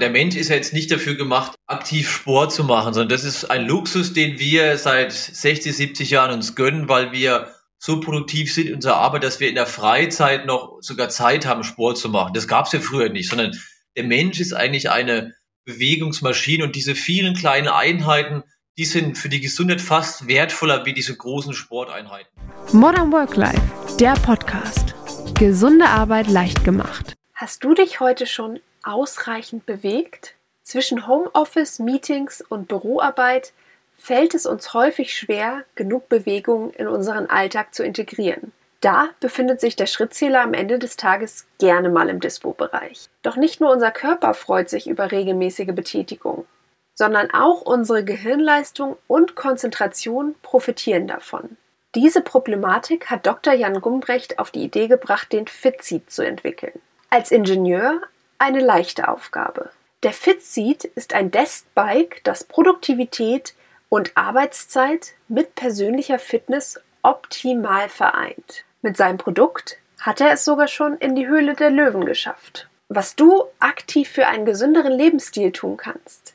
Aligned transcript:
Der 0.00 0.08
Mensch 0.10 0.34
ist 0.34 0.48
ja 0.48 0.56
jetzt 0.56 0.72
nicht 0.72 0.90
dafür 0.90 1.14
gemacht, 1.14 1.54
aktiv 1.66 2.10
Sport 2.10 2.52
zu 2.52 2.64
machen, 2.64 2.94
sondern 2.94 3.10
das 3.10 3.24
ist 3.24 3.44
ein 3.44 3.66
Luxus, 3.66 4.14
den 4.14 4.38
wir 4.38 4.78
seit 4.78 5.12
60, 5.12 5.76
70 5.76 6.10
Jahren 6.10 6.32
uns 6.32 6.54
gönnen, 6.54 6.88
weil 6.88 7.12
wir 7.12 7.48
so 7.78 8.00
produktiv 8.00 8.52
sind 8.52 8.68
in 8.68 8.76
unserer 8.76 8.96
Arbeit, 8.96 9.24
dass 9.24 9.40
wir 9.40 9.48
in 9.50 9.54
der 9.54 9.66
Freizeit 9.66 10.46
noch 10.46 10.78
sogar 10.80 11.10
Zeit 11.10 11.44
haben, 11.44 11.64
Sport 11.64 11.98
zu 11.98 12.08
machen. 12.08 12.32
Das 12.32 12.48
gab 12.48 12.64
es 12.64 12.72
ja 12.72 12.80
früher 12.80 13.10
nicht, 13.10 13.28
sondern 13.28 13.52
der 13.94 14.04
Mensch 14.04 14.40
ist 14.40 14.54
eigentlich 14.54 14.90
eine 14.90 15.34
Bewegungsmaschine 15.66 16.64
und 16.64 16.76
diese 16.76 16.94
vielen 16.94 17.34
kleinen 17.34 17.68
Einheiten, 17.68 18.42
die 18.78 18.86
sind 18.86 19.18
für 19.18 19.28
die 19.28 19.40
Gesundheit 19.40 19.82
fast 19.82 20.26
wertvoller 20.26 20.86
wie 20.86 20.94
diese 20.94 21.14
großen 21.14 21.52
Sporteinheiten. 21.52 22.30
Modern 22.72 23.12
Work 23.12 23.36
Life, 23.36 23.60
der 23.98 24.14
Podcast. 24.14 24.94
Gesunde 25.38 25.86
Arbeit 25.86 26.28
leicht 26.28 26.64
gemacht. 26.64 27.16
Hast 27.34 27.64
du 27.64 27.74
dich 27.74 28.00
heute 28.00 28.26
schon 28.26 28.60
ausreichend 28.82 29.66
bewegt? 29.66 30.34
Zwischen 30.62 31.06
Homeoffice, 31.06 31.78
Meetings 31.78 32.42
und 32.42 32.68
Büroarbeit 32.68 33.52
fällt 33.98 34.34
es 34.34 34.46
uns 34.46 34.72
häufig 34.72 35.16
schwer, 35.16 35.64
genug 35.74 36.08
Bewegung 36.08 36.70
in 36.70 36.88
unseren 36.88 37.28
Alltag 37.28 37.74
zu 37.74 37.84
integrieren. 37.84 38.52
Da 38.80 39.10
befindet 39.20 39.60
sich 39.60 39.76
der 39.76 39.86
Schrittzähler 39.86 40.40
am 40.40 40.54
Ende 40.54 40.78
des 40.78 40.96
Tages 40.96 41.46
gerne 41.58 41.90
mal 41.90 42.08
im 42.08 42.20
Dispo-Bereich. 42.20 43.08
Doch 43.22 43.36
nicht 43.36 43.60
nur 43.60 43.70
unser 43.70 43.90
Körper 43.90 44.32
freut 44.32 44.70
sich 44.70 44.86
über 44.88 45.12
regelmäßige 45.12 45.74
Betätigung, 45.74 46.46
sondern 46.94 47.30
auch 47.30 47.60
unsere 47.60 48.04
Gehirnleistung 48.04 48.96
und 49.06 49.34
Konzentration 49.34 50.34
profitieren 50.40 51.06
davon. 51.06 51.58
Diese 51.94 52.22
Problematik 52.22 53.10
hat 53.10 53.26
Dr. 53.26 53.52
Jan 53.52 53.80
Gumbrecht 53.80 54.38
auf 54.38 54.50
die 54.50 54.62
Idee 54.62 54.86
gebracht, 54.86 55.32
den 55.32 55.46
Fitseat 55.46 56.10
zu 56.10 56.22
entwickeln. 56.22 56.80
Als 57.10 57.32
Ingenieur 57.32 58.00
eine 58.40 58.60
leichte 58.60 59.08
Aufgabe. 59.08 59.70
Der 60.02 60.12
Fitseat 60.12 60.84
ist 60.84 61.12
ein 61.12 61.30
Deskbike, 61.30 62.22
das 62.24 62.42
Produktivität 62.42 63.54
und 63.90 64.16
Arbeitszeit 64.16 65.12
mit 65.28 65.54
persönlicher 65.54 66.18
Fitness 66.18 66.80
optimal 67.02 67.88
vereint. 67.88 68.64
Mit 68.80 68.96
seinem 68.96 69.18
Produkt 69.18 69.76
hat 70.00 70.22
er 70.22 70.32
es 70.32 70.44
sogar 70.44 70.68
schon 70.68 70.96
in 70.96 71.14
die 71.14 71.28
Höhle 71.28 71.54
der 71.54 71.70
Löwen 71.70 72.06
geschafft. 72.06 72.68
Was 72.88 73.14
du 73.14 73.44
aktiv 73.58 74.08
für 74.08 74.26
einen 74.26 74.46
gesünderen 74.46 74.92
Lebensstil 74.92 75.52
tun 75.52 75.76
kannst, 75.76 76.34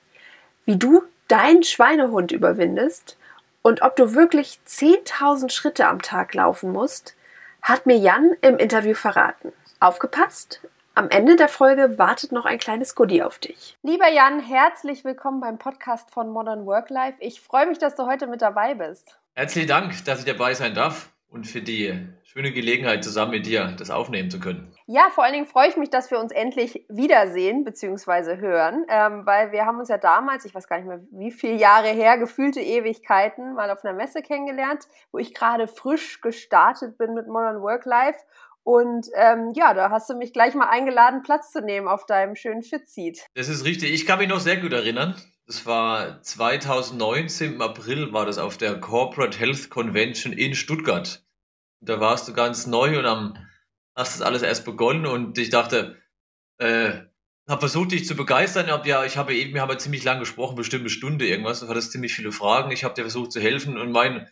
wie 0.66 0.78
du 0.78 1.04
deinen 1.28 1.64
Schweinehund 1.64 2.32
überwindest 2.32 3.18
und 3.64 3.82
ob 3.82 3.96
du 3.96 4.14
wirklich 4.14 4.60
10.000 4.68 5.50
Schritte 5.50 5.88
am 5.88 6.04
Tag 6.04 6.36
laufen 6.36 6.72
musst, 6.72 7.16
hat 7.64 7.88
mir 7.88 7.98
Jan 7.98 8.36
im 8.42 8.58
Interview 8.58 8.94
verraten. 8.94 9.52
Aufgepasst, 9.80 10.62
am 10.96 11.10
Ende 11.10 11.36
der 11.36 11.50
Folge 11.50 11.98
wartet 11.98 12.32
noch 12.32 12.46
ein 12.46 12.58
kleines 12.58 12.96
Goodie 12.96 13.22
auf 13.22 13.38
dich. 13.38 13.78
Lieber 13.84 14.08
Jan, 14.10 14.40
herzlich 14.40 15.04
willkommen 15.04 15.42
beim 15.42 15.58
Podcast 15.58 16.10
von 16.10 16.30
Modern 16.30 16.66
Work 16.66 16.90
Life. 16.90 17.18
Ich 17.20 17.42
freue 17.42 17.68
mich, 17.68 17.78
dass 17.78 17.96
du 17.96 18.06
heute 18.06 18.28
mit 18.28 18.42
dabei 18.42 18.76
bist. 18.76 19.20
Herzlichen 19.34 19.68
Dank, 19.68 20.06
dass 20.06 20.20
ich 20.20 20.26
dabei 20.26 20.54
sein 20.54 20.74
darf 20.74 21.12
und 21.28 21.48
für 21.48 21.62
die 21.62 22.08
schöne 22.24 22.52
Gelegenheit, 22.52 23.04
zusammen 23.04 23.32
mit 23.32 23.46
dir 23.46 23.76
das 23.78 23.90
aufnehmen 23.90 24.30
zu 24.30 24.40
können. 24.42 24.72
Ja, 24.88 25.10
vor 25.10 25.24
allen 25.24 25.34
Dingen 25.34 25.46
freue 25.46 25.70
ich 25.70 25.78
mich, 25.78 25.90
dass 25.90 26.12
wir 26.12 26.20
uns 26.20 26.34
endlich 26.34 26.86
wiedersehen 26.90 27.64
bzw. 27.64 28.38
hören, 28.38 28.86
ähm, 28.90 29.26
weil 29.26 29.52
wir 29.52 29.66
haben 29.66 29.80
uns 29.80 29.90
ja 29.90 29.98
damals, 29.98 30.44
ich 30.46 30.54
weiß 30.54 30.68
gar 30.68 30.78
nicht 30.78 30.88
mehr 30.88 31.00
wie 31.12 31.32
viele 31.32 31.56
Jahre 31.56 31.88
her, 31.88 32.18
gefühlte 32.18 32.60
Ewigkeiten, 32.60 33.54
mal 33.54 33.70
auf 33.70 33.84
einer 33.84 33.94
Messe 33.94 34.22
kennengelernt, 34.22 34.88
wo 35.12 35.18
ich 35.18 35.34
gerade 35.34 35.68
frisch 35.68 36.22
gestartet 36.22 36.98
bin 36.98 37.14
mit 37.14 37.28
Modern 37.28 37.62
Work 37.62 37.86
Life 37.86 38.20
und 38.66 39.10
ähm, 39.14 39.54
ja, 39.56 39.76
da 39.76 39.92
hast 39.92 40.10
du 40.10 40.16
mich 40.16 40.34
gleich 40.34 40.56
mal 40.56 40.68
eingeladen, 40.68 41.22
Platz 41.22 41.52
zu 41.52 41.62
nehmen 41.62 41.88
auf 41.88 42.08
deinem 42.08 42.36
schönen 42.36 42.64
Fitseat. 42.64 43.28
Das 43.36 43.48
ist 43.48 43.64
richtig. 43.64 43.94
Ich 43.94 44.08
kann 44.08 44.18
mich 44.18 44.28
noch 44.28 44.40
sehr 44.40 44.58
gut 44.58 44.74
erinnern. 44.74 45.16
Das 45.46 45.68
war 45.68 46.20
2019 46.24 47.54
im 47.54 47.62
April 47.62 48.12
war 48.12 48.26
das 48.26 48.40
auf 48.40 48.58
der 48.58 48.80
Corporate 48.80 49.38
Health 49.38 49.70
Convention 49.70 50.34
in 50.34 50.56
Stuttgart. 50.56 51.24
Da 51.80 52.00
warst 52.00 52.28
du 52.28 52.34
ganz 52.34 52.66
neu 52.66 52.98
und 52.98 53.06
am, 53.06 53.38
hast 53.96 54.16
das 54.16 54.26
alles 54.26 54.42
erst 54.42 54.66
begonnen 54.66 55.06
und 55.06 55.38
ich 55.38 55.52
dachte, 55.52 56.02
äh, 56.58 57.02
habe 57.48 57.60
versucht, 57.60 57.92
dich 57.92 58.08
zu 58.08 58.16
begeistern. 58.16 58.72
Hab, 58.72 58.88
ja, 58.88 59.06
ich 59.06 59.16
habe 59.16 59.36
eben, 59.36 59.54
wir 59.54 59.62
haben 59.62 59.78
ziemlich 59.78 60.04
lang 60.04 60.18
gesprochen, 60.18 60.56
bestimmt 60.56 60.82
eine 60.82 60.90
Stunde 60.90 61.28
irgendwas. 61.28 61.60
Du 61.60 61.68
hattest 61.68 61.92
ziemlich 61.92 62.16
viele 62.16 62.32
Fragen. 62.32 62.72
Ich 62.72 62.84
habe 62.84 62.96
dir 62.96 63.04
versucht 63.04 63.32
zu 63.32 63.40
helfen 63.40 63.78
und 63.78 63.92
mein 63.92 64.28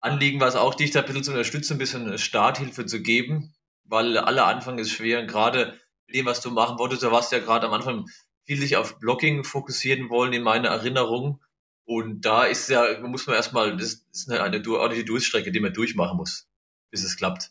Anliegen 0.00 0.40
war 0.40 0.48
es 0.48 0.56
auch, 0.56 0.74
dich 0.74 0.90
da 0.90 1.00
ein 1.00 1.06
bisschen 1.06 1.24
zu 1.24 1.30
unterstützen, 1.32 1.74
ein 1.74 1.78
bisschen 1.78 2.18
Starthilfe 2.18 2.86
zu 2.86 3.02
geben 3.02 3.56
weil 3.88 4.16
aller 4.18 4.46
Anfang 4.46 4.78
ist 4.78 4.90
schwer. 4.90 5.20
Und 5.20 5.28
gerade 5.28 5.78
mit 6.06 6.16
dem, 6.16 6.26
was 6.26 6.40
du 6.40 6.50
machen 6.50 6.78
wolltest, 6.78 7.02
da 7.02 7.12
warst 7.12 7.32
du 7.32 7.36
ja 7.36 7.42
gerade 7.42 7.66
am 7.66 7.72
Anfang 7.72 8.06
viel 8.44 8.60
sich 8.60 8.76
auf 8.76 8.98
Blocking 8.98 9.44
fokussieren 9.44 10.08
wollen 10.08 10.32
in 10.32 10.42
meiner 10.42 10.68
Erinnerung. 10.68 11.42
Und 11.84 12.22
da 12.22 12.44
ist 12.44 12.68
ja, 12.68 12.98
muss 13.00 13.26
man 13.26 13.36
erstmal, 13.36 13.76
das 13.76 14.06
ist 14.12 14.30
eine, 14.30 14.42
eine 14.42 14.62
ordentliche 14.68 15.04
Durchstrecke, 15.04 15.52
die 15.52 15.60
man 15.60 15.72
durchmachen 15.72 16.16
muss, 16.16 16.48
bis 16.90 17.04
es 17.04 17.16
klappt. 17.16 17.50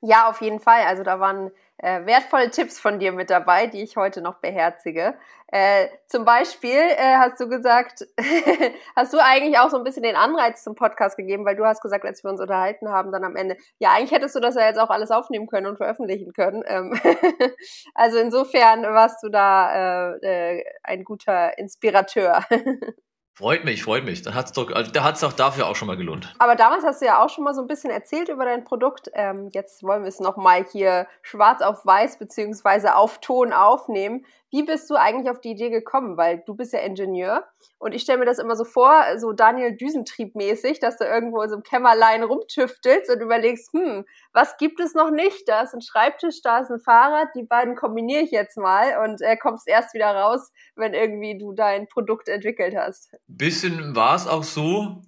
Ja, 0.00 0.28
auf 0.28 0.40
jeden 0.40 0.60
Fall. 0.60 0.82
Also 0.82 1.02
da 1.02 1.20
waren 1.20 1.50
äh, 1.78 2.06
wertvolle 2.06 2.50
Tipps 2.50 2.78
von 2.78 2.98
dir 2.98 3.12
mit 3.12 3.30
dabei, 3.30 3.66
die 3.66 3.82
ich 3.82 3.96
heute 3.96 4.20
noch 4.22 4.36
beherzige. 4.36 5.14
Äh, 5.48 5.88
zum 6.08 6.24
Beispiel 6.24 6.70
äh, 6.70 7.16
hast 7.18 7.40
du 7.40 7.48
gesagt, 7.48 8.06
hast 8.96 9.12
du 9.12 9.18
eigentlich 9.22 9.58
auch 9.58 9.70
so 9.70 9.76
ein 9.76 9.84
bisschen 9.84 10.02
den 10.02 10.16
Anreiz 10.16 10.64
zum 10.64 10.74
Podcast 10.74 11.16
gegeben, 11.16 11.44
weil 11.44 11.56
du 11.56 11.64
hast 11.64 11.80
gesagt, 11.80 12.04
als 12.04 12.24
wir 12.24 12.30
uns 12.30 12.40
unterhalten 12.40 12.88
haben, 12.88 13.12
dann 13.12 13.24
am 13.24 13.36
Ende, 13.36 13.56
ja, 13.78 13.92
eigentlich 13.92 14.12
hättest 14.12 14.34
du 14.34 14.40
das 14.40 14.54
ja 14.54 14.66
jetzt 14.66 14.78
auch 14.78 14.90
alles 14.90 15.10
aufnehmen 15.10 15.46
können 15.46 15.66
und 15.66 15.76
veröffentlichen 15.76 16.32
können. 16.32 16.62
Ähm 16.66 16.98
also 17.94 18.18
insofern 18.18 18.82
warst 18.82 19.22
du 19.22 19.28
da 19.28 20.14
äh, 20.14 20.58
äh, 20.58 20.64
ein 20.82 21.04
guter 21.04 21.56
Inspirateur. 21.58 22.44
Freut 23.36 23.64
mich, 23.64 23.82
freut 23.82 24.04
mich. 24.04 24.22
Dann 24.22 24.36
hat's 24.36 24.52
doch, 24.52 24.70
also, 24.70 24.92
da 24.92 25.02
hat's 25.02 25.18
doch 25.18 25.32
dafür 25.32 25.66
auch 25.66 25.74
schon 25.74 25.88
mal 25.88 25.96
gelohnt. 25.96 26.32
Aber 26.38 26.54
damals 26.54 26.84
hast 26.84 27.02
du 27.02 27.06
ja 27.06 27.20
auch 27.20 27.28
schon 27.28 27.42
mal 27.42 27.52
so 27.52 27.62
ein 27.62 27.66
bisschen 27.66 27.90
erzählt 27.90 28.28
über 28.28 28.44
dein 28.44 28.62
Produkt. 28.62 29.10
Ähm, 29.12 29.48
jetzt 29.52 29.82
wollen 29.82 30.02
wir 30.02 30.08
es 30.08 30.20
nochmal 30.20 30.64
hier 30.70 31.08
schwarz 31.20 31.60
auf 31.60 31.84
weiß 31.84 32.20
beziehungsweise 32.20 32.94
auf 32.94 33.18
Ton 33.20 33.52
aufnehmen. 33.52 34.24
Wie 34.54 34.62
bist 34.62 34.88
du 34.88 34.94
eigentlich 34.94 35.28
auf 35.28 35.40
die 35.40 35.50
Idee 35.50 35.68
gekommen? 35.68 36.16
Weil 36.16 36.44
du 36.46 36.54
bist 36.54 36.72
ja 36.72 36.78
Ingenieur 36.78 37.44
und 37.78 37.92
ich 37.92 38.02
stelle 38.02 38.18
mir 38.18 38.24
das 38.24 38.38
immer 38.38 38.54
so 38.54 38.62
vor, 38.62 39.02
so 39.18 39.32
Daniel 39.32 39.76
Düsentrieb 39.76 40.36
mäßig, 40.36 40.78
dass 40.78 40.96
du 40.96 41.02
irgendwo 41.02 41.42
in 41.42 41.48
so 41.48 41.56
einem 41.56 41.64
Kämmerlein 41.64 42.22
rumtüftelst 42.22 43.10
und 43.10 43.20
überlegst, 43.20 43.72
hm, 43.72 44.04
was 44.32 44.56
gibt 44.56 44.78
es 44.78 44.94
noch 44.94 45.10
nicht? 45.10 45.48
Da 45.48 45.62
ist 45.62 45.74
ein 45.74 45.80
Schreibtisch, 45.80 46.40
da 46.40 46.60
ist 46.60 46.70
ein 46.70 46.78
Fahrrad, 46.78 47.30
die 47.34 47.42
beiden 47.42 47.74
kombiniere 47.74 48.22
ich 48.22 48.30
jetzt 48.30 48.56
mal 48.56 49.04
und 49.04 49.20
äh, 49.22 49.36
kommst 49.36 49.66
erst 49.66 49.92
wieder 49.92 50.14
raus, 50.14 50.52
wenn 50.76 50.94
irgendwie 50.94 51.36
du 51.36 51.52
dein 51.52 51.88
Produkt 51.88 52.28
entwickelt 52.28 52.76
hast. 52.76 53.10
Bisschen 53.26 53.96
war 53.96 54.14
es 54.14 54.28
auch 54.28 54.44
so 54.44 55.02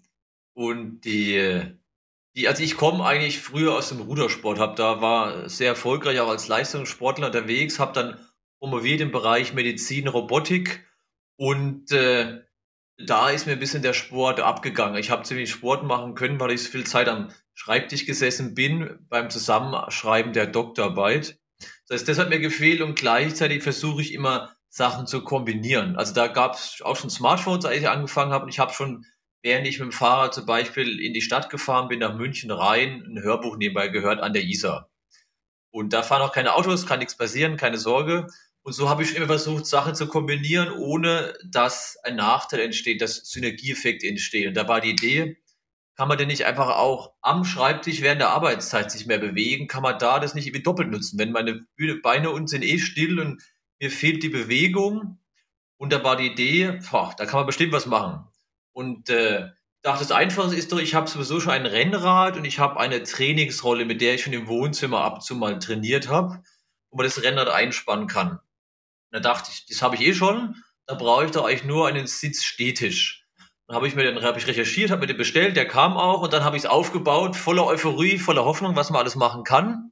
und 0.55 1.03
die 1.03 1.79
die, 2.35 2.49
also 2.49 2.63
ich 2.63 2.77
komme 2.77 3.05
eigentlich 3.05 3.41
früher 3.41 3.75
aus 3.77 3.89
dem 3.89 4.01
Rudersport, 4.01 4.59
habe 4.59 4.75
da 4.75 5.01
war 5.01 5.49
sehr 5.49 5.69
erfolgreich 5.69 6.21
auch 6.21 6.29
als 6.29 6.49
Leistungssportler 6.49 7.29
unterwegs, 7.29 7.79
habe 7.79 7.95
dann 7.95 8.26
promoviert 8.59 9.01
im 9.01 9.13
Bereich 9.13 9.53
Medizin, 9.53 10.09
Robotik 10.09 10.87
und 11.37 11.93
äh, 11.93 12.43
da 12.99 13.29
ist 13.29 13.47
mir 13.47 13.53
ein 13.53 13.59
bisschen 13.59 13.83
der 13.83 13.93
Sport 13.93 14.41
abgegangen. 14.41 14.97
Ich 14.97 15.11
habe 15.11 15.23
ziemlich 15.23 15.51
Sport 15.51 15.85
machen 15.85 16.15
können, 16.15 16.41
weil 16.41 16.53
ich 16.53 16.65
so 16.65 16.71
viel 16.71 16.85
Zeit 16.85 17.09
am 17.09 17.31
Schreibtisch 17.55 18.07
gesessen 18.07 18.55
bin 18.55 18.99
beim 19.09 19.31
Zusammenschreiben 19.31 20.33
der 20.33 20.47
Doktorarbeit. 20.47 21.39
Das 21.89 22.01
heißt, 22.01 22.09
das 22.09 22.19
hat 22.19 22.31
mir 22.31 22.39
gefehlt 22.39 22.81
und 22.81 22.97
gleichzeitig 22.97 23.63
versuche 23.63 24.03
ich 24.03 24.13
immer 24.13 24.57
Sachen 24.69 25.07
zu 25.07 25.25
kombinieren. 25.25 25.97
Also 25.97 26.15
da 26.15 26.27
gab 26.27 26.55
es 26.55 26.83
auch 26.83 26.97
schon 26.97 27.11
Smartphones, 27.11 27.65
als 27.65 27.79
ich 27.79 27.89
angefangen 27.89 28.33
habe 28.33 28.45
und 28.45 28.51
ich 28.51 28.59
habe 28.59 28.73
schon, 28.73 29.07
während 29.43 29.67
ich 29.67 29.79
mit 29.79 29.91
dem 29.91 29.93
Fahrrad 29.93 30.35
zum 30.35 30.47
Beispiel 30.47 31.01
in 31.01 31.15
die 31.15 31.23
Stadt 31.23 31.49
gefahren 31.51 31.89
bin, 31.89 32.01
nach 32.01 32.15
München 32.15 32.51
rein, 32.51 33.03
ein 33.07 33.23
Hörbuch 33.23 33.57
nebenbei 33.57 33.89
gehört 33.89 34.21
an 34.21 34.33
der 34.33 34.45
Isar. 34.45 34.91
Und 35.71 35.93
da 35.93 36.03
fahren 36.03 36.23
auch 36.23 36.33
keine 36.33 36.55
Autos, 36.55 36.87
kann 36.87 36.99
nichts 36.99 37.17
passieren, 37.17 37.57
keine 37.57 37.79
Sorge. 37.79 38.27
Und 38.67 38.73
so 38.73 38.89
habe 38.89 39.05
ich 39.05 39.15
immer 39.15 39.27
versucht, 39.27 39.65
Sachen 39.65 39.95
zu 39.95 40.09
kombinieren, 40.09 40.73
ohne 40.73 41.39
dass 41.45 41.99
ein 42.03 42.17
Nachteil 42.17 42.59
entsteht, 42.59 43.01
dass 43.01 43.19
Synergieeffekte 43.19 44.09
entstehen. 44.09 44.49
Und 44.49 44.57
da 44.57 44.67
war 44.67 44.81
die 44.81 44.91
Idee, 44.91 45.37
kann 45.95 46.09
man 46.09 46.19
denn 46.19 46.27
nicht 46.27 46.47
einfach 46.47 46.71
auch 46.71 47.13
am 47.21 47.45
Schreibtisch 47.45 48.01
während 48.01 48.21
der 48.21 48.31
Arbeitszeit 48.31 48.91
sich 48.91 49.07
mehr 49.07 49.21
bewegen? 49.21 49.69
Kann 49.69 49.85
man 49.85 50.01
da 50.01 50.19
das 50.19 50.35
nicht 50.35 50.49
irgendwie 50.49 50.65
doppelt 50.65 50.91
nutzen? 50.91 51.17
Wenn 51.17 51.31
meine 51.31 51.65
Beine 52.03 52.31
unten 52.31 52.49
sind 52.49 52.65
eh 52.65 52.81
still 52.81 53.21
und 53.21 53.41
mir 53.79 53.89
fehlt 53.89 54.25
die 54.25 54.31
Bewegung. 54.31 55.21
Und 55.77 55.93
da 55.93 56.03
war 56.03 56.17
die 56.17 56.33
Idee, 56.33 56.81
boah, 56.91 57.15
da 57.17 57.25
kann 57.25 57.39
man 57.39 57.47
bestimmt 57.47 57.73
was 57.73 57.87
machen. 57.87 58.27
Und 58.73 59.11
äh, 59.11 59.49
dachte, 59.83 60.01
das 60.01 60.11
Einfachste 60.11 60.57
ist 60.57 60.73
doch, 60.73 60.81
ich 60.81 60.97
habe 60.97 61.09
sowieso 61.09 61.39
schon 61.39 61.53
ein 61.53 61.67
Rennrad 61.67 62.37
und 62.37 62.45
ich 62.45 62.59
habe 62.59 62.81
eine 62.81 63.05
Trainingsrolle, 63.05 63.85
mit 63.85 64.01
der 64.01 64.17
ich 64.17 64.25
schon 64.25 64.33
im 64.33 64.49
Wohnzimmer 64.49 65.03
ab 65.03 65.15
und 65.15 65.21
zu 65.23 65.37
mal 65.37 65.57
trainiert 65.61 66.09
habe, 66.09 66.43
wo 66.91 66.97
man 66.97 67.07
das 67.07 67.23
Rennrad 67.23 67.49
einspannen 67.49 68.09
kann. 68.09 68.41
Da 69.11 69.21
dachte 69.21 69.51
ich, 69.53 69.67
das 69.67 69.83
habe 69.83 69.97
ich 69.97 70.03
eh 70.03 70.15
schon, 70.15 70.57
da 70.87 70.95
brauche 70.95 71.25
ich 71.27 71.31
doch 71.31 71.45
eigentlich 71.45 71.65
nur 71.65 71.89
einen 71.89 72.07
Sitzstehtisch. 72.07 73.25
Dann 73.67 73.77
habe 73.77 73.89
ich 73.89 73.95
mir 73.95 74.05
den 74.05 74.23
hab 74.23 74.37
ich 74.37 74.47
recherchiert, 74.47 74.91
habe 74.91 75.01
mir 75.01 75.07
den 75.09 75.17
bestellt, 75.17 75.57
der 75.57 75.67
kam 75.67 75.97
auch 75.97 76.23
und 76.23 76.33
dann 76.33 76.45
habe 76.45 76.57
ich 76.57 76.65
es 76.65 76.69
aufgebaut, 76.69 77.35
voller 77.37 77.67
Euphorie, 77.67 78.19
voller 78.19 78.45
Hoffnung, 78.45 78.77
was 78.77 78.91
man 78.91 79.01
alles 79.01 79.17
machen 79.17 79.43
kann. 79.43 79.91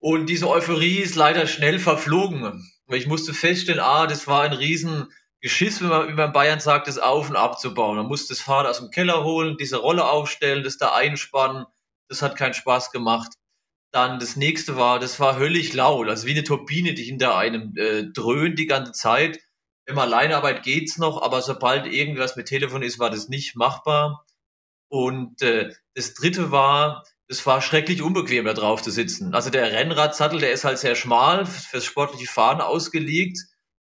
Und 0.00 0.26
diese 0.26 0.48
Euphorie 0.48 0.98
ist 0.98 1.16
leider 1.16 1.46
schnell 1.46 1.78
verflogen, 1.78 2.70
Ich 2.90 3.06
musste 3.06 3.34
feststellen, 3.34 3.80
ah, 3.80 4.06
das 4.06 4.26
war 4.26 4.42
ein 4.42 4.52
riesen 4.52 5.08
Geschiss, 5.40 5.80
wenn 5.80 5.88
man, 5.88 6.08
wie 6.08 6.14
man 6.14 6.26
in 6.28 6.32
Bayern 6.32 6.60
sagt, 6.60 6.88
das 6.88 6.98
auf- 6.98 7.30
und 7.30 7.36
abzubauen. 7.36 7.96
Man 7.96 8.06
musste 8.06 8.34
das 8.34 8.40
Fahrrad 8.40 8.66
aus 8.66 8.78
dem 8.78 8.90
Keller 8.90 9.24
holen, 9.24 9.56
diese 9.58 9.76
Rolle 9.78 10.04
aufstellen, 10.08 10.64
das 10.64 10.78
da 10.78 10.94
einspannen. 10.94 11.66
Das 12.08 12.22
hat 12.22 12.36
keinen 12.36 12.54
Spaß 12.54 12.90
gemacht. 12.90 13.32
Dann 13.90 14.18
das 14.18 14.36
nächste 14.36 14.76
war, 14.76 14.98
das 14.98 15.18
war 15.18 15.38
höllisch 15.38 15.72
laut, 15.72 16.08
also 16.08 16.26
wie 16.26 16.32
eine 16.32 16.44
Turbine, 16.44 16.94
die 16.94 17.04
hinter 17.04 17.36
einem 17.36 17.74
äh, 17.76 18.04
dröhnt 18.12 18.58
die 18.58 18.66
ganze 18.66 18.92
Zeit. 18.92 19.38
Man 19.88 19.98
Alleinarbeit 19.98 20.62
geht's 20.62 20.98
noch, 20.98 21.22
aber 21.22 21.40
sobald 21.40 21.86
irgendwas 21.86 22.36
mit 22.36 22.46
Telefon 22.48 22.82
ist, 22.82 22.98
war 22.98 23.08
das 23.08 23.28
nicht 23.28 23.56
machbar. 23.56 24.26
Und 24.88 25.40
äh, 25.42 25.72
das 25.94 26.14
dritte 26.14 26.50
war, 26.50 27.04
es 27.28 27.44
war 27.46 27.62
schrecklich 27.62 28.02
unbequem, 28.02 28.44
da 28.44 28.54
drauf 28.54 28.82
zu 28.82 28.90
sitzen. 28.90 29.34
Also 29.34 29.50
der 29.50 29.72
Rennradsattel, 29.72 30.40
der 30.40 30.52
ist 30.52 30.64
halt 30.64 30.78
sehr 30.78 30.94
schmal, 30.94 31.46
fürs 31.46 31.84
sportliche 31.84 32.26
Fahren 32.26 32.60
ausgelegt. 32.60 33.38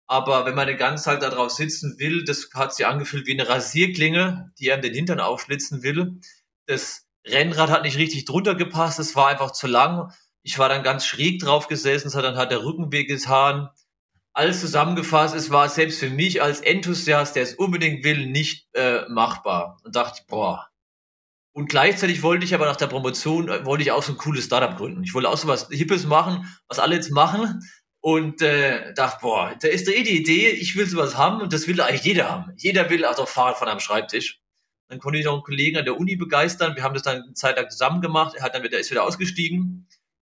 Aber 0.08 0.46
wenn 0.46 0.56
man 0.56 0.68
den 0.68 0.78
ganzen 0.78 1.06
Tag 1.06 1.20
da 1.22 1.30
drauf 1.30 1.52
sitzen 1.52 1.98
will, 1.98 2.24
das 2.26 2.50
hat 2.54 2.76
sich 2.76 2.86
angefühlt 2.86 3.26
wie 3.28 3.34
eine 3.34 3.48
Rasierklinge, 3.48 4.52
die 4.60 4.72
einem 4.72 4.82
den 4.82 4.94
Hintern 4.94 5.20
aufschlitzen 5.20 5.84
will. 5.84 6.20
Das 6.68 7.03
Rennrad 7.26 7.70
hat 7.70 7.84
nicht 7.84 7.98
richtig 7.98 8.26
drunter 8.26 8.56
gepasst, 8.56 9.00
es 9.00 9.16
war 9.16 9.28
einfach 9.28 9.52
zu 9.52 9.68
lang. 9.68 10.12
Ich 10.42 10.60
war 10.60 10.70
dann 10.70 10.84
ganz 10.84 11.06
schräg 11.06 11.40
drauf 11.40 11.68
gesessen, 11.68 12.08
es 12.08 12.16
hat 12.16 12.26
dann 12.26 12.38
hat 12.38 12.52
der 12.52 12.64
Rücken 12.64 12.92
wehgetan. 12.92 13.70
Alles 14.34 14.62
zusammengefasst, 14.62 15.36
es 15.36 15.52
war 15.52 15.70
selbst 15.70 16.00
für 16.00 16.10
mich 16.10 16.42
als 16.42 16.60
Enthusiast, 16.60 17.36
der 17.36 17.44
es 17.44 17.54
unbedingt 17.54 18.04
will, 18.04 18.26
nicht 18.28 18.68
äh, 18.74 19.08
machbar. 19.08 19.80
Und 19.84 19.96
dachte, 19.96 20.24
boah, 20.28 20.68
und 21.54 21.70
gleichzeitig 21.70 22.24
wollte 22.24 22.46
ich 22.46 22.56
aber 22.56 22.66
nach 22.66 22.76
der 22.76 22.88
Promotion, 22.88 23.48
äh, 23.48 23.66
wollte 23.66 23.84
ich 23.84 23.92
auch 23.92 24.04
so 24.04 24.14
ein 24.14 24.18
cooles 24.18 24.46
Startup 24.46 24.76
gründen. 24.76 25.04
Ich 25.04 25.14
wollte 25.14 25.30
auch 25.30 25.38
so 25.38 25.48
was 25.48 25.70
Hippes 25.70 26.06
machen, 26.06 26.48
was 26.68 26.80
alle 26.80 26.96
jetzt 26.96 27.12
machen. 27.12 27.62
Und 28.02 28.42
äh, 28.42 28.94
dachte, 28.96 29.20
boah, 29.22 29.56
da 29.62 29.70
ist 29.70 29.88
doch 29.88 29.94
eh 29.94 30.04
die 30.04 30.20
Idee, 30.20 30.50
ich 30.50 30.76
will 30.76 30.88
sowas 30.88 31.16
haben 31.16 31.42
und 31.42 31.54
das 31.54 31.68
will 31.68 31.80
eigentlich 31.80 32.04
jeder 32.04 32.30
haben. 32.30 32.52
Jeder 32.58 32.90
will 32.90 33.06
auch 33.06 33.28
Fahrrad 33.30 33.58
von 33.58 33.70
einem 33.70 33.80
Schreibtisch. 33.80 34.42
Dann 34.88 35.00
konnte 35.00 35.20
ich 35.20 35.26
noch 35.26 35.34
einen 35.34 35.44
Kollegen 35.44 35.78
an 35.78 35.86
der 35.86 35.98
Uni 35.98 36.16
begeistern. 36.16 36.76
Wir 36.76 36.84
haben 36.84 36.94
das 36.94 37.04
dann 37.04 37.24
eine 37.24 37.34
Zeit 37.34 37.58
lang 37.58 37.70
zusammen 37.70 38.02
gemacht. 38.02 38.36
Er 38.36 38.44
hat 38.44 38.56
dann 38.56 38.64
wieder, 38.64 38.80
ist 38.80 38.92
wieder 38.92 39.04
ausgestiegen. 39.04 39.88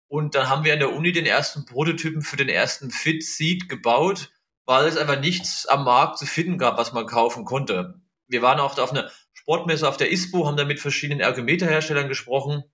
Und 0.08 0.34
dann 0.34 0.48
haben 0.48 0.64
wir 0.64 0.72
an 0.72 0.78
der 0.78 0.92
Uni 0.92 1.12
den 1.12 1.26
ersten 1.26 1.66
Prototypen 1.66 2.22
für 2.22 2.36
den 2.36 2.48
ersten 2.48 2.90
Fit 2.90 3.24
Seat 3.24 3.68
gebaut, 3.68 4.30
weil 4.64 4.86
es 4.86 4.96
einfach 4.96 5.20
nichts 5.20 5.66
am 5.66 5.84
Markt 5.84 6.18
zu 6.18 6.26
finden 6.26 6.58
gab, 6.58 6.78
was 6.78 6.92
man 6.92 7.06
kaufen 7.06 7.44
konnte. 7.44 8.00
Wir 8.28 8.42
waren 8.42 8.60
auch 8.60 8.78
auf 8.78 8.92
einer 8.92 9.10
Sportmesse 9.32 9.88
auf 9.88 9.96
der 9.96 10.10
ISPO, 10.10 10.46
haben 10.46 10.56
da 10.56 10.64
mit 10.64 10.80
verschiedenen 10.80 11.20
Ergometerherstellern 11.20 12.08
gesprochen, 12.08 12.64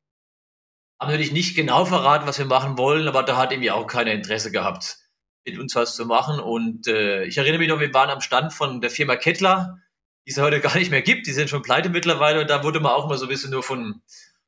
haben 0.98 1.10
natürlich 1.10 1.32
nicht 1.32 1.56
genau 1.56 1.84
verraten, 1.84 2.26
was 2.26 2.38
wir 2.38 2.46
machen 2.46 2.78
wollen, 2.78 3.08
aber 3.08 3.22
da 3.22 3.36
hat 3.36 3.52
irgendwie 3.52 3.70
auch 3.70 3.86
keiner 3.86 4.12
Interesse 4.12 4.50
gehabt, 4.50 4.98
mit 5.44 5.58
uns 5.58 5.74
was 5.74 5.96
zu 5.96 6.06
machen. 6.06 6.38
Und 6.38 6.86
äh, 6.86 7.24
ich 7.24 7.36
erinnere 7.38 7.58
mich 7.58 7.68
noch, 7.68 7.80
wir 7.80 7.92
waren 7.92 8.10
am 8.10 8.20
Stand 8.20 8.52
von 8.52 8.80
der 8.80 8.90
Firma 8.90 9.16
Kettler, 9.16 9.81
die 10.26 10.30
es 10.30 10.38
heute 10.38 10.60
gar 10.60 10.76
nicht 10.76 10.90
mehr 10.90 11.02
gibt, 11.02 11.26
die 11.26 11.32
sind 11.32 11.50
schon 11.50 11.62
pleite 11.62 11.88
mittlerweile 11.88 12.40
und 12.40 12.50
da 12.50 12.62
wurde 12.62 12.80
man 12.80 12.92
auch 12.92 13.06
immer 13.06 13.18
so 13.18 13.26
ein 13.26 13.28
bisschen 13.28 13.50
nur 13.50 13.62
von, 13.62 14.02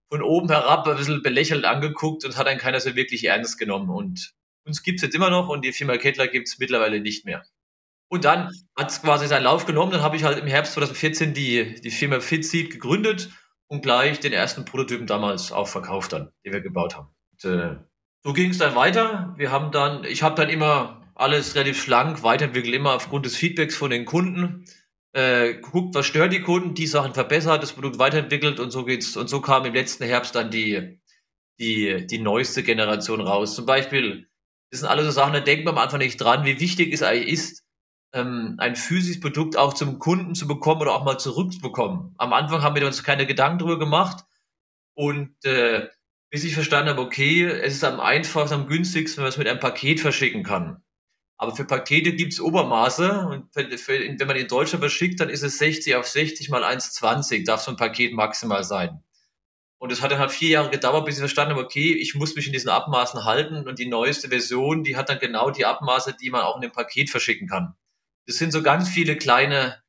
von 0.08 0.22
oben 0.22 0.48
herab 0.48 0.86
ein 0.86 0.96
bisschen 0.96 1.22
belächelt 1.22 1.64
angeguckt 1.64 2.24
und 2.24 2.36
hat 2.36 2.46
dann 2.46 2.58
keiner 2.58 2.80
so 2.80 2.94
wirklich 2.94 3.24
ernst 3.24 3.58
genommen. 3.58 3.90
Und 3.90 4.32
uns 4.64 4.82
gibt's 4.82 5.02
jetzt 5.02 5.14
immer 5.14 5.30
noch 5.30 5.48
und 5.48 5.64
die 5.64 5.72
Firma 5.72 5.96
Kettler 5.96 6.28
gibt's 6.28 6.58
mittlerweile 6.58 7.00
nicht 7.00 7.24
mehr. 7.24 7.44
Und 8.08 8.24
dann 8.24 8.52
hat 8.76 8.90
es 8.90 9.02
quasi 9.02 9.26
seinen 9.26 9.42
Lauf 9.42 9.66
genommen. 9.66 9.90
Dann 9.90 10.02
habe 10.02 10.16
ich 10.16 10.24
halt 10.24 10.38
im 10.38 10.46
Herbst 10.46 10.74
2014 10.74 11.34
die, 11.34 11.80
die 11.80 11.90
Firma 11.90 12.20
FitSeed 12.20 12.70
gegründet 12.70 13.30
und 13.66 13.82
gleich 13.82 14.20
den 14.20 14.32
ersten 14.32 14.64
Prototypen 14.64 15.06
damals 15.06 15.50
auch 15.50 15.68
verkauft 15.68 16.12
dann, 16.12 16.30
den 16.44 16.52
wir 16.52 16.60
gebaut 16.60 16.96
haben. 16.96 17.08
Und, 17.32 17.50
äh, 17.50 17.76
so 18.22 18.32
ging 18.32 18.50
es 18.50 18.58
dann 18.58 18.74
weiter. 18.74 19.34
Wir 19.36 19.50
haben 19.50 19.72
dann, 19.72 20.04
ich 20.04 20.22
habe 20.22 20.36
dann 20.36 20.48
immer 20.48 21.02
alles 21.14 21.54
relativ 21.54 21.82
schlank 21.82 22.22
weiterentwickelt, 22.22 22.74
immer 22.74 22.94
aufgrund 22.94 23.26
des 23.26 23.36
Feedbacks 23.36 23.76
von 23.76 23.90
den 23.90 24.04
Kunden. 24.04 24.64
Äh, 25.14 25.55
geguckt, 25.55 25.94
was 25.94 26.06
stört 26.06 26.32
die 26.32 26.40
Kunden, 26.43 26.75
die 26.75 26.88
Sachen 26.88 27.14
verbessert, 27.14 27.62
das 27.62 27.72
Produkt 27.72 28.00
weiterentwickelt 28.00 28.58
und 28.58 28.72
so 28.72 28.84
geht's. 28.84 29.16
Und 29.16 29.28
so 29.28 29.40
kam 29.40 29.64
im 29.64 29.72
letzten 29.72 30.02
Herbst 30.02 30.34
dann 30.34 30.50
die, 30.50 30.99
die, 31.61 32.05
die 32.06 32.19
neueste 32.19 32.64
Generation 32.64 33.20
raus. 33.20 33.55
Zum 33.55 33.64
Beispiel, 33.64 34.28
das 34.70 34.81
sind 34.81 34.88
alles 34.88 35.06
so 35.06 35.12
Sachen, 35.12 35.32
da 35.32 35.38
denkt 35.40 35.64
man 35.64 35.75
am 35.75 35.84
Anfang 35.84 36.00
nicht 36.00 36.16
dran, 36.16 36.44
wie 36.44 36.58
wichtig 36.58 36.93
es 36.93 37.05
eigentlich 37.05 37.28
ist, 37.28 37.64
ähm, 38.12 38.56
ein 38.58 38.75
physisches 38.75 39.20
Produkt 39.20 39.56
auch 39.56 39.75
zum 39.75 40.00
Kunden 40.00 40.34
zu 40.34 40.49
bekommen 40.49 40.82
oder 40.82 40.94
auch 40.94 41.05
mal 41.05 41.19
zurückzubekommen. 41.19 42.14
Am 42.19 42.32
Anfang 42.32 42.62
haben 42.62 42.75
wir 42.75 42.87
uns 42.87 43.05
keine 43.05 43.25
Gedanken 43.25 43.58
darüber 43.58 43.78
gemacht 43.78 44.25
und 44.94 45.32
äh, 45.44 45.88
bis 46.31 46.43
ich 46.43 46.55
verstanden 46.55 46.90
habe, 46.90 47.00
okay, 47.00 47.44
es 47.44 47.75
ist 47.75 47.84
am 47.84 48.00
einfachsten, 48.00 48.62
am 48.62 48.67
günstigsten, 48.67 49.19
wenn 49.19 49.25
man 49.25 49.31
es 49.31 49.38
mit 49.38 49.46
einem 49.46 49.60
Paket 49.60 50.00
verschicken 50.00 50.43
kann. 50.43 50.82
Aber 51.36 51.54
für 51.56 51.64
Pakete 51.64 52.12
gibt 52.12 52.32
es 52.32 52.40
Obermaße 52.40 53.26
und 53.26 53.52
für, 53.52 53.98
wenn 53.98 54.26
man 54.26 54.36
in 54.36 54.48
Deutschland 54.48 54.82
verschickt, 54.82 55.20
dann 55.20 55.31
ist 55.31 55.42
es 55.42 55.58
60 55.58 55.96
auf 55.96 56.06
60 56.06 56.48
mal 56.48 56.64
1,20 56.64 57.44
darf 57.44 57.60
so 57.60 57.72
ein 57.72 57.76
Paket 57.76 58.12
maximal 58.12 58.62
sein. 58.64 59.02
Und 59.78 59.92
es 59.92 60.00
hat 60.00 60.12
dann 60.12 60.20
halt 60.20 60.31
vier 60.31 60.50
Jahre 60.50 60.70
gedauert, 60.70 61.04
bis 61.04 61.16
ich 61.16 61.20
verstanden 61.20 61.54
habe, 61.54 61.64
okay, 61.64 61.92
ich 61.92 62.14
muss 62.14 62.36
mich 62.36 62.46
in 62.46 62.52
diesen 62.52 62.70
Abmaßen 62.70 63.25
halten 63.25 63.69
und 63.69 63.78
die 63.78 63.88
neueste 63.88 64.28
Version, 64.28 64.84
die 64.84 64.96
hat 64.96 65.08
dann 65.08 65.19
genau 65.19 65.50
die 65.50 65.66
Abmaße, 65.66 66.16
die 66.19 66.31
man 66.31 66.42
auch 66.42 66.56
in 66.56 66.62
dem 66.62 66.72
Paket 66.72 67.10
verschicken 67.10 67.48
kann 67.48 67.75
das 68.26 68.36
sind 68.36 68.52
so 68.52 68.62
ganz 68.62 68.88
viele 68.88 69.16
kleine 69.16 69.82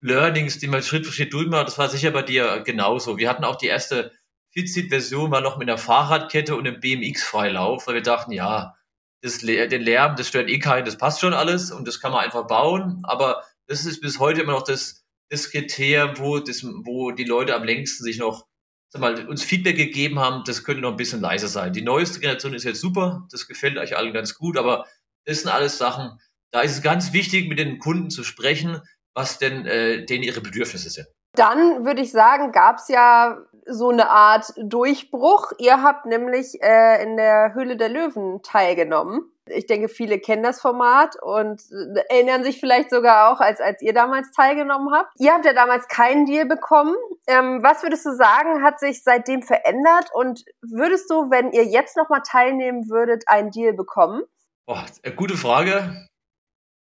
Learnings, 0.00 0.58
die 0.58 0.68
man 0.68 0.82
Schritt 0.82 1.06
für 1.06 1.12
Schritt 1.12 1.32
durchmacht. 1.32 1.66
Das 1.66 1.78
war 1.78 1.88
sicher 1.88 2.10
bei 2.10 2.22
dir 2.22 2.62
genauso. 2.64 3.18
Wir 3.18 3.28
hatten 3.28 3.44
auch 3.44 3.56
die 3.56 3.66
erste 3.66 4.12
Fitsit-Version 4.50 5.30
war 5.30 5.40
noch 5.40 5.58
mit 5.58 5.68
einer 5.68 5.78
Fahrradkette 5.78 6.56
und 6.56 6.66
einem 6.66 6.80
BMX-Freilauf, 6.80 7.86
weil 7.86 7.96
wir 7.96 8.02
dachten, 8.02 8.32
ja, 8.32 8.76
das, 9.22 9.38
den 9.38 9.82
Lärm, 9.82 10.16
das 10.16 10.28
stört 10.28 10.48
eh 10.48 10.58
keinen, 10.58 10.84
das 10.84 10.98
passt 10.98 11.20
schon 11.20 11.34
alles 11.34 11.70
und 11.70 11.86
das 11.86 12.00
kann 12.00 12.12
man 12.12 12.24
einfach 12.24 12.46
bauen. 12.46 13.00
Aber 13.04 13.42
das 13.66 13.84
ist 13.84 14.00
bis 14.00 14.18
heute 14.18 14.42
immer 14.42 14.52
noch 14.52 14.64
das, 14.64 15.04
das 15.30 15.50
Kriterium, 15.50 16.18
wo, 16.18 16.38
das, 16.38 16.64
wo 16.64 17.10
die 17.10 17.24
Leute 17.24 17.54
am 17.54 17.64
längsten 17.64 18.04
sich 18.04 18.18
noch 18.18 18.46
sag 18.90 19.00
mal, 19.00 19.26
uns 19.28 19.42
Feedback 19.42 19.76
gegeben 19.76 20.18
haben, 20.18 20.44
das 20.46 20.64
könnte 20.64 20.82
noch 20.82 20.92
ein 20.92 20.96
bisschen 20.96 21.20
leiser 21.20 21.48
sein. 21.48 21.72
Die 21.72 21.82
neueste 21.82 22.20
Generation 22.20 22.54
ist 22.54 22.64
jetzt 22.64 22.80
super, 22.80 23.26
das 23.30 23.46
gefällt 23.46 23.76
euch 23.76 23.96
allen 23.96 24.12
ganz 24.12 24.34
gut, 24.34 24.56
aber 24.56 24.86
das 25.26 25.40
sind 25.40 25.50
alles 25.50 25.76
Sachen, 25.78 26.18
da 26.50 26.60
ist 26.60 26.72
es 26.72 26.82
ganz 26.82 27.12
wichtig, 27.12 27.48
mit 27.48 27.58
den 27.58 27.78
Kunden 27.78 28.10
zu 28.10 28.24
sprechen, 28.24 28.80
was 29.14 29.38
denn 29.38 29.66
äh, 29.66 30.06
denen 30.06 30.22
ihre 30.22 30.40
Bedürfnisse 30.40 30.88
sind. 30.88 31.08
Dann 31.34 31.84
würde 31.84 32.00
ich 32.00 32.10
sagen, 32.10 32.52
gab 32.52 32.78
es 32.78 32.88
ja 32.88 33.38
so 33.68 33.90
eine 33.90 34.10
Art 34.10 34.52
Durchbruch. 34.56 35.52
Ihr 35.58 35.82
habt 35.82 36.06
nämlich 36.06 36.62
äh, 36.62 37.02
in 37.02 37.16
der 37.16 37.54
Höhle 37.54 37.76
der 37.76 37.88
Löwen 37.88 38.42
teilgenommen. 38.42 39.30
Ich 39.46 39.66
denke, 39.66 39.88
viele 39.88 40.18
kennen 40.18 40.42
das 40.42 40.60
Format 40.60 41.16
und 41.22 41.62
äh, 41.70 42.02
erinnern 42.08 42.44
sich 42.44 42.60
vielleicht 42.60 42.90
sogar 42.90 43.32
auch, 43.32 43.40
als, 43.40 43.60
als 43.60 43.80
ihr 43.82 43.94
damals 43.94 44.30
teilgenommen 44.32 44.92
habt. 44.92 45.12
Ihr 45.18 45.32
habt 45.32 45.44
ja 45.44 45.52
damals 45.52 45.88
keinen 45.88 46.26
Deal 46.26 46.46
bekommen. 46.46 46.94
Ähm, 47.26 47.62
was 47.62 47.82
würdest 47.82 48.04
du 48.06 48.14
sagen, 48.14 48.62
hat 48.62 48.80
sich 48.80 49.02
seitdem 49.02 49.42
verändert? 49.42 50.10
Und 50.12 50.44
würdest 50.62 51.10
du, 51.10 51.30
wenn 51.30 51.52
ihr 51.52 51.64
jetzt 51.64 51.96
nochmal 51.96 52.22
teilnehmen 52.26 52.88
würdet, 52.88 53.24
einen 53.26 53.50
Deal 53.50 53.72
bekommen? 53.72 54.22
Boah, 54.66 54.84
gute 55.16 55.36
Frage. 55.36 56.06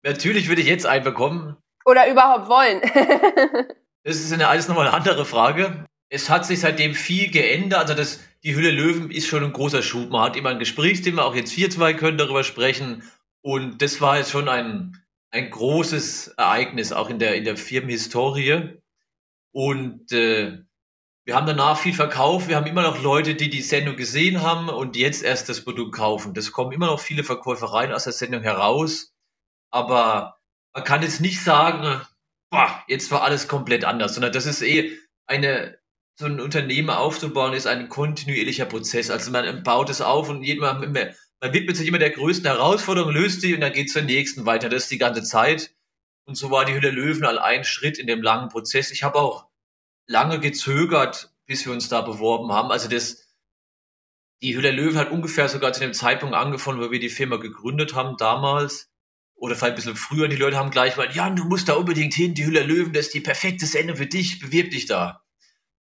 Natürlich 0.04 0.49
würde 0.49 0.62
ich 0.62 0.68
jetzt 0.68 0.87
einen 0.87 1.04
bekommen. 1.04 1.57
Oder 1.85 2.09
überhaupt 2.11 2.49
wollen. 2.49 2.80
das 4.04 4.16
ist 4.16 4.33
eine, 4.33 4.49
alles 4.49 4.68
nochmal 4.68 4.87
eine 4.87 4.97
andere 4.97 5.25
Frage. 5.25 5.85
Es 6.12 6.28
hat 6.28 6.45
sich 6.45 6.61
seitdem 6.61 6.95
viel 6.95 7.31
geändert. 7.31 7.81
Also 7.81 7.95
das, 7.95 8.21
die 8.42 8.54
Hülle 8.54 8.71
Löwen 8.71 9.11
ist 9.11 9.26
schon 9.26 9.45
ein 9.45 9.52
großer 9.52 9.83
Schub. 9.83 10.11
Man 10.11 10.23
hat 10.23 10.37
immer 10.37 10.50
ein 10.50 10.59
Gesprächsthema, 10.59 11.23
auch 11.23 11.35
jetzt 11.35 11.57
wir 11.57 11.71
zwei 11.71 11.95
können 11.95 12.19
darüber 12.19 12.45
sprechen. 12.45 13.02
Und 13.40 13.81
das 13.83 14.00
war 14.00 14.19
jetzt 14.19 14.31
schon 14.31 14.49
ein, 14.49 15.02
ein 15.31 15.50
großes 15.50 16.28
Ereignis, 16.37 16.92
auch 16.92 17.09
in 17.09 17.19
der, 17.19 17.37
in 17.37 17.45
der 17.45 17.57
Firmenhistorie. 17.57 18.78
Und 19.52 20.12
äh, 20.12 20.59
wir 21.25 21.37
haben 21.37 21.47
danach 21.47 21.78
viel 21.78 21.95
verkauft. 21.95 22.49
Wir 22.49 22.57
haben 22.57 22.66
immer 22.66 22.83
noch 22.83 23.02
Leute, 23.02 23.35
die 23.35 23.49
die 23.49 23.62
Sendung 23.62 23.97
gesehen 23.97 24.42
haben 24.42 24.69
und 24.69 24.97
jetzt 24.97 25.23
erst 25.23 25.49
das 25.49 25.64
Produkt 25.64 25.95
kaufen. 25.95 26.35
Das 26.35 26.52
kommen 26.52 26.73
immer 26.73 26.87
noch 26.87 27.00
viele 27.00 27.25
Verkäufer 27.25 27.66
rein 27.66 27.92
aus 27.92 28.04
der 28.04 28.12
Sendung 28.12 28.42
heraus 28.42 29.12
aber 29.73 30.38
man 30.75 30.85
kann 30.85 31.02
jetzt 31.02 31.21
nicht 31.21 31.42
sagen, 31.42 32.00
boah, 32.50 32.85
jetzt 32.87 33.11
war 33.11 33.23
alles 33.23 33.49
komplett 33.49 33.85
anders, 33.85 34.14
sondern 34.14 34.33
das 34.33 34.47
ist 34.47 34.62
eh 34.62 34.97
eine, 35.26 35.78
so 36.14 36.26
ein 36.26 36.40
Unternehmen 36.40 36.90
aufzubauen, 36.90 37.54
ist 37.54 37.66
ein 37.66 37.88
kontinuierlicher 37.88 38.66
Prozess. 38.66 39.11
Also 39.11 39.31
man 39.31 39.62
baut 39.62 39.90
es 39.90 40.00
auf 40.00 40.28
und 40.28 40.47
man, 40.59 40.92
man 40.92 41.52
widmet 41.52 41.76
sich 41.76 41.88
immer 41.88 41.99
der 41.99 42.11
größten 42.11 42.47
Herausforderung, 42.47 43.12
löst 43.12 43.42
die 43.42 43.54
und 43.54 43.61
dann 43.61 43.73
geht 43.73 43.88
es 43.88 43.95
zur 43.95 44.02
nächsten 44.02 44.47
weiter. 44.47 44.69
Das 44.69 44.85
ist 44.85 44.90
die 44.90 44.99
ganze 44.99 45.23
Zeit. 45.23 45.75
Und 46.25 46.37
so 46.37 46.50
war 46.50 46.64
die 46.64 46.75
Hülle 46.75 46.90
Löwen 46.90 47.25
all 47.25 47.38
ein 47.38 47.64
Schritt 47.64 47.99
in 47.99 48.07
dem 48.07 48.23
langen 48.23 48.49
Prozess. 48.49 48.90
Ich 48.90 49.02
habe 49.02 49.19
auch 49.19 49.47
lange 50.07 50.38
gezögert, 50.38 51.33
bis 51.47 51.66
wir 51.66 51.73
uns 51.73 51.88
da 51.88 52.00
beworben 52.02 52.52
haben. 52.52 52.71
Also 52.71 52.88
das, 52.88 53.26
die 54.42 54.57
Hülle 54.57 54.71
Löwen 54.71 54.99
hat 54.99 55.11
ungefähr 55.11 55.49
sogar 55.49 55.73
zu 55.73 55.81
dem 55.81 55.95
Zeitpunkt 55.95 56.35
angefangen, 56.35 56.81
wo 56.81 56.90
wir 56.90 57.00
die 57.00 57.09
Firma 57.09 57.37
gegründet 57.37 57.95
haben 57.95 58.16
damals 58.16 58.90
oder 59.35 59.57
vielleicht 59.57 59.73
ein 59.73 59.76
bisschen 59.76 59.97
früher, 59.97 60.28
die 60.28 60.37
Leute 60.37 60.57
haben 60.57 60.71
gleich 60.71 60.97
mal, 60.97 61.12
ja, 61.12 61.28
du 61.28 61.45
musst 61.45 61.69
da 61.69 61.75
unbedingt 61.75 62.14
hin, 62.14 62.35
die 62.35 62.47
Hülle 62.47 62.62
Löwen, 62.62 62.92
das 62.92 63.07
ist 63.07 63.14
die 63.14 63.21
perfekte 63.21 63.66
Sendung 63.66 63.97
für 63.97 64.07
dich, 64.07 64.38
bewirb 64.38 64.71
dich 64.71 64.87
da. 64.87 65.22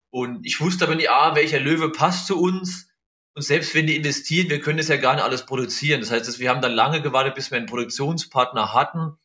Und 0.09 0.45
ich 0.45 0.59
wusste 0.61 0.85
aber 0.85 0.95
nicht, 0.95 1.09
ah, 1.09 1.35
welcher 1.35 1.59
Löwe 1.59 1.91
passt 1.91 2.27
zu 2.27 2.39
uns. 2.39 2.89
Und 3.35 3.43
selbst 3.43 3.75
wenn 3.75 3.87
die 3.87 3.95
investieren, 3.95 4.49
wir 4.49 4.61
können 4.61 4.77
das 4.77 4.87
ja 4.87 4.97
gar 4.97 5.15
nicht 5.15 5.23
alles 5.23 5.45
produzieren. 5.45 6.01
Das 6.01 6.11
heißt, 6.11 6.39
wir 6.39 6.49
haben 6.49 6.61
dann 6.61 6.71
lange 6.73 7.01
gewartet, 7.01 7.35
bis 7.35 7.51
wir 7.51 7.57
einen 7.57 7.67
Produktionspartner 7.67 8.73
hatten, 8.73 9.17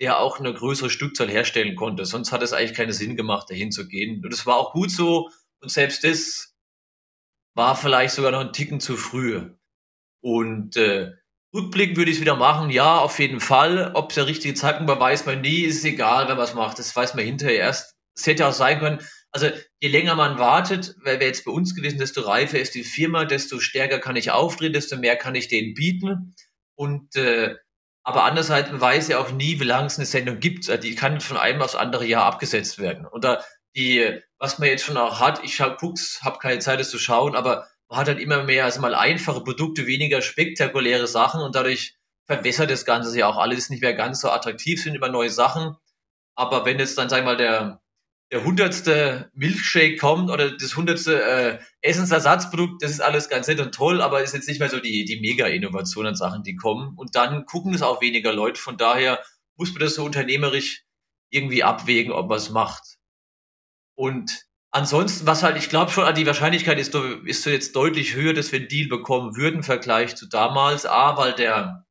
der 0.00 0.20
auch 0.20 0.38
eine 0.38 0.54
größere 0.54 0.90
Stückzahl 0.90 1.28
herstellen 1.28 1.76
konnte. 1.76 2.06
Sonst 2.06 2.32
hat 2.32 2.42
es 2.42 2.52
eigentlich 2.52 2.74
keinen 2.74 2.92
Sinn 2.92 3.16
gemacht, 3.16 3.50
dahin 3.50 3.72
zu 3.72 3.86
gehen. 3.86 4.24
Und 4.24 4.32
das 4.32 4.46
war 4.46 4.56
auch 4.56 4.72
gut 4.72 4.90
so. 4.90 5.28
Und 5.60 5.70
selbst 5.70 6.04
das 6.04 6.54
war 7.54 7.76
vielleicht 7.76 8.14
sogar 8.14 8.30
noch 8.30 8.40
ein 8.40 8.52
Ticken 8.52 8.80
zu 8.80 8.96
früh. 8.96 9.50
Und 10.20 10.76
äh, 10.76 11.12
Rückblick 11.54 11.96
würde 11.96 12.10
ich 12.10 12.18
es 12.18 12.20
wieder 12.20 12.36
machen, 12.36 12.70
ja, 12.70 12.98
auf 12.98 13.18
jeden 13.18 13.40
Fall. 13.40 13.92
Ob 13.94 14.10
es 14.10 14.14
der 14.14 14.26
richtige 14.26 14.54
Zeitpunkt 14.54 14.90
war, 14.90 15.00
weiß 15.00 15.26
man 15.26 15.40
nie, 15.40 15.62
ist 15.62 15.84
egal, 15.84 16.26
man 16.26 16.38
es 16.38 16.54
macht. 16.54 16.78
Das 16.78 16.94
weiß 16.94 17.14
man 17.14 17.24
hinterher 17.24 17.58
erst. 17.58 17.96
Es 18.14 18.26
hätte 18.26 18.46
auch 18.46 18.52
sein 18.52 18.78
können, 18.78 19.00
also 19.30 19.48
je 19.80 19.88
länger 19.88 20.14
man 20.14 20.38
wartet, 20.38 20.96
wäre 21.02 21.22
jetzt 21.22 21.44
bei 21.44 21.50
uns 21.50 21.74
gewesen, 21.74 21.98
desto 21.98 22.22
reifer 22.22 22.58
ist 22.58 22.74
die 22.74 22.84
Firma, 22.84 23.24
desto 23.24 23.60
stärker 23.60 23.98
kann 23.98 24.16
ich 24.16 24.30
auftreten, 24.30 24.72
desto 24.72 24.96
mehr 24.96 25.16
kann 25.16 25.34
ich 25.34 25.48
denen 25.48 25.74
bieten. 25.74 26.34
Und 26.74 27.16
äh, 27.16 27.56
aber 28.02 28.24
andererseits 28.24 28.70
weiß 28.72 29.08
ja 29.08 29.18
auch 29.18 29.32
nie, 29.32 29.60
wie 29.60 29.64
lange 29.64 29.86
es 29.86 29.98
eine 29.98 30.06
Sendung 30.06 30.40
gibt. 30.40 30.70
Also 30.70 30.80
die 30.80 30.94
kann 30.94 31.20
von 31.20 31.36
einem 31.36 31.60
aufs 31.60 31.74
andere 31.74 32.06
Jahr 32.06 32.24
abgesetzt 32.24 32.78
werden. 32.78 33.06
Und 33.06 33.24
da 33.24 33.44
die, 33.76 34.20
was 34.38 34.58
man 34.58 34.68
jetzt 34.68 34.84
schon 34.84 34.96
auch 34.96 35.20
hat, 35.20 35.42
ich 35.44 35.58
guck's, 35.78 36.22
habe 36.22 36.38
keine 36.38 36.58
Zeit, 36.58 36.80
das 36.80 36.90
zu 36.90 36.98
schauen, 36.98 37.36
aber 37.36 37.68
man 37.88 38.00
hat 38.00 38.08
halt 38.08 38.18
immer 38.18 38.42
mehr, 38.42 38.64
also 38.64 38.80
mal 38.80 38.94
einfache 38.94 39.42
Produkte, 39.42 39.86
weniger 39.86 40.20
spektakuläre 40.20 41.06
Sachen 41.06 41.40
und 41.40 41.54
dadurch 41.54 41.96
verwässert 42.26 42.70
das 42.70 42.84
Ganze 42.84 43.16
ja 43.18 43.26
auch 43.26 43.38
alles 43.38 43.70
nicht 43.70 43.80
mehr 43.80 43.94
ganz 43.94 44.20
so 44.20 44.30
attraktiv, 44.30 44.82
sind 44.82 44.94
immer 44.94 45.08
neue 45.08 45.30
Sachen. 45.30 45.76
Aber 46.34 46.64
wenn 46.66 46.78
jetzt 46.78 46.98
dann, 46.98 47.08
sag 47.08 47.20
ich 47.20 47.24
mal, 47.24 47.36
der, 47.36 47.80
der 48.30 48.44
hundertste 48.44 49.30
Milkshake 49.34 49.96
kommt 49.96 50.30
oder 50.30 50.50
das 50.50 50.76
hundertste 50.76 51.22
äh, 51.22 51.58
Essensersatzprodukt, 51.80 52.82
das 52.82 52.90
ist 52.90 53.00
alles 53.00 53.28
ganz 53.28 53.46
nett 53.46 53.60
und 53.60 53.74
toll, 53.74 54.02
aber 54.02 54.22
ist 54.22 54.34
jetzt 54.34 54.48
nicht 54.48 54.60
mehr 54.60 54.68
so 54.68 54.80
die, 54.80 55.04
die 55.04 55.20
Mega-Innovation 55.20 56.06
an 56.06 56.14
Sachen, 56.14 56.42
die 56.42 56.56
kommen. 56.56 56.94
Und 56.96 57.16
dann 57.16 57.46
gucken 57.46 57.72
es 57.72 57.80
auch 57.82 58.02
weniger 58.02 58.32
Leute. 58.34 58.60
Von 58.60 58.76
daher 58.76 59.22
muss 59.56 59.72
man 59.72 59.80
das 59.80 59.94
so 59.94 60.04
unternehmerisch 60.04 60.84
irgendwie 61.30 61.64
abwägen, 61.64 62.12
ob 62.12 62.28
man 62.28 62.36
es 62.36 62.50
macht. 62.50 62.98
Und 63.94 64.44
ansonsten, 64.70 65.26
was 65.26 65.42
halt, 65.42 65.56
ich 65.56 65.70
glaube 65.70 65.90
schon, 65.90 66.14
die 66.14 66.26
Wahrscheinlichkeit 66.26 66.78
ist, 66.78 66.94
ist 67.24 67.42
so 67.42 67.50
jetzt 67.50 67.74
deutlich 67.74 68.14
höher, 68.14 68.34
dass 68.34 68.52
wir 68.52 68.58
einen 68.58 68.68
Deal 68.68 68.88
bekommen 68.88 69.36
würden 69.36 69.62
Vergleich 69.62 70.16
zu 70.16 70.28
damals. 70.28 70.84
A, 70.84 71.16
weil 71.16 71.32
der, 71.32 71.86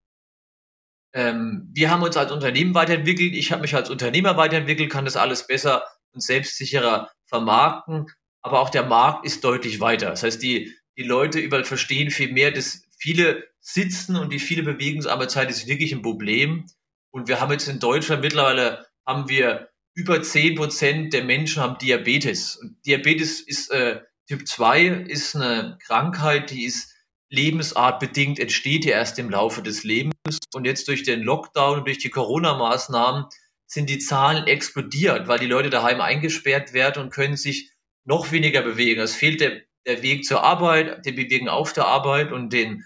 ähm, 1.14 1.68
wir 1.74 1.90
haben 1.90 2.04
uns 2.04 2.16
als 2.16 2.32
Unternehmen 2.32 2.76
weiterentwickelt, 2.76 3.34
ich 3.34 3.52
habe 3.52 3.64
mich 3.64 3.74
als 3.76 3.90
Unternehmer 3.90 4.38
weiterentwickelt, 4.38 4.92
kann 4.92 5.06
das 5.06 5.18
alles 5.18 5.48
besser 5.48 5.84
und 6.18 6.22
selbstsicherer 6.22 7.12
vermarkten, 7.28 8.08
aber 8.42 8.60
auch 8.60 8.70
der 8.70 8.84
Markt 8.84 9.26
ist 9.26 9.44
deutlich 9.44 9.80
weiter. 9.80 10.10
Das 10.10 10.24
heißt, 10.24 10.42
die, 10.42 10.74
die 10.98 11.04
Leute 11.04 11.40
überall 11.40 11.64
verstehen 11.64 12.10
viel 12.10 12.32
mehr, 12.32 12.50
dass 12.50 12.82
viele 12.98 13.48
sitzen 13.60 14.16
und 14.16 14.34
die 14.34 14.40
viele 14.40 14.64
Bewegungsarbeitszeit 14.64 15.50
ist 15.50 15.68
wirklich 15.68 15.94
ein 15.94 16.02
Problem. 16.02 16.66
Und 17.12 17.28
wir 17.28 17.40
haben 17.40 17.52
jetzt 17.52 17.68
in 17.68 17.80
Deutschland 17.80 18.22
mittlerweile 18.22 18.88
haben 19.06 19.30
wir 19.30 19.70
über 19.94 20.22
zehn 20.22 20.56
Prozent 20.56 21.14
der 21.14 21.24
Menschen 21.24 21.62
haben 21.62 21.78
Diabetes. 21.78 22.56
Und 22.56 22.78
Diabetes 22.86 23.42
ist 23.42 23.72
äh, 23.72 24.02
Typ 24.28 24.48
2 24.48 24.86
ist 25.08 25.36
eine 25.36 25.78
Krankheit, 25.86 26.52
die 26.52 26.66
ist 26.66 26.94
lebensartbedingt, 27.30 28.40
entsteht 28.40 28.86
ja 28.86 28.92
erst 28.92 29.20
im 29.20 29.30
Laufe 29.30 29.62
des 29.62 29.84
Lebens. 29.84 30.14
Und 30.54 30.66
jetzt 30.66 30.88
durch 30.88 31.04
den 31.04 31.22
Lockdown 31.22 31.80
und 31.80 31.86
durch 31.86 31.98
die 31.98 32.10
Corona-Maßnahmen 32.10 33.26
sind 33.68 33.90
die 33.90 34.00
Zahlen 34.00 34.48
explodiert, 34.48 35.28
weil 35.28 35.40
die 35.40 35.46
Leute 35.46 35.70
daheim 35.70 36.02
eingesperrt 36.02 36.74
werden 36.74 37.04
und 37.04 37.14
können 37.14 37.36
sich 37.36 37.72
noch 38.06 38.32
weniger 38.32 38.62
bewegen. 38.62 39.02
Es 39.02 39.14
fehlt 39.14 39.42
der, 39.42 39.62
der 39.86 40.02
Weg 40.02 40.26
zur 40.26 40.44
Arbeit, 40.44 41.06
der 41.06 41.12
Bewegen 41.12 41.50
auf 41.50 41.74
der 41.74 41.86
Arbeit 41.86 42.32
und 42.32 42.54
den 42.54 42.86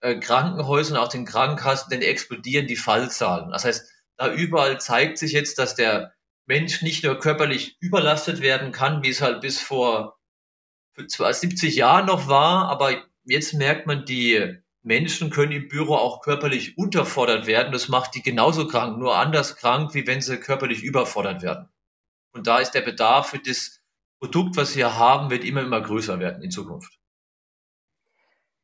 äh, 0.00 0.18
Krankenhäusern, 0.18 0.96
auch 0.96 1.08
den 1.08 1.24
Krankenkassen, 1.24 1.90
denn 1.90 2.02
explodieren 2.02 2.66
die 2.66 2.76
Fallzahlen. 2.76 3.50
Das 3.50 3.64
heißt, 3.64 3.88
da 4.16 4.32
überall 4.32 4.80
zeigt 4.80 5.18
sich 5.18 5.32
jetzt, 5.32 5.58
dass 5.58 5.76
der 5.76 6.12
Mensch 6.46 6.82
nicht 6.82 7.04
nur 7.04 7.18
körperlich 7.18 7.76
überlastet 7.80 8.40
werden 8.40 8.72
kann, 8.72 9.02
wie 9.02 9.10
es 9.10 9.22
halt 9.22 9.40
bis 9.40 9.60
vor 9.60 10.18
zwar 11.08 11.32
70 11.32 11.76
Jahren 11.76 12.06
noch 12.06 12.28
war, 12.28 12.68
aber 12.68 13.04
jetzt 13.24 13.54
merkt 13.54 13.86
man, 13.86 14.04
die 14.04 14.56
Menschen 14.86 15.30
können 15.30 15.50
im 15.50 15.68
Büro 15.68 15.96
auch 15.96 16.22
körperlich 16.22 16.78
unterfordert 16.78 17.48
werden. 17.48 17.72
Das 17.72 17.88
macht 17.88 18.14
die 18.14 18.22
genauso 18.22 18.68
krank, 18.68 18.98
nur 18.98 19.16
anders 19.16 19.56
krank, 19.56 19.94
wie 19.94 20.06
wenn 20.06 20.20
sie 20.20 20.38
körperlich 20.38 20.84
überfordert 20.84 21.42
werden. 21.42 21.68
Und 22.32 22.46
da 22.46 22.58
ist 22.58 22.70
der 22.70 22.82
Bedarf 22.82 23.30
für 23.30 23.40
das 23.40 23.80
Produkt, 24.20 24.56
was 24.56 24.76
wir 24.76 24.96
haben, 24.96 25.30
wird 25.30 25.44
immer, 25.44 25.62
immer 25.62 25.80
größer 25.80 26.20
werden 26.20 26.40
in 26.40 26.52
Zukunft. 26.52 26.98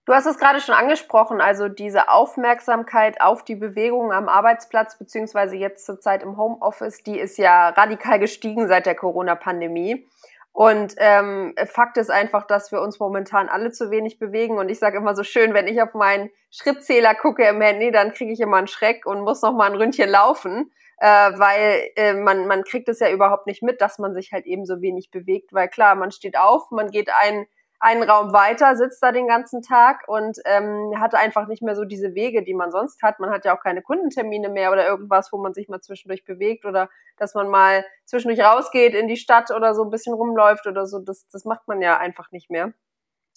Du 0.05 0.12
hast 0.12 0.26
es 0.26 0.38
gerade 0.38 0.61
schon 0.61 0.75
angesprochen, 0.75 1.41
also 1.41 1.69
diese 1.69 2.09
Aufmerksamkeit 2.09 3.21
auf 3.21 3.45
die 3.45 3.57
Bewegung 3.57 4.12
am 4.12 4.29
Arbeitsplatz, 4.29 4.99
beziehungsweise 4.99 5.57
jetzt 5.57 5.87
zur 5.87 6.00
Zeit 6.00 6.23
im 6.23 6.37
Homeoffice, 6.37 7.02
die 7.02 7.19
ist 7.19 7.37
ja 7.37 7.71
radikal 7.71 8.21
gestiegen 8.21 8.69
seit 8.69 8.87
der 8.87 8.95
Corona-Pandemie. 8.95 10.09
Und 10.52 10.94
ähm, 10.99 11.54
Fakt 11.66 11.97
ist 11.97 12.11
einfach, 12.11 12.47
dass 12.47 12.73
wir 12.73 12.82
uns 12.82 13.00
momentan 13.00 13.49
alle 13.49 13.73
zu 13.73 13.90
wenig 13.90 14.18
bewegen. 14.18 14.59
Und 14.59 14.68
ich 14.68 14.78
sage 14.78 14.99
immer 14.99 15.14
so 15.14 15.25
schön, 15.25 15.54
wenn 15.54 15.66
ich 15.66 15.80
auf 15.80 15.94
meinen 15.94 16.30
Schrittzähler 16.50 17.14
gucke 17.14 17.44
im 17.44 17.61
Handy, 17.62 17.90
dann 17.90 18.12
kriege 18.12 18.32
ich 18.32 18.40
immer 18.40 18.59
einen 18.59 18.66
Schreck 18.66 19.06
und 19.06 19.23
muss 19.23 19.40
noch 19.40 19.54
mal 19.54 19.71
ein 19.71 19.76
Ründchen 19.76 20.11
laufen, 20.11 20.71
äh, 20.99 21.06
weil 21.06 21.88
äh, 21.97 22.12
man, 22.12 22.47
man 22.47 22.64
kriegt 22.64 22.90
es 22.90 23.00
ja 23.00 23.11
überhaupt 23.11 23.47
nicht 23.47 23.62
mit, 23.62 23.80
dass 23.80 23.99
man 23.99 24.12
sich 24.12 24.32
halt 24.32 24.44
eben 24.44 24.66
so 24.66 24.82
wenig 24.82 25.11
bewegt. 25.11 25.54
Weil 25.54 25.68
klar, 25.68 25.94
man 25.94 26.12
steht 26.12 26.37
auf, 26.37 26.71
man 26.71 26.90
geht 26.90 27.09
ein 27.23 27.47
einen 27.83 28.09
Raum 28.09 28.33
weiter, 28.33 28.77
sitzt 28.77 29.03
da 29.03 29.11
den 29.11 29.27
ganzen 29.27 29.61
Tag 29.61 30.05
und 30.07 30.39
ähm, 30.45 30.95
hat 31.01 31.17
einfach 31.17 31.49
nicht 31.49 31.62
mehr 31.62 31.75
so 31.75 31.85
diese 31.85 32.15
Wege, 32.15 32.45
die 32.45 32.55
man 32.55 32.71
sonst 32.71 33.03
hat. 33.03 33.19
Man 33.19 33.31
hat 33.31 33.45
ja 33.45 33.57
auch 33.57 33.61
keine 33.61 33.83
Kundentermine 33.83 34.49
mehr 34.51 34.71
oder 34.71 34.87
irgendwas, 34.87 35.33
wo 35.33 35.39
man 35.39 35.53
sich 35.53 35.69
mal 35.69 35.81
zwischendurch 35.81 36.25
bewegt 36.25 36.65
oder 36.65 36.89
dass 37.17 37.35
man 37.35 37.49
mal 37.49 37.85
zwischendurch 38.05 38.41
rausgeht 38.41 38.95
in 38.95 39.09
die 39.09 39.17
Stadt 39.17 39.51
oder 39.51 39.75
so 39.75 39.83
ein 39.83 39.91
bisschen 39.91 40.15
rumläuft 40.15 40.69
oder 40.69 40.87
so. 40.87 41.01
Das, 41.01 41.27
das 41.29 41.45
macht 41.45 41.67
man 41.67 41.83
ja 41.83 41.99
einfach 41.99 42.31
nicht 42.31 42.51
mehr. 42.51 42.73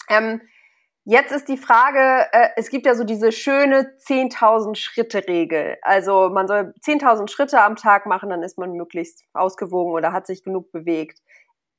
Ähm, 0.10 0.42
Jetzt 1.08 1.32
ist 1.32 1.48
die 1.50 1.58
Frage, 1.58 2.26
äh, 2.32 2.50
es 2.56 2.72
gibt 2.72 2.88
ja 2.88 2.96
so 2.96 3.04
diese 3.04 3.32
schöne 3.32 3.96
10.000 4.00 4.76
Schritte 4.76 5.28
Regel. 5.28 5.78
Also 5.84 6.32
man 6.34 6.48
soll 6.48 6.74
10.000 6.84 7.30
Schritte 7.30 7.62
am 7.62 7.76
Tag 7.76 8.08
machen, 8.08 8.32
dann 8.32 8.42
ist 8.42 8.58
man 8.58 8.72
möglichst 8.72 9.24
ausgewogen 9.34 9.94
oder 9.94 10.14
hat 10.14 10.26
sich 10.26 10.44
genug 10.44 10.72
bewegt. 10.72 11.20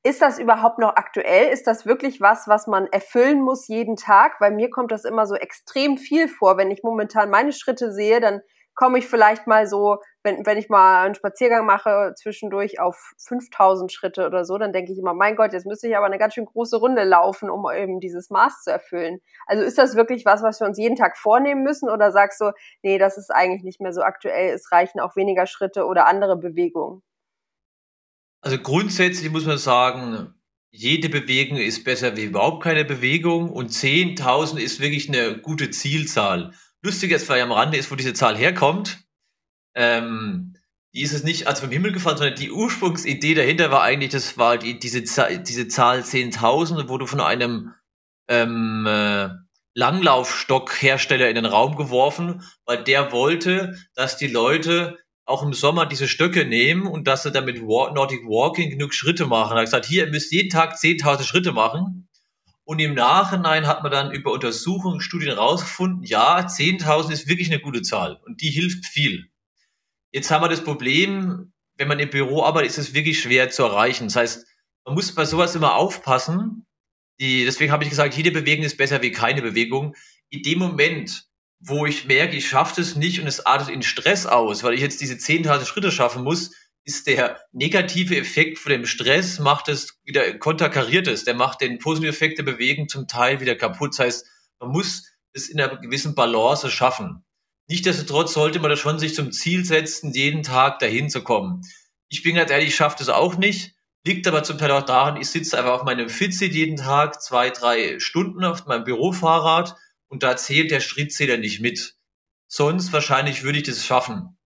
Ist 0.03 0.21
das 0.21 0.39
überhaupt 0.39 0.79
noch 0.79 0.95
aktuell? 0.95 1.51
Ist 1.51 1.67
das 1.67 1.85
wirklich 1.85 2.21
was, 2.21 2.47
was 2.47 2.67
man 2.67 2.87
erfüllen 2.87 3.41
muss 3.41 3.67
jeden 3.67 3.95
Tag? 3.95 4.39
Weil 4.39 4.51
mir 4.51 4.69
kommt 4.69 4.91
das 4.91 5.05
immer 5.05 5.25
so 5.25 5.35
extrem 5.35 5.97
viel 5.97 6.27
vor. 6.27 6.57
Wenn 6.57 6.71
ich 6.71 6.81
momentan 6.83 7.29
meine 7.29 7.51
Schritte 7.51 7.91
sehe, 7.91 8.19
dann 8.21 8.41
komme 8.77 8.99
ich 8.99 9.07
vielleicht 9.07 9.47
mal 9.47 9.67
so, 9.67 9.97
wenn, 10.23 10.45
wenn 10.45 10.57
ich 10.57 10.69
mal 10.69 11.03
einen 11.03 11.15
Spaziergang 11.15 11.65
mache, 11.65 12.13
zwischendurch 12.15 12.79
auf 12.79 12.95
5000 13.27 13.91
Schritte 13.91 14.27
oder 14.27 14.45
so, 14.45 14.57
dann 14.57 14.71
denke 14.71 14.93
ich 14.93 14.99
immer, 14.99 15.15
mein 15.15 15.35
Gott, 15.35 15.51
jetzt 15.51 15.65
müsste 15.65 15.87
ich 15.87 15.97
aber 15.97 16.05
eine 16.05 16.19
ganz 16.19 16.35
schön 16.35 16.45
große 16.45 16.77
Runde 16.77 17.03
laufen, 17.03 17.49
um 17.49 17.65
eben 17.75 17.99
dieses 17.99 18.29
Maß 18.29 18.63
zu 18.63 18.71
erfüllen. 18.71 19.19
Also 19.47 19.63
ist 19.63 19.79
das 19.79 19.95
wirklich 19.95 20.25
was, 20.25 20.43
was 20.43 20.61
wir 20.61 20.67
uns 20.67 20.77
jeden 20.77 20.95
Tag 20.95 21.17
vornehmen 21.17 21.63
müssen 21.63 21.89
oder 21.89 22.11
sagst 22.11 22.39
du, 22.39 22.51
nee, 22.83 22.99
das 22.99 23.17
ist 23.17 23.31
eigentlich 23.33 23.63
nicht 23.63 23.81
mehr 23.81 23.93
so 23.93 24.01
aktuell, 24.01 24.53
es 24.53 24.71
reichen 24.71 24.99
auch 24.99 25.15
weniger 25.15 25.47
Schritte 25.47 25.85
oder 25.85 26.05
andere 26.05 26.37
Bewegungen? 26.37 27.01
Also 28.47 28.59
grundsätzlich 28.59 29.29
muss 29.29 29.43
man 29.43 29.57
sagen, 29.57 30.33
jede 30.71 31.09
Bewegung 31.09 31.57
ist 31.57 31.83
besser 31.83 32.15
wie 32.15 32.23
überhaupt 32.23 32.63
keine 32.63 32.85
Bewegung 32.85 33.49
und 33.49 33.71
10.000 33.71 34.57
ist 34.57 34.79
wirklich 34.79 35.09
eine 35.09 35.37
gute 35.39 35.69
Zielzahl. 35.69 36.53
Lustig 36.81 37.11
jetzt 37.11 37.25
vielleicht 37.25 37.43
am 37.43 37.51
Rande 37.51 37.77
ist, 37.77 37.91
wo 37.91 37.95
diese 37.95 38.13
Zahl 38.13 38.37
herkommt. 38.37 39.03
Ähm, 39.75 40.55
die 40.93 41.01
ist 41.01 41.11
es 41.11 41.25
nicht 41.25 41.47
als 41.47 41.59
vom 41.59 41.71
Himmel 41.71 41.91
gefallen, 41.91 42.15
sondern 42.15 42.39
die 42.39 42.49
Ursprungsidee 42.49 43.33
dahinter 43.33 43.69
war 43.69 43.81
eigentlich, 43.81 44.11
das 44.11 44.37
war 44.37 44.57
die, 44.57 44.79
diese, 44.79 45.01
diese 45.01 45.67
Zahl 45.67 45.99
10.000, 45.99 46.87
wurde 46.87 47.05
von 47.05 47.19
einem 47.19 47.73
ähm, 48.29 48.87
äh, 48.87 49.27
Langlaufstockhersteller 49.73 51.27
in 51.27 51.35
den 51.35 51.45
Raum 51.45 51.75
geworfen, 51.75 52.43
weil 52.63 52.81
der 52.81 53.11
wollte, 53.11 53.77
dass 53.93 54.15
die 54.15 54.27
Leute 54.27 54.99
auch 55.27 55.43
im 55.43 55.53
Sommer 55.53 55.85
diese 55.85 56.07
Stöcke 56.07 56.45
nehmen 56.45 56.87
und 56.87 57.05
dass 57.05 57.23
sie 57.23 57.31
damit 57.31 57.61
Nordic 57.61 58.23
Walking 58.23 58.69
genug 58.69 58.93
Schritte 58.93 59.25
machen. 59.25 59.51
Er 59.51 59.59
hat 59.59 59.65
gesagt, 59.65 59.85
hier, 59.85 60.05
ihr 60.05 60.11
müsst 60.11 60.31
jeden 60.31 60.49
Tag 60.49 60.75
10.000 60.75 61.23
Schritte 61.23 61.51
machen. 61.51 62.07
Und 62.63 62.79
im 62.79 62.93
Nachhinein 62.93 63.67
hat 63.67 63.83
man 63.83 63.91
dann 63.91 64.11
über 64.11 64.31
Untersuchungen, 64.31 65.01
Studien 65.01 65.31
rausgefunden, 65.31 66.03
ja, 66.03 66.39
10.000 66.39 67.11
ist 67.11 67.27
wirklich 67.27 67.49
eine 67.49 67.61
gute 67.61 67.81
Zahl 67.81 68.19
und 68.25 68.41
die 68.41 68.49
hilft 68.49 68.85
viel. 68.85 69.29
Jetzt 70.11 70.31
haben 70.31 70.43
wir 70.43 70.49
das 70.49 70.63
Problem, 70.63 71.53
wenn 71.77 71.87
man 71.87 71.99
im 71.99 72.09
Büro 72.09 72.43
arbeitet, 72.43 72.71
ist 72.71 72.77
es 72.77 72.93
wirklich 72.93 73.21
schwer 73.21 73.49
zu 73.49 73.63
erreichen. 73.63 74.05
Das 74.05 74.15
heißt, 74.15 74.47
man 74.85 74.95
muss 74.95 75.13
bei 75.13 75.25
sowas 75.25 75.55
immer 75.55 75.75
aufpassen. 75.75 76.65
Die, 77.19 77.45
deswegen 77.45 77.71
habe 77.71 77.83
ich 77.83 77.89
gesagt, 77.89 78.15
jede 78.15 78.31
Bewegung 78.31 78.65
ist 78.65 78.77
besser 78.77 79.01
wie 79.01 79.11
keine 79.11 79.41
Bewegung. 79.41 79.95
In 80.29 80.41
dem 80.43 80.59
Moment, 80.59 81.25
wo 81.59 81.85
ich 81.85 82.05
merke, 82.05 82.35
ich 82.35 82.47
schaffe 82.47 82.81
das 82.81 82.95
nicht 82.95 83.19
und 83.19 83.27
es 83.27 83.45
artet 83.45 83.69
in 83.69 83.81
Stress 83.81 84.25
aus, 84.25 84.63
weil 84.63 84.73
ich 84.73 84.81
jetzt 84.81 85.01
diese 85.01 85.15
10.000 85.15 85.65
Schritte 85.65 85.91
schaffen 85.91 86.23
muss, 86.23 86.51
ist 86.87 87.07
der 87.07 87.41
negative 87.51 88.15
Effekt 88.15 88.59
von 88.59 88.71
dem 88.71 88.85
Stress, 88.85 89.39
macht 89.39 89.67
es 89.67 89.99
wieder 90.05 90.37
konterkariert 90.37 91.07
es, 91.07 91.25
der 91.25 91.33
macht 91.33 91.59
den 91.61 91.79
positiven 91.79 92.13
Effekt 92.13 92.37
der 92.37 92.43
Bewegung 92.43 92.87
zum 92.87 93.07
Teil 93.07 93.41
wieder 93.41 93.55
kaputt. 93.55 93.91
Das 93.91 93.99
heißt, 93.99 94.27
man 94.59 94.69
muss 94.71 95.11
es 95.33 95.49
in 95.49 95.59
einer 95.59 95.75
gewissen 95.77 96.15
Balance 96.15 96.71
schaffen. 96.71 97.25
Nichtsdestotrotz 97.69 98.33
sollte 98.33 98.59
man 98.59 98.69
das 98.69 98.79
schon 98.79 98.99
sich 98.99 99.13
zum 99.13 99.33
Ziel 99.33 99.65
setzen, 99.65 100.13
jeden 100.13 100.43
Tag 100.43 100.79
dahin 100.79 101.09
zu 101.09 101.21
kommen. 101.21 101.61
Ich 102.07 102.23
bin 102.23 102.35
ganz 102.35 102.49
ehrlich, 102.49 102.69
ich 102.69 102.75
schaffe 102.75 102.95
das 102.99 103.09
auch 103.09 103.37
nicht. 103.37 103.75
Liegt 104.05 104.25
aber 104.25 104.43
zum 104.43 104.57
Teil 104.57 104.71
auch 104.71 104.85
daran, 104.85 105.19
ich 105.19 105.29
sitze 105.29 105.57
einfach 105.57 105.73
auf 105.73 105.83
meinem 105.83 106.07
Fitsit 106.07 106.53
jeden 106.53 106.77
Tag 106.77 107.21
zwei, 107.21 107.49
drei 107.49 107.99
Stunden 107.99 108.45
auf 108.45 108.65
meinem 108.65 108.85
Bürofahrrad 108.85 109.75
und 110.09 110.23
da 110.23 110.37
zählt 110.37 110.71
der 110.71 110.79
Schrittzähler 110.79 111.37
nicht 111.37 111.61
mit. 111.61 111.95
Sonst 112.47 112.93
wahrscheinlich 112.93 113.43
würde 113.43 113.59
ich 113.59 113.65
das 113.65 113.85
schaffen. 113.85 114.37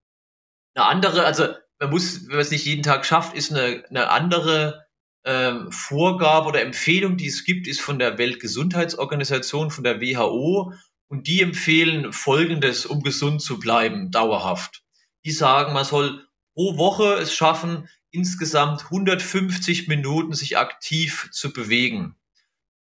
Eine 0.74 0.86
andere, 0.86 1.25
also 1.25 1.50
man 1.80 1.89
muss, 1.89 2.22
wenn 2.27 2.32
man 2.32 2.39
es 2.39 2.51
nicht 2.51 2.65
jeden 2.65 2.84
Tag 2.84 3.06
schafft, 3.06 3.36
ist 3.36 3.51
eine, 3.51 3.84
eine 3.89 4.10
andere 4.10 4.86
ähm, 5.24 5.72
Vorgabe 5.72 6.48
oder 6.48 6.62
Empfehlung, 6.62 7.18
die 7.18 7.27
es 7.27 7.44
gibt, 7.44 7.68
ist 7.68 7.82
von 7.82 8.00
der 8.00 8.18
Weltgesundheitsorganisation, 8.18 9.72
von 9.72 9.84
der 9.84 10.01
WHO. 10.01 10.74
Und 11.08 11.27
die 11.27 11.41
empfehlen 11.41 12.13
Folgendes, 12.13 12.86
um 12.86 13.03
gesund 13.03 13.41
zu 13.41 13.60
bleiben, 13.60 14.12
dauerhaft. 14.12 14.84
Die 15.25 15.32
sagen, 15.32 15.74
man 15.74 15.86
soll 15.86 16.25
pro 16.53 16.77
Woche 16.77 17.15
es 17.15 17.34
schaffen, 17.34 17.89
insgesamt 18.12 18.86
150 18.86 19.88
Minuten 19.88 20.34
sich 20.34 20.58
aktiv 20.58 21.30
zu 21.32 21.51
bewegen. 21.51 22.15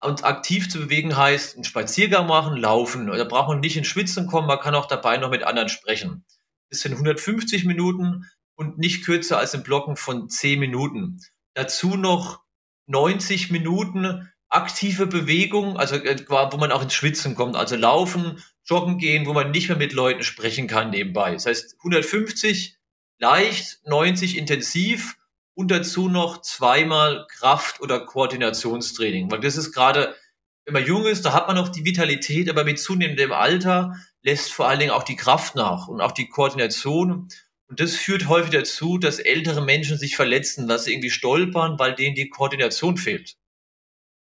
Und 0.02 0.24
aktiv 0.24 0.70
zu 0.70 0.80
bewegen 0.80 1.18
heißt, 1.18 1.56
einen 1.56 1.66
Spaziergang 1.66 2.28
machen, 2.28 2.58
laufen. 2.58 3.08
Da 3.08 3.24
braucht 3.26 3.50
man 3.50 3.60
nicht 3.60 3.76
in 3.76 3.84
Schwitzen 3.84 4.28
kommen, 4.28 4.48
man 4.48 4.60
kann 4.60 4.76
auch 4.76 4.88
dabei 4.88 5.18
noch 5.18 5.30
mit 5.30 5.44
anderen 5.44 5.70
sprechen. 5.70 6.24
Das 6.70 6.80
sind 6.80 6.94
150 6.94 7.66
Minuten 7.66 8.26
und 8.56 8.78
nicht 8.78 9.04
kürzer 9.04 9.38
als 9.38 9.54
ein 9.56 9.64
Blocken 9.64 9.98
von 9.98 10.30
10 10.30 10.60
Minuten. 10.60 11.20
Dazu 11.54 11.98
noch 11.98 12.42
90 12.88 13.52
Minuten 13.52 14.32
aktive 14.50 15.06
Bewegung, 15.06 15.78
also 15.78 15.96
äh, 15.96 16.18
wo 16.28 16.58
man 16.58 16.72
auch 16.72 16.82
ins 16.82 16.94
Schwitzen 16.94 17.36
kommt, 17.36 17.56
also 17.56 17.76
laufen, 17.76 18.44
joggen 18.66 18.98
gehen, 18.98 19.26
wo 19.26 19.34
man 19.34 19.52
nicht 19.52 19.70
mehr 19.70 19.78
mit 19.78 19.94
Leuten 19.94 20.24
sprechen 20.24 20.68
kann 20.68 20.90
nebenbei. 20.90 21.34
Das 21.34 21.46
heißt 21.46 21.76
150 21.80 22.78
leicht, 23.20 23.80
90 23.86 24.38
intensiv 24.38 25.18
und 25.60 25.72
dazu 25.72 26.08
noch 26.08 26.42
zweimal 26.42 27.28
Kraft- 27.28 27.82
oder 27.82 28.00
Koordinationstraining. 28.00 29.30
Weil 29.30 29.42
das 29.42 29.58
ist 29.58 29.74
gerade, 29.74 30.16
wenn 30.64 30.74
man 30.74 30.86
jung 30.86 31.06
ist, 31.06 31.26
da 31.26 31.34
hat 31.34 31.48
man 31.48 31.58
noch 31.58 31.68
die 31.68 31.84
Vitalität, 31.84 32.50
aber 32.50 32.64
mit 32.64 32.80
zunehmendem 32.80 33.34
Alter 33.34 33.94
lässt 34.22 34.54
vor 34.54 34.70
allen 34.70 34.80
Dingen 34.80 34.92
auch 34.92 35.04
die 35.04 35.18
Kraft 35.18 35.56
nach 35.56 35.90
und 35.90 36.00
auch 36.00 36.14
die 36.14 36.30
Koordination. 36.30 37.28
Und 37.68 37.80
das 37.82 37.96
führt 37.96 38.30
häufig 38.30 38.52
dazu, 38.52 38.98
dass 38.98 39.20
ältere 39.20 39.62
Menschen 39.62 39.98
sich 39.98 40.16
verletzen, 40.16 40.70
dass 40.70 40.86
sie 40.86 40.94
irgendwie 40.94 41.10
stolpern, 41.10 41.78
weil 41.78 41.94
denen 41.94 42.16
die 42.16 42.30
Koordination 42.30 42.96
fehlt. 42.96 43.36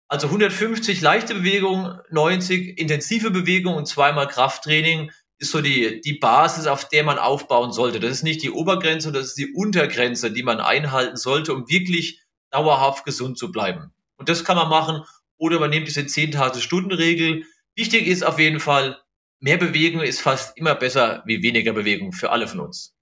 Also 0.07 0.29
150 0.29 1.01
leichte 1.01 1.35
Bewegungen, 1.35 1.99
90 2.11 2.79
intensive 2.79 3.33
Bewegungen 3.33 3.79
und 3.79 3.89
zweimal 3.89 4.29
Krafttraining 4.29 5.11
ist 5.39 5.51
so 5.51 5.61
die, 5.61 6.01
die 6.01 6.19
Basis, 6.19 6.67
auf 6.67 6.89
der 6.89 7.05
man 7.05 7.19
aufbauen 7.19 7.73
sollte. 7.73 8.01
Das 8.01 8.11
ist 8.11 8.23
nicht 8.23 8.43
die 8.43 8.51
Obergrenze, 8.51 9.13
das 9.13 9.27
ist 9.27 9.39
die 9.39 9.53
Untergrenze, 9.53 10.31
die 10.31 10.43
man 10.43 10.61
einhalten 10.61 11.17
sollte, 11.17 11.53
um 11.53 11.69
wirklich 11.69 12.21
dauerhaft 12.51 13.05
gesund 13.05 13.39
zu 13.39 13.53
bleiben. 13.53 13.93
Und 14.17 14.29
das 14.29 14.45
kann 14.45 14.57
man 14.57 14.69
machen 14.69 15.03
oder 15.37 15.61
man 15.61 15.71
nimmt 15.71 15.89
diese 15.89 16.01
10.000-Stunden-Regel. 16.01 17.45
Wichtig 17.75 18.07
ist 18.07 18.25
auf 18.25 18.39
jeden 18.39 18.61
Fall, 18.61 18.99
mehr 19.41 19.59
Bewegung 19.59 20.01
ist 20.01 20.21
fast 20.21 20.57
immer 20.57 20.75
besser 20.75 21.23
wie 21.27 21.43
weniger 21.43 21.75
Bewegung 21.75 22.13
für 22.13 22.31
alle 22.31 22.49
von 22.49 22.61
uns. 22.61 22.95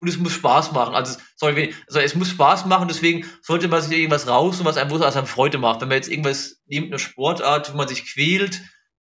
Und 0.00 0.08
es 0.08 0.18
muss 0.18 0.34
Spaß 0.34 0.72
machen. 0.72 0.94
Also, 0.94 1.18
sorry, 1.36 1.74
also 1.88 2.00
es 2.00 2.14
muss 2.14 2.28
Spaß 2.28 2.66
machen, 2.66 2.86
deswegen 2.86 3.26
sollte 3.42 3.66
man 3.66 3.82
sich 3.82 3.98
irgendwas 3.98 4.28
raus 4.28 4.62
was 4.64 4.76
einem, 4.76 4.90
was 4.90 5.16
einem 5.16 5.26
Freude 5.26 5.58
macht. 5.58 5.80
Wenn 5.80 5.88
man 5.88 5.96
jetzt 5.96 6.10
irgendwas 6.10 6.60
nimmt, 6.66 6.88
eine 6.88 6.98
Sportart, 6.98 7.72
wo 7.72 7.76
man 7.76 7.88
sich 7.88 8.04
quält, 8.04 8.62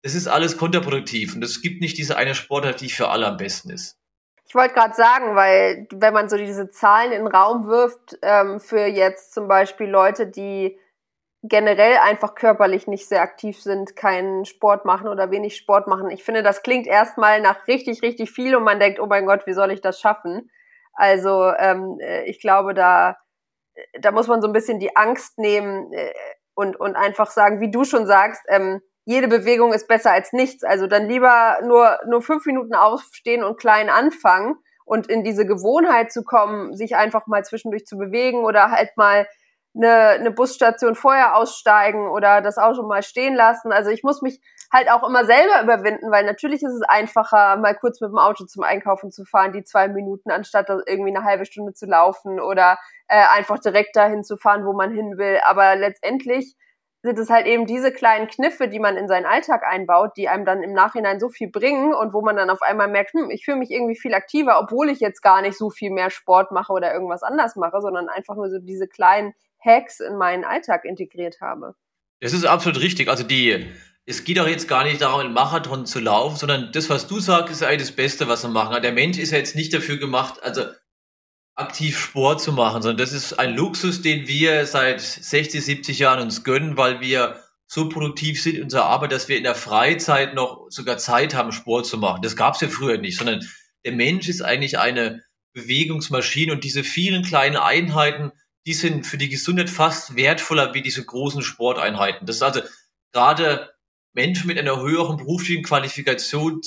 das 0.06 0.14
ist 0.14 0.28
alles 0.28 0.56
kontraproduktiv 0.56 1.34
und 1.34 1.42
es 1.42 1.62
gibt 1.62 1.80
nicht 1.80 1.98
diese 1.98 2.16
eine 2.16 2.36
Sportart, 2.36 2.80
die 2.80 2.90
für 2.90 3.08
alle 3.08 3.26
am 3.26 3.38
besten 3.38 3.70
ist. 3.70 3.98
Ich 4.46 4.54
wollte 4.54 4.72
gerade 4.72 4.94
sagen, 4.94 5.34
weil 5.34 5.88
wenn 5.90 6.14
man 6.14 6.28
so 6.28 6.36
diese 6.36 6.70
Zahlen 6.70 7.10
in 7.10 7.25
den 7.25 7.26
Raum 7.26 7.66
wirft, 7.66 8.16
ähm, 8.22 8.60
für 8.60 8.86
jetzt 8.86 9.34
zum 9.34 9.49
Beispiel 9.49 9.88
Leute, 9.88 10.28
die 10.28 10.78
generell 11.42 11.97
einfach 11.97 12.36
körperlich 12.36 12.86
nicht 12.86 13.08
sehr 13.08 13.21
aktiv 13.21 13.60
sind, 13.60 13.97
keinen 13.97 14.45
Sport 14.45 14.84
machen 14.84 15.08
oder 15.08 15.32
wenig 15.32 15.56
Sport 15.56 15.88
machen. 15.88 16.10
Ich 16.10 16.23
finde, 16.23 16.45
das 16.45 16.62
klingt 16.62 16.86
erstmal 16.86 17.40
nach 17.40 17.66
richtig, 17.66 18.00
richtig 18.02 18.30
viel 18.30 18.54
und 18.54 18.62
man 18.62 18.78
denkt, 18.78 19.00
oh 19.00 19.06
mein 19.06 19.26
Gott, 19.26 19.45
wie 19.49 19.54
soll 19.54 19.73
ich 19.73 19.80
das 19.80 19.99
schaffen? 19.99 20.52
Also 20.92 21.52
ähm, 21.58 21.99
äh, 22.00 22.23
ich 22.30 22.38
glaube, 22.38 22.75
da, 22.75 23.16
da 23.99 24.12
muss 24.12 24.28
man 24.28 24.40
so 24.40 24.47
ein 24.47 24.52
bisschen 24.52 24.78
die 24.78 24.95
Angst 24.95 25.36
nehmen 25.36 25.92
äh, 25.92 26.12
und, 26.54 26.78
und 26.78 26.95
einfach 26.95 27.32
sagen, 27.32 27.60
wie 27.60 27.73
du 27.73 27.82
schon 27.82 28.06
sagst, 28.06 28.45
ähm, 28.47 28.80
jede 29.06 29.28
Bewegung 29.28 29.73
ist 29.73 29.86
besser 29.86 30.10
als 30.10 30.32
nichts. 30.32 30.64
Also 30.64 30.88
dann 30.88 31.08
lieber 31.08 31.58
nur, 31.64 31.99
nur 32.08 32.23
fünf 32.23 32.45
Minuten 32.45 32.75
aufstehen 32.75 33.45
und 33.45 33.58
klein 33.58 33.88
anfangen 33.88 34.56
und 34.84 35.06
in 35.06 35.23
diese 35.23 35.47
Gewohnheit 35.47 36.12
zu 36.12 36.25
kommen, 36.25 36.76
sich 36.76 36.97
einfach 36.97 37.26
mal 37.28 37.45
zwischendurch 37.45 37.86
zu 37.86 37.97
bewegen 37.97 38.45
oder 38.45 38.73
halt 38.73 38.97
mal 38.97 39.26
eine, 39.76 39.92
eine 39.92 40.30
Busstation 40.32 40.97
vorher 40.97 41.36
aussteigen 41.36 42.08
oder 42.08 42.40
das 42.40 42.58
Auto 42.58 42.82
mal 42.82 43.04
stehen 43.04 43.34
lassen. 43.34 43.71
Also 43.73 43.90
ich 43.90 44.02
muss 44.02 44.23
mich 44.23 44.40
halt 44.73 44.90
auch 44.90 45.06
immer 45.06 45.25
selber 45.25 45.62
überwinden, 45.62 46.10
weil 46.10 46.25
natürlich 46.25 46.62
ist 46.64 46.75
es 46.75 46.82
einfacher, 46.82 47.56
mal 47.58 47.76
kurz 47.76 48.00
mit 48.00 48.10
dem 48.10 48.19
Auto 48.19 48.45
zum 48.47 48.64
Einkaufen 48.64 49.12
zu 49.12 49.25
fahren, 49.25 49.52
die 49.52 49.62
zwei 49.62 49.86
Minuten, 49.86 50.32
anstatt 50.32 50.69
irgendwie 50.69 51.14
eine 51.14 51.25
halbe 51.25 51.47
Stunde 51.47 51.75
zu 51.75 51.86
laufen 51.86 52.40
oder 52.40 52.78
äh, 53.06 53.23
einfach 53.36 53.60
direkt 53.60 53.95
dahin 53.95 54.25
zu 54.25 54.36
fahren, 54.36 54.66
wo 54.66 54.73
man 54.73 54.90
hin 54.90 55.16
will. 55.16 55.38
Aber 55.47 55.76
letztendlich 55.76 56.56
sind 57.02 57.19
es 57.19 57.30
halt 57.30 57.47
eben 57.47 57.67
diese 57.67 57.93
kleinen 57.93 58.26
Kniffe, 58.26 58.69
die 58.69 58.80
man 58.80 58.97
in 58.97 59.09
seinen 59.09 59.26
Alltag 59.26 59.63
einbaut, 59.65 60.13
die 60.17 60.28
einem 60.28 60.45
dann 60.45 60.63
im 60.63 60.73
Nachhinein 60.73 61.21
so 61.21 61.28
viel 61.28 61.50
bringen 61.50 61.95
und 61.95 62.13
wo 62.13 62.23
man 62.23 62.37
dann 62.37 62.50
auf 62.50 62.63
einmal 62.63 62.89
merkt, 62.89 63.13
hm, 63.13 63.30
ich 63.30 63.45
fühle 63.45 63.59
mich 63.59 63.71
irgendwie 63.71 63.97
viel 63.97 64.15
aktiver, 64.15 64.59
obwohl 64.61 64.89
ich 64.91 65.00
jetzt 65.00 65.23
gar 65.23 65.43
nicht 65.43 65.56
so 65.56 65.71
viel 65.71 65.91
mehr 65.91 66.11
Sport 66.11 66.52
mache 66.52 66.73
oder 66.73 66.93
irgendwas 66.93 67.23
anders 67.23 67.56
mache, 67.56 67.80
sondern 67.80 68.09
einfach 68.09 68.35
nur 68.35 68.50
so 68.50 68.59
diese 68.59 68.89
kleinen 68.89 69.35
Hacks 69.61 70.00
in 70.00 70.17
meinen 70.17 70.45
Alltag 70.45 70.85
integriert 70.85 71.41
habe. 71.41 71.75
Das 72.21 72.32
ist 72.32 72.45
absolut 72.45 72.80
richtig. 72.80 73.09
Also 73.09 73.25
die, 73.25 73.67
es 74.06 74.25
geht 74.25 74.41
auch 74.41 74.47
jetzt 74.47 74.69
gar 74.69 74.85
nicht 74.85 75.00
darum, 75.00 75.21
einen 75.21 75.35
Marathon 75.35 75.87
zu 75.87 76.00
laufen, 76.00 76.37
sondern 76.37 76.71
das, 76.73 76.89
was 76.89 77.06
du 77.06 77.21
sagst, 77.21 77.52
ist 77.52 77.63
eigentlich 77.63 77.89
das 77.89 77.97
Beste, 77.97 78.28
was 78.28 78.43
wir 78.43 78.50
machen. 78.50 78.80
Der 78.82 78.93
Mensch 78.93 79.19
ist 79.19 79.32
ja 79.32 79.39
jetzt 79.39 79.56
nicht 79.56 79.75
dafür 79.75 79.99
gemacht, 79.99 80.43
also 80.43 80.63
aktiv 81.56 81.99
Sport 81.99 82.40
zu 82.42 82.52
machen, 82.52 82.82
sondern 82.82 82.99
das 82.99 83.12
ist 83.12 83.32
ein 83.34 83.54
Luxus, 83.54 84.02
den 84.02 84.28
wir 84.28 84.66
seit 84.66 85.00
60, 85.00 85.64
70 85.64 85.99
Jahren 85.99 86.21
uns 86.21 86.45
gönnen, 86.45 86.76
weil 86.76 87.00
wir 87.00 87.40
so 87.66 87.88
produktiv 87.88 88.40
sind 88.40 88.56
in 88.56 88.64
unserer 88.64 88.84
Arbeit, 88.84 89.12
dass 89.12 89.28
wir 89.28 89.36
in 89.36 89.42
der 89.42 89.54
Freizeit 89.54 90.34
noch 90.34 90.66
sogar 90.69 90.99
Zeit 90.99 91.34
haben, 91.34 91.52
Sport 91.52 91.86
zu 91.86 91.99
machen. 91.99 92.23
Das 92.23 92.36
gab 92.36 92.54
es 92.54 92.60
ja 92.60 92.69
früher 92.69 92.99
nicht, 92.99 93.19
sondern 93.19 93.45
der 93.84 93.92
Mensch 93.92 94.28
ist 94.28 94.42
eigentlich 94.42 94.78
eine 94.78 95.23
Bewegungsmaschine 95.54 96.52
und 96.52 96.62
diese 96.62 96.84
vielen 96.84 97.25
kleinen 97.25 97.56
Einheiten, 97.56 98.32
die 98.66 98.75
sind 98.75 99.06
für 99.06 99.16
die 99.16 99.30
Gesundheit 99.30 99.71
fast 99.71 100.14
wertvoller 100.14 100.75
wie 100.75 100.82
diese 100.82 101.04
großen 101.04 101.42
Sporteinheiten. 101.42 102.26
Das 102.26 102.36
ist 102.36 102.42
also 102.42 102.60
gerade 103.12 103.71
Menschen 104.17 104.47
mit 104.47 104.59
einer 104.59 104.81
höheren 104.81 105.19
beruflichen 105.19 105.63
Qualifikation, 105.63 106.63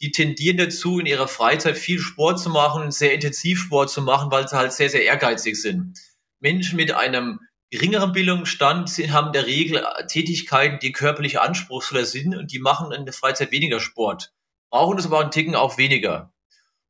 die 0.00 0.12
tendieren 0.12 0.58
dazu, 0.58 1.00
in 1.00 1.06
ihrer 1.06 1.26
Freizeit 1.26 1.76
viel 1.76 1.98
Sport 1.98 2.38
zu 2.38 2.50
machen, 2.50 2.92
sehr 2.92 3.12
intensiv 3.12 3.60
Sport 3.60 3.90
zu 3.90 4.00
machen, 4.00 4.30
weil 4.30 4.46
sie 4.46 4.56
halt 4.56 4.72
sehr, 4.72 4.88
sehr 4.88 5.04
ehrgeizig 5.04 5.60
sind. 5.60 5.98
Menschen 6.38 6.76
mit 6.76 6.92
einem 6.92 7.40
geringeren 7.70 8.12
Bildungsstand 8.12 8.90
haben 9.10 9.26
in 9.26 9.32
der 9.32 9.46
Regel 9.46 9.84
Tätigkeiten, 10.06 10.78
die 10.80 10.92
körperlich 10.92 11.40
anspruchsvoller 11.40 12.04
sind 12.04 12.36
und 12.36 12.52
die 12.52 12.60
machen 12.60 12.92
in 12.92 13.04
der 13.04 13.12
Freizeit 13.12 13.50
weniger 13.50 13.80
Sport. 13.80 14.32
Brauchen 14.70 14.96
das 14.96 15.06
aber 15.06 15.18
einen 15.20 15.32
Ticken 15.32 15.56
auch 15.56 15.78
weniger. 15.78 16.32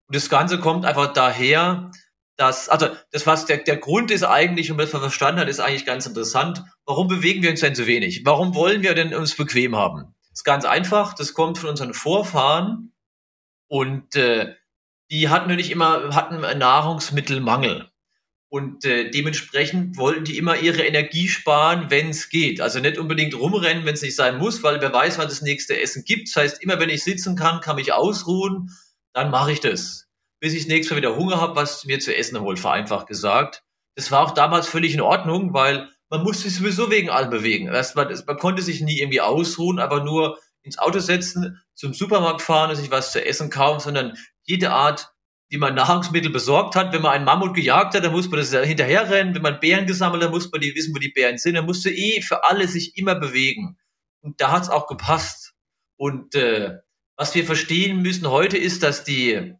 Und 0.07 0.17
das 0.17 0.29
Ganze 0.29 0.61
kommt 0.61 0.85
einfach 0.85 1.15
daher, 1.15 1.91
dass, 2.37 2.69
also 2.69 2.89
das, 3.11 3.27
was 3.27 3.47
der, 3.47 3.57
der 3.57 3.79
Grund 3.79 4.11
ist 4.11 4.23
eigentlich, 4.23 4.71
und 4.71 4.77
was 4.77 4.93
man 4.93 5.01
verstanden 5.01 5.41
hat, 5.41 5.49
ist 5.49 5.61
eigentlich 5.61 5.87
ganz 5.87 6.05
interessant. 6.05 6.63
Warum 6.89 7.07
bewegen 7.07 7.43
wir 7.43 7.51
uns 7.51 7.61
denn 7.61 7.75
so 7.75 7.87
wenig? 7.87 8.23
Warum 8.25 8.55
wollen 8.55 8.83
wir 8.83 8.95
denn 8.95 9.15
uns 9.15 9.37
bequem 9.37 9.77
haben? 9.77 10.15
Das 10.31 10.41
ist 10.41 10.45
ganz 10.45 10.65
einfach, 10.65 11.15
das 11.15 11.35
kommt 11.35 11.59
von 11.59 11.71
unseren 11.71 11.93
Vorfahren 11.93 12.93
und 13.69 14.17
äh, 14.17 14.55
die 15.11 15.29
hatten 15.29 15.55
nicht 15.55 15.71
immer, 15.71 16.15
hatten 16.15 16.41
Nahrungsmittelmangel. 16.41 17.91
Und 18.51 18.87
äh, 18.87 19.11
dementsprechend 19.11 19.99
wollten 19.99 20.25
die 20.25 20.39
immer 20.39 20.57
ihre 20.57 20.83
Energie 20.83 21.29
sparen, 21.29 21.91
wenn 21.91 22.09
es 22.09 22.31
geht. 22.31 22.63
Also 22.63 22.81
nicht 22.81 22.97
unbedingt 22.97 23.39
rumrennen, 23.39 23.85
wenn 23.85 23.95
es 23.95 24.03
nicht 24.03 24.17
sein 24.17 24.39
muss, 24.39 24.63
weil 24.63 24.81
wer 24.81 24.93
weiß, 24.93 25.19
wann 25.19 25.29
das 25.29 25.43
nächste 25.43 25.79
Essen 25.79 26.05
gibt. 26.05 26.29
Das 26.29 26.37
heißt, 26.43 26.63
immer 26.63 26.81
wenn 26.81 26.89
ich 26.89 27.05
sitzen 27.05 27.37
kann, 27.37 27.61
kann 27.61 27.77
mich 27.77 27.93
ausruhen, 27.93 28.71
dann 29.13 29.31
mache 29.31 29.53
ich 29.53 29.61
das 29.61 30.09
bis 30.41 30.55
ich 30.55 30.61
das 30.61 30.69
nächste 30.69 30.95
Mal 30.95 30.99
wieder 30.99 31.17
Hunger 31.17 31.41
habe, 31.41 31.57
was 31.57 31.85
mir 31.85 31.99
zu 31.99 32.15
essen 32.17 32.41
holt, 32.41 32.59
vereinfacht 32.59 33.07
gesagt. 33.07 33.65
Das 33.95 34.11
war 34.11 34.25
auch 34.25 34.31
damals 34.33 34.69
völlig 34.69 34.95
in 34.95 35.01
Ordnung, 35.01 35.53
weil 35.53 35.91
man 36.11 36.23
musste 36.23 36.49
sich 36.49 36.59
sowieso 36.59 36.91
wegen 36.91 37.11
allem 37.11 37.31
bewegen. 37.31 37.67
Das, 37.67 37.95
man, 37.95 38.09
man 38.27 38.37
konnte 38.39 38.63
sich 38.63 38.81
nie 38.81 38.99
irgendwie 38.99 39.21
ausruhen, 39.21 39.79
aber 39.79 40.05
nur 40.05 40.39
ins 40.63 40.79
Auto 40.79 40.99
setzen, 40.99 41.61
zum 41.75 41.95
Supermarkt 41.95 42.43
fahren 42.43 42.71
und 42.71 42.77
sich 42.77 42.91
was 42.91 43.13
zu 43.13 43.25
essen 43.25 43.51
kaufen, 43.51 43.81
sondern 43.81 44.17
jede 44.43 44.71
Art, 44.71 45.11
wie 45.49 45.59
man 45.59 45.75
Nahrungsmittel 45.77 46.31
besorgt 46.31 46.77
hat. 46.77 46.93
Wenn 46.93 47.03
man 47.03 47.13
einen 47.13 47.25
Mammut 47.25 47.55
gejagt 47.55 47.95
hat, 47.95 48.05
dann 48.05 48.13
muss 48.13 48.29
man 48.31 48.41
das 48.41 48.51
hinterherrennen. 48.51 49.35
Wenn 49.35 49.43
man 49.43 49.61
Bären 49.61 49.87
gesammelt 49.87 50.23
hat, 50.23 50.31
muss 50.31 50.51
man 50.51 50.61
die 50.61 50.75
wissen, 50.75 50.95
wo 50.95 50.99
die 50.99 51.13
Bären 51.13 51.39
sind. 51.39 51.55
Dann 51.55 51.67
musste 51.67 51.91
eh 51.91 52.23
für 52.23 52.45
alle 52.45 52.69
sich 52.69 52.97
immer 52.97 53.15
bewegen. 53.15 53.79
Und 54.21 54.41
da 54.41 54.51
hat 54.51 54.65
es 54.65 54.71
auch 54.71 54.87
gepasst. 54.87 55.55
Und 55.97 56.35
äh, 56.35 56.79
was 57.17 57.35
wir 57.35 57.45
verstehen 57.45 58.01
müssen 58.01 58.29
heute 58.31 58.57
ist, 58.57 58.83
dass 58.83 59.05
die, 59.05 59.55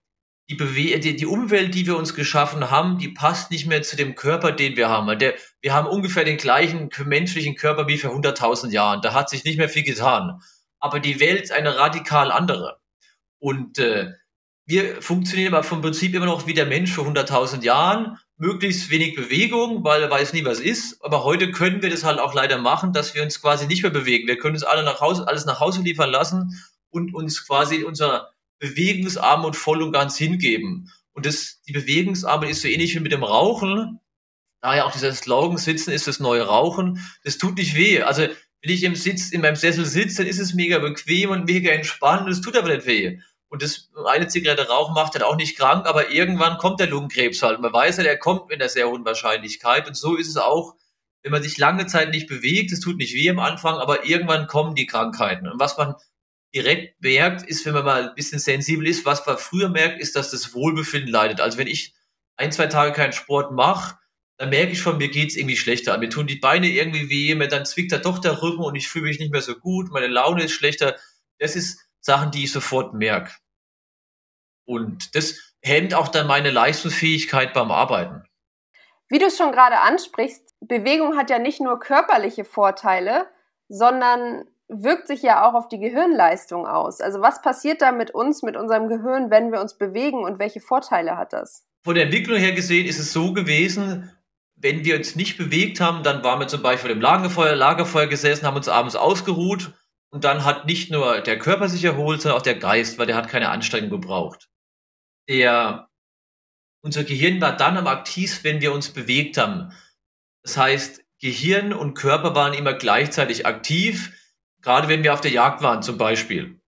die, 0.49 0.55
Bewe 0.55 0.99
die, 0.99 1.17
die 1.17 1.27
Umwelt, 1.27 1.75
die 1.75 1.87
wir 1.87 1.97
uns 1.97 2.15
geschaffen 2.15 2.71
haben, 2.71 2.99
die 2.99 3.09
passt 3.09 3.51
nicht 3.51 3.67
mehr 3.67 3.83
zu 3.83 3.97
dem 3.97 4.15
Körper, 4.15 4.53
den 4.53 4.77
wir 4.77 4.89
haben. 4.89 5.19
Der, 5.19 5.35
wir 5.61 5.75
haben 5.75 5.87
ungefähr 5.87 6.25
den 6.25 6.39
gleichen 6.39 6.89
menschlichen 7.05 7.55
Körper 7.55 7.87
wie 7.87 7.99
vor 7.99 8.11
100.000 8.11 8.71
Jahren. 8.71 9.03
Da 9.03 9.13
hat 9.13 9.29
sich 9.29 9.45
nicht 9.45 9.59
mehr 9.59 9.69
viel 9.69 9.83
getan. 9.83 10.41
Aber 10.81 11.01
die 11.01 11.21
Welt 11.21 11.43
ist 11.43 11.53
eine 11.53 11.77
radikal 11.77 12.33
andere. 12.33 12.79
Und 13.39 13.79
äh, 13.79 14.13
wir 14.65 15.03
funktionieren 15.03 15.55
aber 15.55 15.65
vom 15.65 15.83
Prinzip 15.83 16.15
immer 16.15 16.27
noch 16.27 16.47
wie 16.47 16.55
der 16.55 16.67
Mensch 16.67 16.93
vor 16.93 17.07
100.000 17.07 17.63
Jahren. 17.63 18.19
Möglichst 18.37 18.91
wenig 18.91 19.17
Bewegung, 19.17 19.85
weil 19.85 20.03
er 20.03 20.11
weiß 20.11 20.33
nie, 20.33 20.45
was 20.45 20.61
ist. 20.61 21.03
Aber 21.05 21.25
heute 21.25 21.51
können 21.51 21.83
wir 21.83 21.91
das 21.91 22.05
halt 22.05 22.21
auch 22.21 22.35
leider 22.35 22.59
machen, 22.59 22.93
dass 22.93 23.15
wir 23.15 23.23
uns 23.23 23.41
quasi 23.41 23.67
nicht 23.67 23.83
mehr 23.83 23.91
bewegen. 23.91 24.29
Wir 24.29 24.39
können 24.39 24.55
uns 24.55 24.65
alle 24.65 24.83
nach 24.83 25.01
Hause, 25.01 25.27
alles 25.27 25.45
nach 25.45 25.61
Hause 25.61 25.83
liefern 25.83 26.11
lassen 26.11 26.63
und 26.91 27.15
uns 27.15 27.47
quasi 27.47 27.85
unser 27.85 28.31
Bewegungsarmut 28.59 29.57
voll 29.57 29.83
und 29.83 29.93
ganz 29.93 30.17
hingeben. 30.17 30.91
Und 31.13 31.27
das, 31.27 31.61
die 31.67 31.73
Bewegungsarmut 31.73 32.49
ist 32.49 32.63
so 32.63 32.69
ähnlich 32.69 32.95
wie 32.95 33.01
mit 33.01 33.13
dem 33.13 33.25
Rauchen. 33.25 34.01
Daher 34.61 34.87
auch 34.87 34.93
dieser 34.93 35.13
Slogan, 35.15 35.59
Sitzen 35.59 35.93
ist 35.93 36.07
das 36.07 36.21
neue 36.21 36.43
Rauchen. 36.43 37.05
Das 37.25 37.39
tut 37.39 37.57
nicht 37.57 37.75
weh. 37.75 38.03
Also, 38.03 38.23
wenn 38.23 38.73
ich 38.73 38.83
im 38.83 38.97
Sitz, 38.97 39.31
in 39.31 39.41
meinem 39.41 39.57
Sessel 39.57 39.85
sitze, 39.85 40.19
dann 40.19 40.27
ist 40.27 40.41
es 40.41 40.55
mega 40.55 40.79
bequem 40.79 41.31
und 41.31 41.45
mega 41.45 41.71
entspannt 41.71 42.27
und 42.27 42.33
es 42.33 42.41
tut 42.41 42.57
aber 42.57 42.75
nicht 42.75 42.87
weh. 42.87 43.21
Und 43.49 43.63
das 43.63 43.91
eine 44.07 44.29
Zigarette 44.29 44.69
rauchen 44.69 44.95
macht 44.95 45.15
halt 45.15 45.23
auch 45.23 45.37
nicht 45.37 45.57
krank, 45.57 45.87
aber 45.87 46.11
irgendwann 46.11 46.59
kommt 46.59 46.81
der 46.81 46.89
Lungenkrebs 46.89 47.43
halt. 47.43 47.61
Man 47.61 47.73
weiß 47.73 47.97
ja, 47.97 48.03
der 48.03 48.19
kommt 48.19 48.49
mit 48.49 48.61
einer 48.61 48.69
sehr 48.69 48.89
hohen 48.89 49.05
Wahrscheinlichkeit. 49.05 49.89
Und 49.89 49.95
so 49.95 50.17
ist 50.17 50.29
es 50.29 50.37
auch, 50.37 50.75
wenn 51.23 51.33
man 51.33 51.43
sich 51.43 51.57
lange 51.57 51.87
Zeit 51.87 52.11
nicht 52.11 52.29
bewegt, 52.29 52.73
es 52.73 52.81
tut 52.81 52.99
nicht 52.99 53.15
weh 53.15 53.31
am 53.31 53.39
Anfang, 53.39 53.77
aber 53.77 54.05
irgendwann 54.05 54.47
kommen 54.49 54.75
die 54.75 54.87
Krankheiten. 54.87 55.49
Und 55.49 55.59
was 55.59 55.77
man 55.79 55.95
direkt 56.55 57.01
merkt, 57.03 57.43
ist, 57.43 57.65
wenn 57.67 57.75
man 57.75 57.85
mal 57.85 58.09
ein 58.09 58.15
bisschen 58.15 58.39
sensibel 58.39 58.87
ist, 58.87 59.05
was 59.05 59.25
man 59.27 59.39
früher 59.39 59.69
merkt, 59.69 60.01
ist, 60.01 60.17
dass 60.17 60.31
das 60.31 60.55
Wohlbefinden 60.55 61.11
leidet. 61.11 61.41
Also 61.41 61.59
wenn 61.59 61.67
ich 61.67 61.95
ein, 62.37 62.53
zwei 62.53 62.67
Tage 62.67 62.93
keinen 62.93 63.13
Sport 63.13 63.53
mache, 63.53 63.99
dann 64.39 64.51
merke 64.51 64.73
ich 64.73 64.81
schon, 64.81 64.99
mir 64.99 65.09
geht's 65.09 65.37
irgendwie 65.37 65.57
schlechter. 65.57 65.99
Mir 65.99 66.09
tun 66.09 66.27
die 66.27 66.37
Beine 66.37 66.69
irgendwie 66.69 67.11
weh, 67.11 67.35
mir 67.35 67.49
dann 67.49 67.67
zwickt 67.67 67.93
da 67.93 67.99
doch 67.99 68.19
der 68.21 68.41
Rücken 68.41 68.63
und 68.63 68.77
ich 68.77 68.89
fühle 68.89 69.07
mich 69.07 69.19
nicht 69.19 69.33
mehr 69.33 69.43
so 69.43 69.57
gut, 69.57 69.91
meine 69.91 70.07
Laune 70.07 70.45
ist 70.45 70.53
schlechter. 70.53 70.97
Das 71.39 71.57
ist 71.57 71.81
Sachen, 72.01 72.31
die 72.31 72.45
ich 72.45 72.53
sofort 72.53 72.95
merke. 72.95 73.33
Und 74.65 75.15
das 75.17 75.55
hemmt 75.61 75.93
auch 75.95 76.09
dann 76.09 76.29
meine 76.29 76.51
Leistungsfähigkeit 76.51 77.53
beim 77.53 77.71
Arbeiten. 77.71 78.23
Wie 79.09 79.19
du 79.19 79.27
es 79.27 79.37
schon 79.37 79.53
gerade 79.53 79.81
ansprichst, 79.81 80.55
Bewegung 80.61 81.17
hat 81.17 81.31
ja 81.31 81.39
nicht 81.39 81.61
nur 81.61 81.81
körperliche 81.81 82.45
Vorteile, 82.45 83.27
sondern 83.69 84.45
wirkt 84.69 85.09
sich 85.09 85.23
ja 85.23 85.49
auch 85.49 85.55
auf 85.55 85.69
die 85.69 85.79
Gehirnleistung 85.79 86.67
aus. 86.67 87.01
Also 87.01 87.21
was 87.21 87.43
passiert 87.43 87.81
da 87.81 87.93
mit 87.93 88.11
uns, 88.11 88.43
mit 88.43 88.57
unserem 88.57 88.89
Gehirn, 88.89 89.31
wenn 89.31 89.51
wir 89.51 89.61
uns 89.61 89.77
bewegen 89.77 90.25
und 90.25 90.39
welche 90.39 90.61
Vorteile 90.61 91.17
hat 91.17 91.33
das? 91.33 91.65
Von 91.85 91.95
der 91.95 92.05
Entwicklung 92.05 92.39
her 92.39 92.53
gesehen 92.53 92.87
ist 92.87 92.99
es 92.99 93.13
so 93.13 93.33
gewesen, 93.33 94.13
wenn 94.57 94.85
wir 94.85 94.97
uns 94.97 95.17
nicht 95.17 95.39
bewegt 95.39 95.81
haben, 95.81 96.03
dann 96.03 96.23
waren 96.25 96.41
wir 96.41 96.49
zum 96.49 96.63
Beispiel 96.63 96.91
im 96.91 97.01
Lagerfeuer, 97.01 97.55
Lagerfeuer 97.55 98.09
gesessen, 98.09 98.45
haben 98.45 98.57
uns 98.57 98.69
abends 98.69 98.97
ausgeruht 98.97 99.73
und 100.11 100.25
dann 100.25 100.45
hat 100.45 100.67
nicht 100.67 100.91
nur 100.91 101.21
der 101.21 101.39
Körper 101.39 101.69
sich 101.69 101.85
erholt, 101.85 102.21
sondern 102.21 102.39
auch 102.39 102.45
der 102.45 102.59
Geist, 102.59 102.99
weil 102.99 103.07
der 103.07 103.17
hat 103.17 103.29
keine 103.29 103.51
Anstrengung 103.51 103.91
gebraucht. 103.91 104.49
Der, 105.29 105.89
unser 106.83 107.05
Gehirn 107.05 107.41
war 107.41 107.57
dann 107.57 107.77
am 107.77 107.87
aktivsten, 107.87 108.45
wenn 108.45 108.61
wir 108.61 108.73
uns 108.73 108.91
bewegt 108.91 109.37
haben. 109.37 109.73
Das 110.43 110.57
heißt, 110.57 111.05
Gehirn 111.21 111.73
und 111.73 111.95
Körper 111.95 112.35
waren 112.35 112.55
immer 112.55 112.75
gleichzeitig 112.75 113.47
aktiv, 113.47 114.13
gerade 114.63 114.89
wenn 114.89 115.03
wir 115.03 115.15
auf 115.15 115.21
der 115.21 115.31
Jagd 115.31 115.63
waren 115.63 115.83
zum 115.83 115.99
Beispiel. 115.99 116.61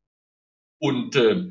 Und 0.78 1.16
äh, 1.16 1.50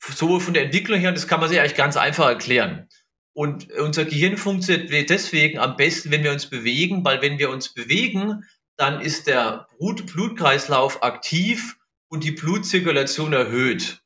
so 0.00 0.40
von 0.40 0.54
der 0.54 0.64
Entwicklung 0.64 0.98
her, 0.98 1.12
das 1.12 1.28
kann 1.28 1.40
man 1.40 1.48
sich 1.48 1.60
eigentlich 1.60 1.76
ganz 1.76 1.96
einfach 1.96 2.26
erklären. 2.26 2.88
Und 3.34 3.70
unser 3.72 4.04
Gehirn 4.04 4.36
funktioniert 4.36 5.10
deswegen 5.10 5.58
am 5.58 5.76
besten, 5.76 6.10
wenn 6.10 6.24
wir 6.24 6.32
uns 6.32 6.46
bewegen, 6.46 7.04
weil 7.04 7.22
wenn 7.22 7.38
wir 7.38 7.50
uns 7.50 7.72
bewegen, 7.72 8.44
dann 8.76 9.00
ist 9.00 9.26
der 9.26 9.66
Blut 9.78 10.06
Blutkreislauf 10.06 11.02
aktiv 11.02 11.76
und 12.08 12.24
die 12.24 12.32
Blutzirkulation 12.32 13.32
erhöht. 13.32 14.02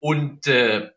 Und 0.00 0.46
äh, 0.46 0.90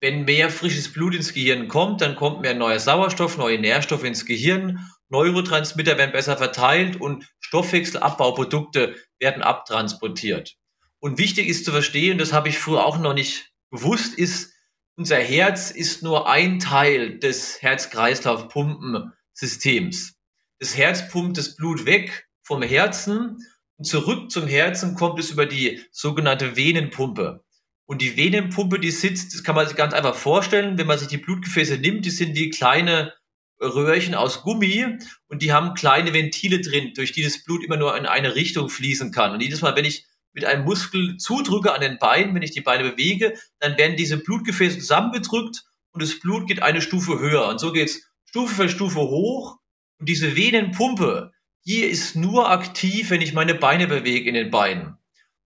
wenn 0.00 0.24
mehr 0.24 0.50
frisches 0.50 0.92
Blut 0.92 1.14
ins 1.14 1.34
Gehirn 1.34 1.68
kommt, 1.68 2.00
dann 2.00 2.16
kommt 2.16 2.40
mehr 2.40 2.54
neuer 2.54 2.78
Sauerstoff, 2.78 3.36
neue 3.36 3.58
Nährstoffe 3.58 4.04
ins 4.04 4.24
Gehirn, 4.24 4.78
Neurotransmitter 5.10 5.98
werden 5.98 6.12
besser 6.12 6.36
verteilt 6.36 7.00
und 7.00 7.26
Stoffwechselabbauprodukte 7.40 8.94
werden 9.18 9.42
abtransportiert. 9.42 10.56
Und 10.98 11.18
wichtig 11.18 11.48
ist 11.48 11.64
zu 11.64 11.72
verstehen, 11.72 12.18
das 12.18 12.32
habe 12.32 12.48
ich 12.48 12.58
früher 12.58 12.84
auch 12.84 12.98
noch 12.98 13.14
nicht 13.14 13.52
bewusst, 13.70 14.14
ist, 14.14 14.52
unser 14.96 15.18
Herz 15.18 15.70
ist 15.70 16.02
nur 16.02 16.28
ein 16.28 16.58
Teil 16.58 17.18
des 17.18 17.62
Herz-Kreislauf-Pumpensystems 17.62 20.20
das 20.60 20.76
Herz 20.76 21.08
pumpt 21.08 21.38
das 21.38 21.56
Blut 21.56 21.86
weg 21.86 22.28
vom 22.42 22.62
Herzen 22.62 23.38
und 23.76 23.84
zurück 23.84 24.30
zum 24.30 24.46
Herzen 24.46 24.94
kommt 24.94 25.18
es 25.18 25.30
über 25.30 25.46
die 25.46 25.80
sogenannte 25.90 26.54
Venenpumpe. 26.54 27.42
Und 27.86 28.02
die 28.02 28.16
Venenpumpe, 28.16 28.78
die 28.78 28.90
sitzt, 28.90 29.34
das 29.34 29.42
kann 29.42 29.56
man 29.56 29.66
sich 29.66 29.76
ganz 29.76 29.94
einfach 29.94 30.14
vorstellen, 30.14 30.78
wenn 30.78 30.86
man 30.86 30.98
sich 30.98 31.08
die 31.08 31.16
Blutgefäße 31.16 31.78
nimmt, 31.78 32.04
die 32.04 32.10
sind 32.10 32.36
wie 32.36 32.50
kleine 32.50 33.14
Röhrchen 33.60 34.14
aus 34.14 34.42
Gummi 34.42 34.98
und 35.28 35.42
die 35.42 35.52
haben 35.52 35.74
kleine 35.74 36.12
Ventile 36.12 36.60
drin, 36.60 36.92
durch 36.94 37.12
die 37.12 37.22
das 37.22 37.44
Blut 37.44 37.64
immer 37.64 37.76
nur 37.76 37.96
in 37.96 38.06
eine 38.06 38.34
Richtung 38.34 38.68
fließen 38.68 39.12
kann. 39.12 39.32
Und 39.32 39.42
jedes 39.42 39.60
Mal, 39.60 39.76
wenn 39.76 39.84
ich 39.84 40.06
mit 40.32 40.44
einem 40.44 40.64
Muskel 40.64 41.16
zudrücke 41.16 41.74
an 41.74 41.80
den 41.80 41.98
Beinen, 41.98 42.34
wenn 42.34 42.42
ich 42.42 42.52
die 42.52 42.60
Beine 42.60 42.90
bewege, 42.90 43.34
dann 43.58 43.76
werden 43.76 43.96
diese 43.96 44.16
Blutgefäße 44.16 44.78
zusammengedrückt 44.78 45.64
und 45.92 46.02
das 46.02 46.20
Blut 46.20 46.46
geht 46.46 46.62
eine 46.62 46.80
Stufe 46.80 47.18
höher. 47.18 47.48
Und 47.48 47.58
so 47.58 47.72
geht's 47.72 48.10
Stufe 48.24 48.54
für 48.54 48.68
Stufe 48.68 49.00
hoch 49.00 49.58
und 49.98 50.08
diese 50.08 50.36
Venenpumpe, 50.36 51.32
die 51.66 51.80
ist 51.80 52.16
nur 52.16 52.50
aktiv, 52.50 53.10
wenn 53.10 53.20
ich 53.20 53.34
meine 53.34 53.54
Beine 53.54 53.86
bewege 53.86 54.28
in 54.28 54.34
den 54.34 54.50
Beinen. 54.50 54.96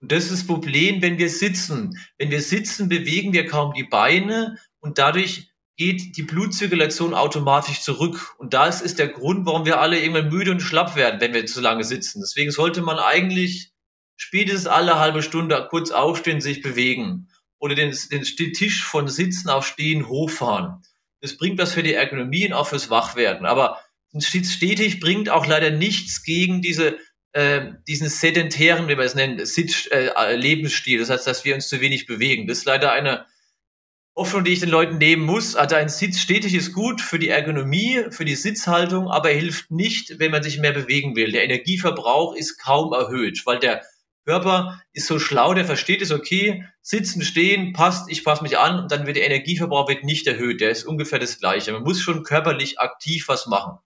Und 0.01 0.13
das 0.13 0.25
ist 0.25 0.33
das 0.33 0.47
Problem, 0.47 1.03
wenn 1.03 1.19
wir 1.19 1.29
sitzen. 1.29 1.99
Wenn 2.17 2.31
wir 2.31 2.41
sitzen, 2.41 2.89
bewegen 2.89 3.33
wir 3.33 3.47
kaum 3.47 3.75
die 3.75 3.85
Beine 3.85 4.57
und 4.81 4.99
dadurch 4.99 5.50
geht 5.81 6.19
die 6.19 6.25
Blutzirkulation 6.25 7.15
automatisch 7.15 7.81
zurück. 7.81 8.35
Und 8.37 8.53
das 8.53 8.83
ist 8.83 8.99
der 8.99 9.09
Grund, 9.09 9.47
warum 9.47 9.65
wir 9.65 9.81
alle 9.81 9.99
irgendwann 9.99 10.29
müde 10.29 10.51
und 10.51 10.61
schlapp 10.61 10.95
werden, 10.95 11.23
wenn 11.23 11.33
wir 11.33 11.47
zu 11.47 11.63
lange 11.63 11.85
sitzen. 11.85 12.21
Deswegen 12.21 12.51
sollte 12.51 12.83
man 12.83 12.99
eigentlich 12.99 13.73
spätestens 14.15 14.67
alle 14.67 14.99
halbe 14.99 15.23
Stunde 15.23 15.67
kurz 15.71 15.91
aufstehen, 15.91 16.43
sich 16.43 16.61
bewegen 16.61 17.31
oder 17.59 17.75
den, 17.75 17.97
den 18.11 18.53
Tisch 18.53 18.85
von 18.85 19.09
Sitzen 19.09 19.49
auf 19.49 19.67
Stehen 19.67 20.07
hochfahren. 20.07 20.83
Das 21.23 21.39
bringt 21.39 21.59
was 21.59 21.73
für 21.73 21.83
die 21.83 21.95
Ergonomie 21.95 22.47
und 22.47 22.53
auch 22.53 22.67
fürs 22.69 22.91
Wachwerden. 22.91 23.47
Aber 23.47 23.81
stetig 24.19 25.01
bringt 25.01 25.31
auch 25.31 25.47
leider 25.47 25.71
nichts 25.71 26.25
gegen 26.25 26.61
diese 26.61 26.99
äh, 27.33 27.73
diesen 27.89 28.11
sedentären, 28.11 28.87
wie 28.89 28.99
wir 28.99 29.05
es 29.05 29.15
nennen, 29.15 29.47
Sitz, 29.47 29.89
äh, 29.91 30.35
Lebensstil. 30.37 30.99
Das 30.99 31.09
heißt, 31.09 31.27
dass 31.27 31.47
wir 31.47 31.55
uns 31.55 31.71
zu 31.71 31.81
wenig 31.81 32.05
bewegen. 32.05 32.47
Das 32.47 32.59
ist 32.59 32.65
leider 32.67 32.93
eine 32.93 33.25
Hoffnung, 34.21 34.45
die 34.45 34.53
ich 34.53 34.61
den 34.61 34.69
Leuten 34.69 34.99
nehmen 34.99 35.25
muss. 35.25 35.57
Also 35.57 35.77
ein 35.77 35.89
Sitz 35.89 36.21
stetig 36.21 36.55
ist 36.55 36.73
gut 36.73 37.01
für 37.01 37.19
die 37.19 37.31
Ergonomie, 37.31 38.05
für 38.11 38.25
die 38.25 38.35
Sitzhaltung, 38.35 39.09
aber 39.09 39.31
er 39.31 39.39
hilft 39.39 39.71
nicht, 39.71 40.19
wenn 40.19 40.31
man 40.31 40.43
sich 40.43 40.59
mehr 40.59 40.73
bewegen 40.73 41.17
will. 41.17 41.33
Der 41.33 41.45
Energieverbrauch 41.45 42.35
ist 42.37 42.59
kaum 42.59 42.93
erhöht, 42.93 43.43
weil 43.47 43.59
der 43.59 43.83
Körper 44.27 44.83
ist 44.93 45.07
so 45.07 45.19
schlau, 45.19 45.55
der 45.55 45.65
versteht 45.65 46.03
es, 46.03 46.13
okay, 46.13 46.67
sitzen, 46.83 47.23
stehen, 47.23 47.73
passt, 47.73 48.11
ich 48.11 48.23
passe 48.23 48.43
mich 48.43 48.59
an 48.59 48.79
und 48.79 48.93
dann 48.93 49.07
wird 49.07 49.17
der 49.17 49.27
Energieverbrauch 49.27 49.89
wird 49.89 50.05
nicht 50.05 50.27
erhöht. 50.27 50.61
Der 50.61 50.71
ist 50.71 50.85
ungefähr 50.85 51.19
das 51.19 51.39
gleiche. 51.39 51.73
Man 51.73 51.83
muss 51.83 52.01
schon 52.01 52.23
körperlich 52.23 52.79
aktiv 52.79 53.27
was 53.27 53.47
machen 53.47 53.79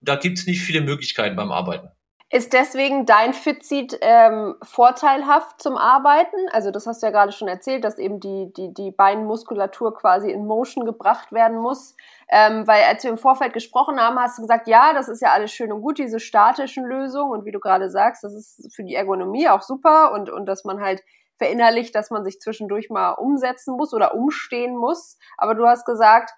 da 0.00 0.16
gibt 0.16 0.38
es 0.38 0.46
nicht 0.46 0.60
viele 0.60 0.80
Möglichkeiten 0.80 1.36
beim 1.36 1.50
Arbeiten. 1.50 1.88
Ist 2.28 2.52
deswegen 2.54 3.06
dein 3.06 3.32
Fitseat 3.32 3.98
ähm, 4.00 4.56
vorteilhaft 4.60 5.62
zum 5.62 5.76
Arbeiten? 5.76 6.36
Also 6.50 6.72
das 6.72 6.84
hast 6.84 7.00
du 7.00 7.06
ja 7.06 7.12
gerade 7.12 7.30
schon 7.30 7.46
erzählt, 7.46 7.84
dass 7.84 7.98
eben 7.98 8.18
die, 8.18 8.52
die, 8.52 8.74
die 8.74 8.90
Beinmuskulatur 8.90 9.94
quasi 9.94 10.32
in 10.32 10.44
Motion 10.44 10.84
gebracht 10.84 11.30
werden 11.30 11.56
muss. 11.56 11.94
Ähm, 12.28 12.66
weil 12.66 12.82
als 12.82 13.04
wir 13.04 13.12
im 13.12 13.18
Vorfeld 13.18 13.52
gesprochen 13.52 14.00
haben, 14.00 14.18
hast 14.18 14.38
du 14.38 14.42
gesagt, 14.42 14.66
ja, 14.66 14.92
das 14.92 15.08
ist 15.08 15.22
ja 15.22 15.30
alles 15.30 15.52
schön 15.52 15.70
und 15.72 15.82
gut, 15.82 15.98
diese 15.98 16.18
statischen 16.18 16.84
Lösungen. 16.84 17.30
Und 17.30 17.44
wie 17.44 17.52
du 17.52 17.60
gerade 17.60 17.90
sagst, 17.90 18.24
das 18.24 18.34
ist 18.34 18.74
für 18.74 18.82
die 18.82 18.96
Ergonomie 18.96 19.48
auch 19.48 19.62
super 19.62 20.10
und, 20.12 20.28
und 20.28 20.46
dass 20.46 20.64
man 20.64 20.80
halt 20.80 21.04
verinnerlicht, 21.38 21.94
dass 21.94 22.10
man 22.10 22.24
sich 22.24 22.40
zwischendurch 22.40 22.90
mal 22.90 23.12
umsetzen 23.12 23.76
muss 23.76 23.94
oder 23.94 24.14
umstehen 24.14 24.76
muss. 24.76 25.16
Aber 25.38 25.54
du 25.54 25.64
hast 25.64 25.84
gesagt, 25.84 26.32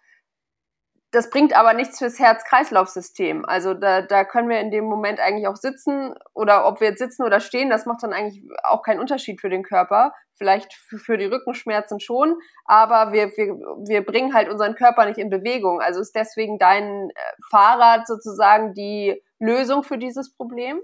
das 1.10 1.30
bringt 1.30 1.54
aber 1.54 1.72
nichts 1.72 1.98
fürs 1.98 2.18
Herz-Kreislauf-System. 2.18 3.44
Also 3.46 3.72
da, 3.72 4.02
da 4.02 4.24
können 4.24 4.48
wir 4.48 4.60
in 4.60 4.70
dem 4.70 4.84
Moment 4.84 5.20
eigentlich 5.20 5.48
auch 5.48 5.56
sitzen 5.56 6.14
oder 6.34 6.66
ob 6.66 6.80
wir 6.80 6.88
jetzt 6.88 6.98
sitzen 6.98 7.24
oder 7.24 7.40
stehen, 7.40 7.70
das 7.70 7.86
macht 7.86 8.02
dann 8.02 8.12
eigentlich 8.12 8.42
auch 8.62 8.82
keinen 8.82 9.00
Unterschied 9.00 9.40
für 9.40 9.48
den 9.48 9.62
Körper. 9.62 10.12
Vielleicht 10.36 10.72
für, 10.74 11.16
die 11.18 11.24
Rückenschmerzen 11.24 11.98
schon, 11.98 12.36
aber 12.64 13.12
wir, 13.12 13.36
wir, 13.36 13.54
wir 13.88 14.06
bringen 14.06 14.34
halt 14.34 14.48
unseren 14.48 14.76
Körper 14.76 15.06
nicht 15.06 15.18
in 15.18 15.30
Bewegung. 15.30 15.80
Also 15.80 16.00
ist 16.00 16.14
deswegen 16.14 16.58
dein 16.60 17.10
äh, 17.10 17.14
Fahrrad 17.50 18.06
sozusagen 18.06 18.72
die 18.72 19.20
Lösung 19.40 19.82
für 19.82 19.98
dieses 19.98 20.32
Problem? 20.32 20.80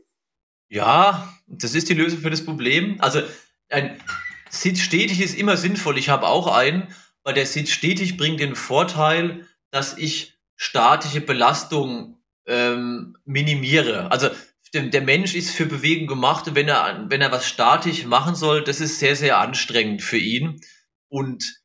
Ja, 0.68 1.28
das 1.46 1.76
ist 1.76 1.88
die 1.88 1.94
Lösung 1.94 2.18
für 2.18 2.30
das 2.30 2.44
Problem. 2.44 2.96
Also 3.00 3.20
ein 3.68 4.00
Sitz 4.50 4.80
stetig 4.80 5.20
ist 5.20 5.38
immer 5.38 5.56
sinnvoll. 5.56 5.98
Ich 5.98 6.08
habe 6.08 6.26
auch 6.26 6.48
einen, 6.48 6.88
weil 7.22 7.34
der 7.34 7.46
Sitz 7.46 7.70
stetig 7.70 8.16
bringt 8.16 8.40
den 8.40 8.56
Vorteil, 8.56 9.46
dass 9.74 9.98
ich 9.98 10.38
statische 10.54 11.20
Belastung 11.20 12.22
ähm, 12.46 13.16
minimiere. 13.24 14.12
Also 14.12 14.30
der 14.72 15.02
Mensch 15.02 15.34
ist 15.34 15.50
für 15.50 15.66
Bewegung 15.66 16.06
gemacht 16.06 16.46
und 16.46 16.54
wenn 16.54 16.68
er, 16.68 17.06
wenn 17.08 17.20
er 17.20 17.32
was 17.32 17.48
statisch 17.48 18.04
machen 18.04 18.36
soll, 18.36 18.62
das 18.62 18.80
ist 18.80 19.00
sehr, 19.00 19.16
sehr 19.16 19.38
anstrengend 19.38 20.00
für 20.00 20.16
ihn. 20.16 20.60
Und 21.08 21.60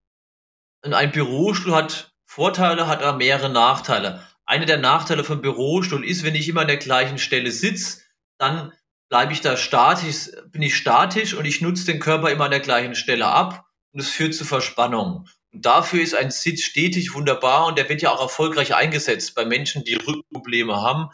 ein 0.82 1.12
Bürostuhl 1.12 1.76
hat 1.76 2.12
Vorteile, 2.26 2.88
hat 2.88 3.04
aber 3.04 3.18
mehrere 3.18 3.50
Nachteile. 3.50 4.26
Einer 4.44 4.66
der 4.66 4.80
Nachteile 4.80 5.24
vom 5.24 5.42
Bürostuhl 5.42 6.04
ist, 6.04 6.24
wenn 6.24 6.34
ich 6.34 6.50
immer 6.50 6.62
an 6.62 6.68
der 6.68 6.78
gleichen 6.78 7.20
Stelle 7.20 7.52
sitze, 7.52 8.02
dann 8.40 8.74
bleibe 9.10 9.34
ich 9.34 9.42
da 9.42 9.56
statisch, 9.56 10.32
bin 10.48 10.64
ich 10.64 10.76
statisch 10.76 11.36
und 11.36 11.46
ich 11.46 11.62
nutze 11.62 11.86
den 11.86 12.00
Körper 12.00 12.32
immer 12.32 12.46
an 12.46 12.52
der 12.52 12.60
gleichen 12.60 12.96
Stelle 12.96 13.28
ab 13.28 13.66
und 13.92 14.00
es 14.00 14.10
führt 14.10 14.34
zu 14.34 14.46
Verspannung. 14.46 15.28
Dafür 15.52 16.02
ist 16.02 16.14
ein 16.14 16.32
Sitz 16.32 16.62
stetig 16.62 17.14
wunderbar 17.14 17.66
und 17.68 17.78
der 17.78 17.90
wird 17.90 18.02
ja 18.02 18.12
auch 18.12 18.22
erfolgreich 18.22 18.76
eingesetzt 18.76 19.34
bei 19.34 19.46
Menschen, 19.46 19.84
die 19.84 19.96
Rückenprobleme 19.96 20.76
haben 20.78 21.10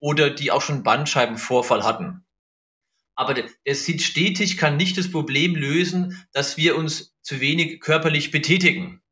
oder 0.00 0.30
die 0.30 0.50
auch 0.50 0.62
schon 0.62 0.82
Bandscheibenvorfall 0.82 1.84
hatten. 1.84 2.24
Aber 3.16 3.34
der, 3.34 3.46
der 3.66 3.74
Sitz 3.74 4.04
stetig 4.04 4.56
kann 4.56 4.76
nicht 4.76 4.96
das 4.98 5.10
Problem 5.10 5.56
lösen, 5.56 6.26
dass 6.32 6.56
wir 6.56 6.76
uns 6.76 7.14
zu 7.22 7.40
wenig 7.40 7.80
körperlich 7.80 8.30
betätigen. 8.30 9.02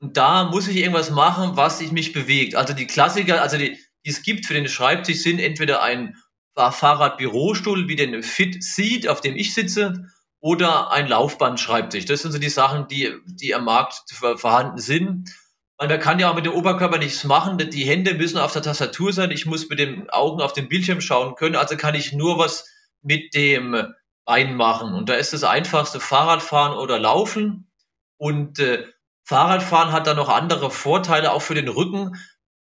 Und 0.00 0.16
da 0.16 0.44
muss 0.44 0.68
ich 0.68 0.76
irgendwas 0.76 1.10
machen, 1.10 1.56
was 1.56 1.78
sich 1.78 1.92
mich 1.92 2.12
bewegt. 2.12 2.54
Also 2.54 2.72
die 2.74 2.86
Klassiker, 2.86 3.40
also 3.40 3.56
die, 3.56 3.78
die 4.04 4.10
es 4.10 4.22
gibt 4.22 4.46
für 4.46 4.54
den 4.54 4.68
Schreibtisch 4.68 5.18
sind 5.18 5.38
entweder 5.38 5.82
ein 5.82 6.16
Fahrradbürostuhl 6.54 7.88
wie 7.88 7.96
den 7.96 8.22
Fit 8.22 8.62
Seat, 8.62 9.06
auf 9.06 9.20
dem 9.20 9.36
ich 9.36 9.54
sitze, 9.54 10.11
oder 10.42 10.90
ein 10.90 11.06
Laufbandschreibtisch. 11.06 12.04
Das 12.04 12.20
sind 12.20 12.32
so 12.32 12.38
die 12.38 12.48
Sachen, 12.48 12.88
die, 12.88 13.14
die 13.26 13.54
am 13.54 13.64
Markt 13.64 14.02
vorhanden 14.36 14.78
sind. 14.78 15.30
Man 15.78 16.00
kann 16.00 16.18
ja 16.18 16.30
auch 16.30 16.34
mit 16.34 16.44
dem 16.44 16.52
Oberkörper 16.52 16.98
nichts 16.98 17.22
machen. 17.24 17.58
Die 17.58 17.84
Hände 17.84 18.14
müssen 18.14 18.38
auf 18.38 18.52
der 18.52 18.62
Tastatur 18.62 19.12
sein. 19.12 19.30
Ich 19.30 19.46
muss 19.46 19.68
mit 19.68 19.78
den 19.78 20.10
Augen 20.10 20.42
auf 20.42 20.52
den 20.52 20.68
Bildschirm 20.68 21.00
schauen 21.00 21.36
können. 21.36 21.54
Also 21.54 21.76
kann 21.76 21.94
ich 21.94 22.12
nur 22.12 22.38
was 22.38 22.68
mit 23.02 23.34
dem 23.34 23.94
Bein 24.24 24.56
machen. 24.56 24.94
Und 24.94 25.08
da 25.08 25.14
ist 25.14 25.32
das 25.32 25.44
einfachste 25.44 26.00
Fahrradfahren 26.00 26.76
oder 26.76 26.98
Laufen. 26.98 27.70
Und 28.16 28.58
äh, 28.58 28.84
Fahrradfahren 29.24 29.92
hat 29.92 30.08
dann 30.08 30.16
noch 30.16 30.28
andere 30.28 30.72
Vorteile, 30.72 31.32
auch 31.32 31.42
für 31.42 31.54
den 31.54 31.68
Rücken 31.68 32.16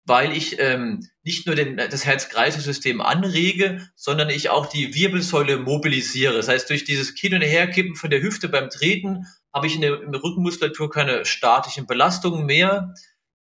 weil 0.05 0.37
ich 0.37 0.59
ähm, 0.59 1.07
nicht 1.23 1.47
nur 1.47 1.55
den, 1.55 1.77
das 1.77 2.05
Herz-Kreislauf-System 2.05 3.01
anrege, 3.01 3.89
sondern 3.95 4.31
ich 4.31 4.51
auch 4.51 4.67
die 4.67 4.95
Wirbelsäule 4.95 5.59
mobilisiere. 5.59 6.35
Das 6.35 6.49
heißt, 6.49 6.71
durch 6.71 6.85
dieses 6.85 7.11
Hin- 7.17 7.35
und 7.35 7.43
Herkippen 7.43 7.95
von 7.95 8.11
der 8.11 8.23
Hüfte 8.23 8.49
beim 8.49 8.71
Treten 8.71 9.27
habe 9.53 9.67
ich 9.67 9.75
in 9.75 9.83
der, 9.83 10.03
in 10.03 10.13
der 10.13 10.23
Rückenmuskulatur 10.23 10.91
keine 10.91 11.25
statischen 11.25 11.87
Belastungen 11.87 12.47
mehr. 12.47 12.95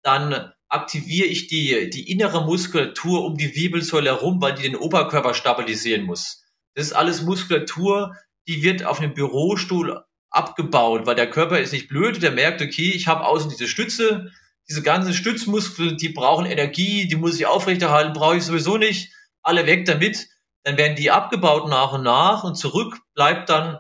Dann 0.02 0.52
aktiviere 0.70 1.28
ich 1.28 1.48
die, 1.48 1.90
die 1.90 2.12
innere 2.12 2.46
Muskulatur 2.46 3.26
um 3.26 3.38
die 3.38 3.56
Wirbelsäule 3.56 4.12
herum, 4.12 4.42
weil 4.42 4.54
die 4.54 4.64
den 4.64 4.76
Oberkörper 4.76 5.34
stabilisieren 5.34 6.04
muss. 6.04 6.44
Das 6.76 6.88
ist 6.88 6.94
alles 6.94 7.24
Muskulatur, 7.24 8.16
die 8.48 8.64
wird 8.64 8.86
auf 8.86 9.00
einem 9.00 9.14
Bürostuhl 9.14 10.04
abgebaut, 10.30 11.06
weil 11.06 11.16
der 11.16 11.30
Körper 11.30 11.60
ist 11.60 11.74
nicht 11.74 11.88
blöd, 11.88 12.22
der 12.22 12.32
merkt, 12.32 12.62
okay, 12.62 12.92
ich 12.92 13.08
habe 13.08 13.26
außen 13.26 13.50
diese 13.50 13.68
Stütze, 13.68 14.32
diese 14.70 14.84
ganzen 14.84 15.14
Stützmuskeln, 15.14 15.98
die 15.98 16.10
brauchen 16.10 16.46
Energie, 16.46 17.08
die 17.08 17.16
muss 17.16 17.36
ich 17.36 17.48
aufrechterhalten, 17.48 18.14
brauche 18.14 18.38
ich 18.38 18.44
sowieso 18.44 18.78
nicht. 18.78 19.12
Alle 19.42 19.66
weg 19.66 19.86
damit. 19.86 20.28
Dann 20.64 20.78
werden 20.78 20.96
die 20.96 21.10
abgebaut 21.10 21.68
nach 21.70 21.94
und 21.94 22.04
nach 22.04 22.44
und 22.44 22.56
zurück 22.56 22.98
bleibt 23.16 23.50
dann 23.50 23.80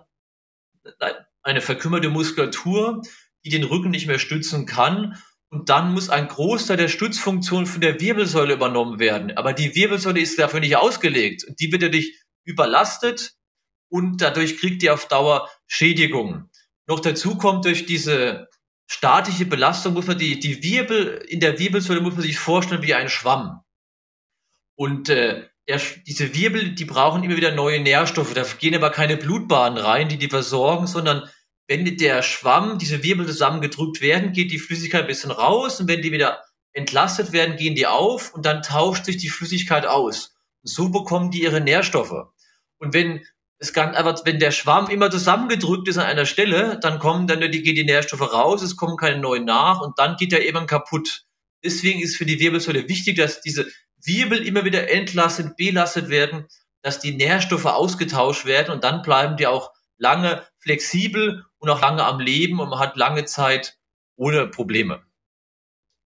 eine 1.43 1.61
verkümmerte 1.61 2.09
Muskulatur, 2.09 3.03
die 3.45 3.49
den 3.49 3.63
Rücken 3.63 3.91
nicht 3.91 4.07
mehr 4.07 4.17
stützen 4.17 4.65
kann. 4.65 5.21
Und 5.49 5.69
dann 5.69 5.93
muss 5.93 6.09
ein 6.09 6.27
Großteil 6.27 6.77
der 6.77 6.87
Stützfunktion 6.87 7.65
von 7.65 7.81
der 7.81 7.99
Wirbelsäule 7.99 8.53
übernommen 8.53 8.99
werden. 8.99 9.35
Aber 9.37 9.53
die 9.53 9.75
Wirbelsäule 9.75 10.19
ist 10.19 10.39
dafür 10.39 10.59
nicht 10.59 10.77
ausgelegt. 10.77 11.45
Die 11.59 11.71
wird 11.71 11.83
dadurch 11.83 12.15
überlastet 12.45 13.33
und 13.89 14.21
dadurch 14.21 14.57
kriegt 14.57 14.81
die 14.81 14.89
auf 14.89 15.07
Dauer 15.07 15.49
Schädigungen. 15.67 16.49
Noch 16.87 16.99
dazu 16.99 17.37
kommt 17.37 17.65
durch 17.65 17.85
diese 17.85 18.48
statische 18.89 19.45
Belastung 19.45 19.93
muss 19.93 20.07
man 20.07 20.17
die, 20.17 20.39
die 20.39 20.63
Wirbel, 20.63 21.23
in 21.27 21.39
der 21.39 21.59
Wirbelsäule 21.59 22.01
muss 22.01 22.15
man 22.15 22.23
sich 22.23 22.39
vorstellen 22.39 22.81
wie 22.81 22.95
ein 22.95 23.07
Schwamm. 23.07 23.61
Und 24.75 25.09
äh, 25.09 25.47
der, 25.67 25.79
diese 26.07 26.33
Wirbel, 26.33 26.71
die 26.73 26.85
brauchen 26.85 27.23
immer 27.23 27.37
wieder 27.37 27.53
neue 27.53 27.79
Nährstoffe. 27.79 28.33
Da 28.33 28.43
gehen 28.43 28.73
aber 28.73 28.89
keine 28.89 29.17
Blutbahnen 29.17 29.77
rein, 29.77 30.09
die 30.09 30.17
die 30.17 30.29
versorgen, 30.29 30.87
sondern 30.87 31.29
wenn 31.67 31.97
der 31.97 32.23
Schwamm, 32.23 32.79
diese 32.79 33.03
Wirbel 33.03 33.27
zusammengedrückt 33.27 34.01
werden, 34.01 34.31
geht 34.33 34.51
die 34.51 34.57
Flüssigkeit 34.57 35.01
ein 35.01 35.07
bisschen 35.07 35.29
raus 35.29 35.79
und 35.79 35.87
wenn 35.87 36.01
die 36.01 36.11
wieder 36.11 36.43
entlastet 36.73 37.31
werden, 37.31 37.57
gehen 37.57 37.75
die 37.75 37.85
auf 37.85 38.33
und 38.33 38.45
dann 38.47 38.63
tauscht 38.63 39.05
sich 39.05 39.17
die 39.17 39.29
Flüssigkeit 39.29 39.85
aus. 39.85 40.35
Und 40.63 40.69
so 40.71 40.89
bekommen 40.89 41.29
die 41.29 41.43
ihre 41.43 41.61
Nährstoffe. 41.61 42.27
Und 42.79 42.93
wenn 42.95 43.23
es 43.59 43.73
kann 43.73 43.93
einfach, 43.93 44.25
wenn 44.25 44.39
der 44.39 44.51
Schwamm 44.51 44.89
immer 44.89 45.11
zusammengedrückt 45.11 45.89
ist 45.89 45.97
an 45.97 46.05
einer 46.05 46.25
Stelle, 46.25 46.79
dann 46.81 46.97
kommen 46.97 47.27
dann 47.27 47.41
die, 47.41 47.61
gehen 47.61 47.75
die 47.75 47.83
Nährstoffe 47.83 48.33
raus, 48.33 48.61
es 48.61 48.77
kommen 48.77 48.95
keine 48.95 49.19
neuen 49.19 49.43
nach 49.43 49.81
und 49.81 49.99
dann 49.99 50.15
geht 50.15 50.31
er 50.31 50.45
eben 50.45 50.65
kaputt. 50.65 51.25
Deswegen 51.63 51.99
ist 51.99 52.15
für 52.15 52.25
die 52.25 52.39
Wirbelsäule 52.39 52.87
wichtig, 52.87 53.17
dass 53.17 53.41
diese 53.41 53.67
Wirbel 54.01 54.47
immer 54.47 54.63
wieder 54.63 54.89
entlastet, 54.89 55.57
belastet 55.57 56.07
werden, 56.07 56.47
dass 56.81 57.01
die 57.01 57.11
Nährstoffe 57.11 57.65
ausgetauscht 57.65 58.45
werden 58.45 58.71
und 58.71 58.85
dann 58.85 59.01
bleiben 59.01 59.35
die 59.35 59.47
auch 59.47 59.71
lange 59.97 60.41
flexibel 60.59 61.43
und 61.57 61.69
auch 61.69 61.81
lange 61.81 62.05
am 62.05 62.21
Leben 62.21 62.61
und 62.61 62.69
man 62.69 62.79
hat 62.79 62.95
lange 62.95 63.25
Zeit 63.25 63.77
ohne 64.15 64.47
Probleme. 64.47 65.03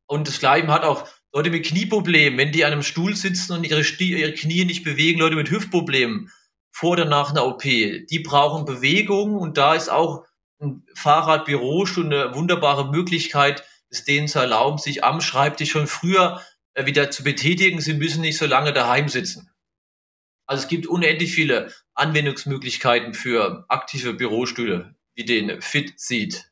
Und 0.07 0.27
das 0.27 0.39
Gleiche 0.39 0.67
hat 0.67 0.83
auch 0.83 1.07
Leute 1.31 1.51
mit 1.51 1.65
Knieproblemen, 1.67 2.39
wenn 2.39 2.51
die 2.51 2.65
an 2.65 2.71
einem 2.71 2.83
Stuhl 2.83 3.15
sitzen 3.15 3.53
und 3.53 3.63
ihre, 3.63 3.81
ihre 3.81 4.33
Knie 4.33 4.65
nicht 4.65 4.83
bewegen, 4.83 5.19
Leute 5.19 5.35
mit 5.35 5.51
Hüftproblemen 5.51 6.31
vor 6.73 6.91
oder 6.91 7.05
nach 7.05 7.29
einer 7.29 7.45
OP. 7.45 7.62
Die 7.62 8.23
brauchen 8.25 8.65
Bewegung 8.65 9.38
und 9.38 9.57
da 9.57 9.75
ist 9.75 9.89
auch 9.89 10.25
ein 10.59 10.86
Fahrradbürostuhl 10.95 12.05
eine 12.05 12.36
wunderbare 12.36 12.91
Möglichkeit, 12.91 13.63
es 13.89 14.03
denen 14.03 14.27
zu 14.27 14.39
erlauben, 14.39 14.79
sich 14.79 15.03
am 15.03 15.21
Schreibtisch 15.21 15.69
schon 15.69 15.88
früher 15.88 16.41
äh, 16.73 16.86
wieder 16.88 17.12
zu 17.12 17.23
betätigen. 17.23 17.79
Sie 17.79 17.93
müssen 17.93 18.21
nicht 18.21 18.39
so 18.39 18.47
lange 18.47 18.73
daheim 18.73 19.07
sitzen. 19.07 19.51
Also 20.47 20.63
es 20.63 20.67
gibt 20.67 20.88
unendlich 20.88 21.31
viele 21.31 21.71
Anwendungsmöglichkeiten 21.93 23.13
für 23.13 23.65
aktive 23.69 24.13
Bürostühle, 24.13 24.95
wie 25.13 25.25
den 25.25 25.62
Fit 25.62 25.99
sieht. 25.99 26.49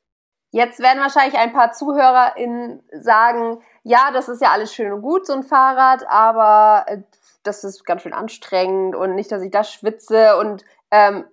Jetzt 0.52 0.80
werden 0.80 1.00
wahrscheinlich 1.00 1.40
ein 1.40 1.54
paar 1.54 1.72
ZuhörerInnen 1.72 2.84
sagen, 2.92 3.64
ja, 3.84 4.12
das 4.12 4.30
ist 4.30 4.42
ja 4.42 4.52
alles 4.52 4.74
schön 4.74 4.92
und 4.92 5.02
gut, 5.02 5.26
so 5.26 5.34
ein 5.34 5.44
Fahrrad, 5.44 6.06
aber 6.08 6.86
äh, 6.88 7.02
das 7.44 7.64
ist 7.64 7.86
ganz 7.86 8.04
schön 8.04 8.14
anstrengend 8.14 8.96
und 8.96 9.16
nicht, 9.16 9.32
dass 9.32 9.42
ich 9.42 9.52
da 9.52 9.64
schwitze 9.64 10.38
und 10.38 10.64
ähm, 10.92 11.26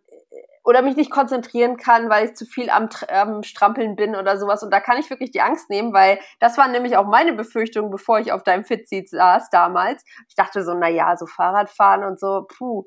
oder 0.64 0.82
mich 0.82 0.96
nicht 0.96 1.10
konzentrieren 1.10 1.78
kann, 1.78 2.10
weil 2.10 2.26
ich 2.26 2.34
zu 2.34 2.44
viel 2.44 2.68
am, 2.68 2.90
am 3.08 3.42
Strampeln 3.42 3.96
bin 3.96 4.14
oder 4.14 4.38
sowas. 4.38 4.62
Und 4.62 4.70
da 4.70 4.80
kann 4.80 4.98
ich 4.98 5.08
wirklich 5.08 5.30
die 5.30 5.40
Angst 5.40 5.70
nehmen, 5.70 5.94
weil 5.94 6.18
das 6.40 6.58
war 6.58 6.68
nämlich 6.68 6.98
auch 6.98 7.06
meine 7.06 7.32
Befürchtung, 7.32 7.90
bevor 7.90 8.20
ich 8.20 8.32
auf 8.32 8.42
deinem 8.42 8.64
Fitseat 8.64 9.08
saß 9.08 9.48
damals. 9.48 10.04
Ich 10.28 10.34
dachte 10.34 10.62
so, 10.62 10.74
na 10.74 10.88
ja, 10.88 11.16
so 11.16 11.24
Fahrradfahren 11.24 12.04
und 12.04 12.20
so, 12.20 12.44
puh 12.46 12.84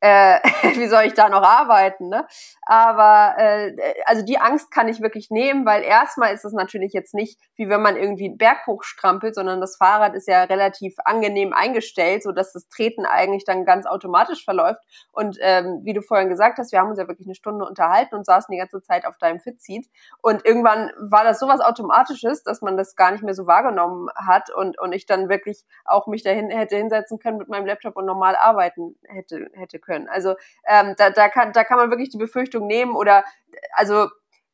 äh, 0.00 0.40
wie 0.76 0.86
soll 0.88 1.04
ich 1.04 1.14
da 1.14 1.28
noch 1.28 1.42
arbeiten? 1.42 2.08
Ne? 2.08 2.26
Aber 2.62 3.34
äh, 3.38 3.76
also 4.06 4.24
die 4.24 4.38
Angst 4.38 4.70
kann 4.70 4.88
ich 4.88 5.00
wirklich 5.00 5.30
nehmen, 5.30 5.66
weil 5.66 5.82
erstmal 5.82 6.34
ist 6.34 6.44
es 6.44 6.52
natürlich 6.52 6.92
jetzt 6.92 7.14
nicht, 7.14 7.38
wie 7.56 7.68
wenn 7.68 7.82
man 7.82 7.96
irgendwie 7.96 8.26
einen 8.26 8.38
Berg 8.38 8.66
hochstrampelt, 8.66 9.34
sondern 9.34 9.60
das 9.60 9.76
Fahrrad 9.76 10.14
ist 10.14 10.26
ja 10.26 10.44
relativ 10.44 10.94
angenehm 11.04 11.52
eingestellt, 11.52 12.22
so 12.22 12.32
dass 12.32 12.52
das 12.52 12.68
Treten 12.68 13.04
eigentlich 13.04 13.44
dann 13.44 13.64
ganz 13.64 13.86
automatisch 13.86 14.44
verläuft. 14.44 14.80
Und 15.12 15.38
ähm, 15.40 15.80
wie 15.84 15.92
du 15.92 16.00
vorhin 16.00 16.28
gesagt 16.28 16.58
hast, 16.58 16.72
wir 16.72 16.80
haben 16.80 16.90
uns 16.90 16.98
ja 16.98 17.08
wirklich 17.08 17.26
eine 17.26 17.34
Stunde 17.34 17.64
unterhalten 17.66 18.14
und 18.14 18.24
saßen 18.24 18.50
die 18.52 18.58
ganze 18.58 18.82
Zeit 18.82 19.06
auf 19.06 19.18
deinem 19.18 19.40
Fitseat. 19.40 19.86
Und 20.22 20.44
irgendwann 20.44 20.90
war 20.98 21.24
das 21.24 21.38
sowas 21.40 21.60
Automatisches, 21.60 22.42
dass 22.42 22.62
man 22.62 22.76
das 22.76 22.96
gar 22.96 23.12
nicht 23.12 23.22
mehr 23.22 23.34
so 23.34 23.46
wahrgenommen 23.46 24.08
hat 24.14 24.50
und, 24.50 24.78
und 24.78 24.92
ich 24.92 25.06
dann 25.06 25.28
wirklich 25.28 25.64
auch 25.84 26.06
mich 26.06 26.22
dahin 26.22 26.50
hätte 26.50 26.76
hinsetzen 26.76 27.18
können 27.18 27.38
mit 27.38 27.48
meinem 27.48 27.66
Laptop 27.66 27.96
und 27.96 28.06
normal 28.06 28.36
arbeiten 28.36 28.96
hätte, 29.06 29.50
hätte 29.54 29.78
können 29.78 29.89
können. 29.90 30.08
Also 30.08 30.36
ähm, 30.66 30.94
da, 30.96 31.10
da, 31.10 31.28
kann, 31.28 31.52
da 31.52 31.64
kann 31.64 31.78
man 31.78 31.90
wirklich 31.90 32.10
die 32.10 32.18
Befürchtung 32.18 32.66
nehmen 32.66 32.94
oder 32.94 33.24
also 33.72 34.08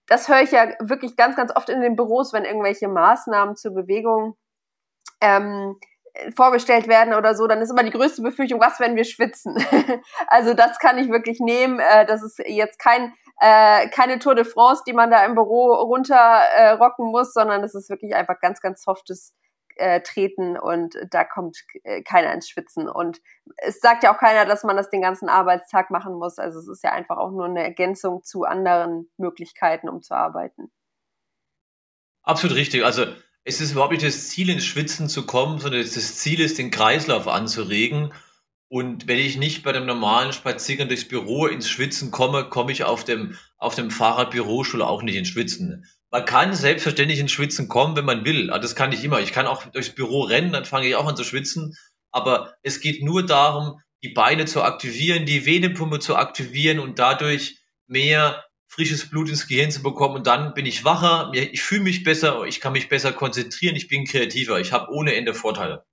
das 0.07 0.29
höre 0.29 0.43
ich 0.43 0.53
ja 0.53 0.69
wirklich 0.81 1.17
ganz, 1.17 1.37
ganz 1.37 1.55
oft 1.55 1.69
in 1.69 1.81
den 1.81 1.97
Büros, 1.97 2.33
wenn 2.33 2.45
irgendwelche 2.45 2.89
Maßnahmen 2.89 3.57
zur 3.57 3.75
Bewegung 3.75 4.37
ähm, 5.21 5.79
vorgestellt 6.35 6.89
werden 6.89 7.15
oder 7.15 7.35
so, 7.35 7.47
dann 7.47 7.61
ist 7.61 7.71
immer 7.71 7.83
die 7.83 7.91
größte 7.91 8.23
Befürchtung, 8.23 8.61
was, 8.61 8.81
wenn 8.81 8.97
wir 8.97 9.05
schwitzen? 9.05 9.57
also 10.29 10.55
das 10.55 10.79
kann 10.79 10.99
ich 10.99 11.11
wirklich 11.11 11.41
nehmen. 11.41 11.81
Äh, 11.81 12.07
das 12.07 12.23
ist 12.23 12.39
jetzt 12.47 12.79
kein, 12.79 13.13
äh, 13.41 13.89
keine 13.89 14.19
Tour 14.19 14.35
de 14.35 14.45
France, 14.45 14.83
die 14.87 14.93
man 14.93 15.11
da 15.11 15.25
im 15.25 15.35
Büro 15.35 15.75
runterrocken 15.75 17.07
äh, 17.07 17.11
muss, 17.11 17.33
sondern 17.33 17.63
das 17.63 17.75
ist 17.75 17.91
wirklich 17.91 18.15
einfach 18.15 18.41
ganz, 18.41 18.61
ganz 18.61 18.83
softes 18.83 19.35
äh, 19.77 20.01
treten 20.01 20.59
und 20.59 20.95
da 21.11 21.25
kommt 21.25 21.65
äh, 21.85 22.03
keiner 22.03 22.33
ins 22.33 22.49
Schwitzen. 22.49 22.89
Und 22.89 23.21
es 23.59 23.81
sagt 23.81 24.03
ja 24.05 24.15
auch 24.15 24.19
keiner, 24.19 24.45
dass 24.45 24.65
man 24.65 24.77
das 24.77 24.91
den 24.91 25.03
ganzen 25.03 25.29
Arbeitstag 25.29 25.91
machen 25.91 26.15
muss. 26.15 26.39
Also 26.39 26.59
es 26.59 26.69
ist 26.69 26.85
ja 26.85 26.93
einfach 26.93 27.17
auch 27.17 27.31
nur 27.31 27.47
eine 27.47 27.63
Ergänzung 27.63 28.23
zu 28.25 28.45
anderen 28.45 29.11
Möglichkeiten, 29.17 29.89
um 29.89 30.03
zu 30.03 30.15
arbeiten. 30.15 30.71
Absolut 32.23 32.57
richtig. 32.57 32.85
Also 32.85 33.07
es 33.45 33.61
ist 33.61 33.73
überhaupt 33.73 33.93
nicht 33.93 34.05
das 34.05 34.29
Ziel, 34.29 34.51
ins 34.51 34.65
Schwitzen 34.65 35.09
zu 35.09 35.25
kommen, 35.25 35.59
sondern 35.59 35.83
das 35.83 36.17
Ziel 36.17 36.41
ist, 36.41 36.59
den 36.59 36.73
Kreislauf 36.73 37.29
anzuregen. 37.29 38.13
Und 38.69 39.07
wenn 39.07 39.19
ich 39.19 39.37
nicht 39.37 39.63
bei 39.63 39.71
dem 39.71 39.87
normalen 39.87 40.33
Spaziergang 40.33 40.89
durchs 40.89 41.07
Büro 41.07 41.47
ins 41.47 41.69
Schwitzen 41.69 42.11
komme, 42.11 42.49
komme 42.49 42.73
ich 42.73 42.83
auf 42.83 43.05
dem, 43.05 43.37
auf 43.59 43.77
dem 43.77 43.93
Fahrradbürostuhl 43.93 44.83
auch 44.83 45.03
nicht 45.03 45.15
ins 45.15 45.29
Schwitzen. 45.29 45.87
Man 46.11 46.25
kann 46.25 46.55
selbstverständlich 46.55 47.19
ins 47.19 47.33
Schwitzen 47.33 47.69
kommen, 47.69 47.97
wenn 47.97 48.05
man 48.05 48.25
will. 48.25 48.51
Also 48.51 48.63
das 48.63 48.77
kann 48.77 48.93
ich 48.93 49.05
immer. 49.05 49.21
Ich 49.21 49.33
kann 49.33 49.47
auch 49.47 49.65
durchs 49.65 49.91
Büro 49.91 50.23
rennen, 50.23 50.53
dann 50.53 50.65
fange 50.65 50.87
ich 50.87 50.97
auch 50.97 51.07
an 51.07 51.17
zu 51.17 51.25
schwitzen. 51.25 51.77
Aber 52.13 52.55
es 52.63 52.81
geht 52.81 53.03
nur 53.03 53.27
darum, 53.27 53.81
die 54.03 54.11
Beine 54.11 54.45
zu 54.45 54.63
aktivieren, 54.63 55.27
die 55.27 55.47
Venenpumpe 55.47 55.99
zu 55.99 56.17
aktivieren 56.17 56.79
und 56.79 56.99
dadurch 56.99 57.59
mehr 57.87 58.45
frisches 58.69 59.09
Blut 59.09 59.29
ins 59.29 59.49
Gehirn 59.49 59.71
zu 59.71 59.83
bekommen 59.83 60.17
und 60.17 60.27
dann 60.27 60.53
bin 60.53 60.67
ich 60.67 60.85
wacher, 60.85 61.31
ich 61.33 61.63
fühle 61.63 61.83
mich 61.83 62.05
besser, 62.05 62.45
ich 62.45 62.61
kann 62.61 62.73
mich 62.73 62.89
besser 62.89 63.13
konzentrieren, 63.13 63.77
ich 63.77 63.89
bin 63.89 64.05
kreativer, 64.05 64.61
ich 64.61 64.73
habe 64.73 64.93
ohne 64.93 65.15
Ende 65.15 65.35
Vorteile. 65.35 65.85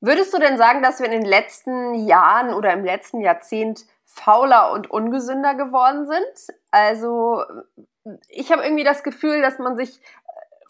Würdest 0.00 0.32
du 0.32 0.38
denn 0.38 0.58
sagen, 0.58 0.82
dass 0.82 0.98
wir 0.98 1.06
in 1.06 1.12
den 1.12 1.24
letzten 1.24 2.06
Jahren 2.06 2.52
oder 2.54 2.72
im 2.72 2.84
letzten 2.84 3.20
Jahrzehnt 3.20 3.84
fauler 4.06 4.72
und 4.72 4.90
ungesünder 4.90 5.54
geworden 5.54 6.06
sind? 6.06 6.56
Also 6.70 7.44
ich 8.28 8.50
habe 8.52 8.62
irgendwie 8.62 8.84
das 8.84 9.02
Gefühl, 9.02 9.42
dass 9.42 9.58
man 9.58 9.76
sich 9.76 10.00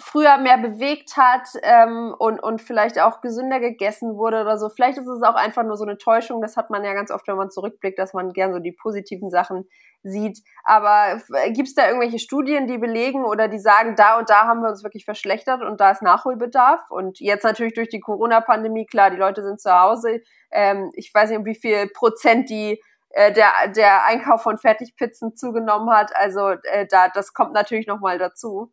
früher 0.00 0.38
mehr 0.38 0.56
bewegt 0.56 1.16
hat 1.16 1.48
ähm, 1.62 2.14
und, 2.18 2.40
und 2.40 2.62
vielleicht 2.62 2.98
auch 2.98 3.20
gesünder 3.20 3.60
gegessen 3.60 4.16
wurde 4.16 4.40
oder 4.40 4.58
so. 4.58 4.70
Vielleicht 4.70 4.98
ist 4.98 5.06
es 5.06 5.22
auch 5.22 5.34
einfach 5.34 5.62
nur 5.62 5.76
so 5.76 5.84
eine 5.84 5.98
Täuschung. 5.98 6.40
Das 6.40 6.56
hat 6.56 6.70
man 6.70 6.84
ja 6.84 6.94
ganz 6.94 7.10
oft, 7.10 7.28
wenn 7.28 7.36
man 7.36 7.50
zurückblickt, 7.50 7.98
dass 7.98 8.14
man 8.14 8.32
gern 8.32 8.52
so 8.52 8.58
die 8.60 8.72
positiven 8.72 9.30
Sachen 9.30 9.68
sieht. 10.02 10.42
Aber 10.64 11.20
äh, 11.34 11.52
gibt 11.52 11.68
es 11.68 11.74
da 11.74 11.86
irgendwelche 11.86 12.18
Studien, 12.18 12.66
die 12.66 12.78
belegen 12.78 13.24
oder 13.24 13.48
die 13.48 13.58
sagen, 13.58 13.94
da 13.94 14.18
und 14.18 14.30
da 14.30 14.46
haben 14.46 14.62
wir 14.62 14.70
uns 14.70 14.82
wirklich 14.82 15.04
verschlechtert 15.04 15.62
und 15.62 15.80
da 15.80 15.90
ist 15.90 16.02
Nachholbedarf? 16.02 16.90
Und 16.90 17.20
jetzt 17.20 17.44
natürlich 17.44 17.74
durch 17.74 17.90
die 17.90 18.00
Corona-Pandemie, 18.00 18.86
klar, 18.86 19.10
die 19.10 19.18
Leute 19.18 19.42
sind 19.42 19.60
zu 19.60 19.70
Hause. 19.70 20.22
Ähm, 20.50 20.90
ich 20.94 21.12
weiß 21.12 21.28
nicht, 21.28 21.38
um 21.38 21.44
wie 21.44 21.54
viel 21.54 21.88
Prozent 21.88 22.48
die 22.48 22.80
äh, 23.10 23.32
der, 23.32 23.52
der 23.74 24.04
Einkauf 24.04 24.42
von 24.42 24.58
Fertigpizzen 24.58 25.36
zugenommen 25.36 25.90
hat. 25.90 26.14
Also 26.14 26.50
äh, 26.50 26.86
da, 26.88 27.08
das 27.08 27.32
kommt 27.32 27.52
natürlich 27.52 27.86
nochmal 27.86 28.18
dazu. 28.18 28.72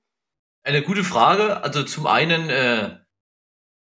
Eine 0.64 0.84
gute 0.84 1.04
Frage. 1.04 1.64
Also 1.64 1.84
zum 1.84 2.08
einen 2.08 2.50
äh, 2.50 2.98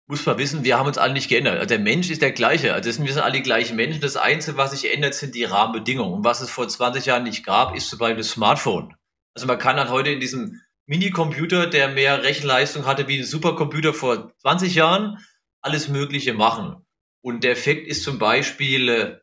muss 0.06 0.26
man 0.26 0.38
wissen, 0.38 0.64
wir 0.64 0.78
haben 0.78 0.88
uns 0.88 0.98
alle 0.98 1.14
nicht 1.14 1.30
geändert. 1.30 1.56
Also 1.56 1.68
der 1.68 1.80
Mensch 1.80 2.10
ist 2.10 2.22
der 2.22 2.34
gleiche. 2.34 2.74
Also 2.74 3.04
wir 3.04 3.14
sind 3.14 3.24
alle 3.24 3.34
die 3.34 3.42
gleichen 3.42 3.76
Menschen. 3.76 4.02
Das 4.02 4.18
Einzige, 4.18 4.58
was 4.58 4.72
sich 4.72 4.94
ändert, 4.94 5.16
sind 5.16 5.34
die 5.34 5.46
Rahmenbedingungen. 5.46 6.14
Und 6.14 6.24
was 6.24 6.42
es 6.42 6.52
vor 6.52 6.68
20 6.68 7.06
Jahren 7.06 7.24
nicht 7.24 7.46
gab, 7.46 7.76
ist 7.76 7.90
zum 7.90 8.00
Beispiel 8.00 8.18
das 8.18 8.30
Smartphone. 8.30 8.96
Also 9.34 9.48
man 9.48 9.58
kann 9.58 9.78
halt 9.78 9.90
heute 9.90 10.12
in 10.12 10.20
diesem 10.20 10.62
Minicomputer, 10.86 11.68
der 11.68 11.88
mehr 11.88 12.24
Rechenleistung 12.24 12.86
hatte 12.86 13.08
wie 13.08 13.20
ein 13.20 13.26
Supercomputer 13.26 13.94
vor 13.94 14.32
20 14.42 14.76
Jahren, 14.76 15.18
alles 15.62 15.88
Mögliche 15.88 16.34
machen. 16.34 16.86
Und 17.22 17.44
der 17.44 17.54
Effekt 17.54 17.88
ist 17.88 18.04
zum 18.04 18.20
Beispiel, 18.20 18.90
äh, 18.90 19.23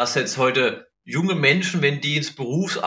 dass 0.00 0.14
jetzt 0.14 0.38
heute 0.38 0.88
junge 1.04 1.34
Menschen, 1.34 1.82
wenn 1.82 2.00
die 2.00 2.16
ins 2.16 2.34
Berufs 2.34 2.80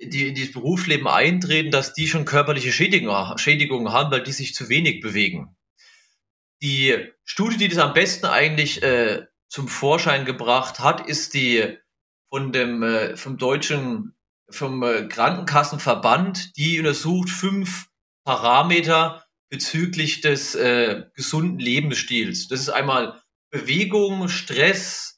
die 0.00 0.28
in 0.28 0.34
dieses 0.36 0.52
Berufsleben 0.52 1.08
eintreten, 1.08 1.72
dass 1.72 1.94
die 1.94 2.06
schon 2.06 2.24
körperliche 2.24 2.72
Schädigungen 2.72 3.92
haben, 3.92 4.10
weil 4.12 4.22
die 4.22 4.32
sich 4.32 4.54
zu 4.54 4.68
wenig 4.68 5.00
bewegen. 5.00 5.56
Die 6.62 7.08
Studie, 7.24 7.56
die 7.56 7.68
das 7.68 7.78
am 7.78 7.92
besten 7.92 8.26
eigentlich 8.26 8.84
äh, 8.84 9.26
zum 9.48 9.66
Vorschein 9.66 10.24
gebracht 10.24 10.78
hat, 10.78 11.08
ist 11.08 11.34
die 11.34 11.76
von 12.28 12.52
dem 12.52 12.84
äh, 12.84 13.16
vom 13.16 13.36
deutschen 13.36 14.14
vom 14.48 14.82
äh, 14.84 15.08
Krankenkassenverband, 15.08 16.56
die 16.56 16.78
untersucht 16.78 17.30
fünf 17.30 17.86
Parameter 18.24 19.24
bezüglich 19.48 20.20
des 20.20 20.54
äh, 20.54 21.02
gesunden 21.14 21.58
Lebensstils. 21.58 22.46
Das 22.46 22.60
ist 22.60 22.68
einmal 22.68 23.20
Bewegung, 23.50 24.28
Stress, 24.28 25.13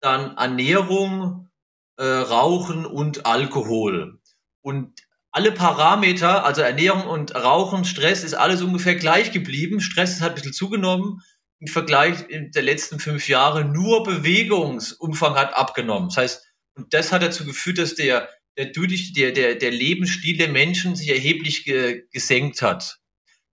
dann 0.00 0.36
Ernährung, 0.36 1.48
äh, 1.96 2.04
Rauchen 2.04 2.86
und 2.86 3.26
Alkohol. 3.26 4.20
Und 4.60 5.02
alle 5.30 5.52
Parameter, 5.52 6.44
also 6.44 6.62
Ernährung 6.62 7.06
und 7.06 7.34
Rauchen, 7.34 7.84
Stress, 7.84 8.24
ist 8.24 8.34
alles 8.34 8.62
ungefähr 8.62 8.96
gleich 8.96 9.32
geblieben. 9.32 9.80
Stress 9.80 10.20
hat 10.20 10.32
ein 10.32 10.34
bisschen 10.36 10.52
zugenommen. 10.52 11.22
Im 11.60 11.66
Vergleich 11.66 12.26
der 12.28 12.62
letzten 12.62 13.00
fünf 13.00 13.28
Jahre 13.28 13.64
nur 13.64 14.04
Bewegungsumfang 14.04 15.34
hat 15.34 15.54
abgenommen. 15.54 16.08
Das 16.08 16.16
heißt, 16.16 16.46
und 16.74 16.94
das 16.94 17.12
hat 17.12 17.22
dazu 17.22 17.44
geführt, 17.44 17.78
dass 17.78 17.96
der, 17.96 18.28
der, 18.56 18.66
der, 18.66 19.32
der, 19.32 19.54
der 19.56 19.70
Lebensstil 19.70 20.38
der 20.38 20.48
Menschen 20.48 20.94
sich 20.94 21.08
erheblich 21.08 21.64
ge, 21.64 22.04
gesenkt 22.12 22.62
hat. 22.62 22.98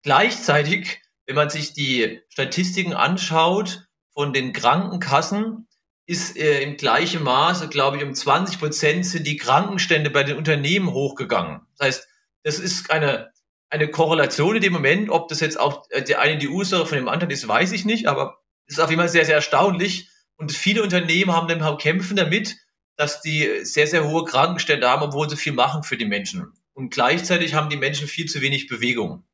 Gleichzeitig, 0.03 1.01
wenn 1.27 1.37
man 1.37 1.49
sich 1.49 1.73
die 1.73 2.21
Statistiken 2.29 2.93
anschaut 2.93 3.87
von 4.13 4.35
den 4.35 4.53
Krankenkassen, 4.53 5.67
ist 6.07 6.37
äh, 6.37 6.63
im 6.63 6.77
gleichen 6.77 7.23
Maße, 7.23 7.69
glaube 7.69 7.97
ich, 7.97 8.03
um 8.03 8.15
20 8.15 8.59
Prozent 8.59 9.07
sind 9.07 9.27
die 9.27 9.37
Krankenstände 9.37 10.11
bei 10.11 10.23
den 10.23 10.37
Unternehmen 10.37 10.93
hochgegangen. 10.93 11.63
Das 11.79 11.87
heißt, 11.87 12.09
das 12.43 12.59
ist 12.59 12.91
eine, 12.91 13.33
eine 13.71 13.89
Korrelation 13.89 14.57
in 14.57 14.63
dem 14.63 14.75
Moment. 14.75 15.11
Ob 15.11 15.29
das 15.29 15.41
jetzt 15.41 15.59
auch 15.59 15.87
äh, 15.91 16.03
der 16.03 16.21
eine 16.21 16.39
die 16.39 16.49
Ursache 16.49 16.87
von 16.87 16.99
dem 16.99 17.09
anderen 17.09 17.31
ist, 17.31 17.49
weiß 17.49 17.73
ich 17.73 17.85
nicht, 17.85 18.07
aber 18.07 18.43
es 18.67 18.75
ist 18.75 18.81
auf 18.81 18.91
jeden 18.91 19.01
Fall 19.01 19.09
sehr, 19.09 19.25
sehr 19.25 19.37
erstaunlich. 19.37 20.09
Und 20.37 20.53
viele 20.53 20.83
Unternehmen 20.83 21.33
haben 21.33 21.49
dann 21.49 21.79
kämpfen 21.79 22.17
damit, 22.17 22.57
dass 22.97 23.21
die 23.23 23.65
sehr, 23.65 23.87
sehr 23.87 24.09
hohe 24.09 24.25
Krankenstände 24.25 24.89
haben, 24.89 25.03
obwohl 25.03 25.29
sie 25.29 25.37
viel 25.37 25.53
machen 25.53 25.83
für 25.83 25.97
die 25.97 26.05
Menschen. 26.05 26.53
Und 26.75 26.91
gleichzeitig 26.93 27.55
haben 27.55 27.71
die 27.71 27.77
Menschen 27.77 28.09
viel 28.09 28.27
zu 28.27 28.41
wenig 28.41 28.67
Bewegung. 28.67 29.25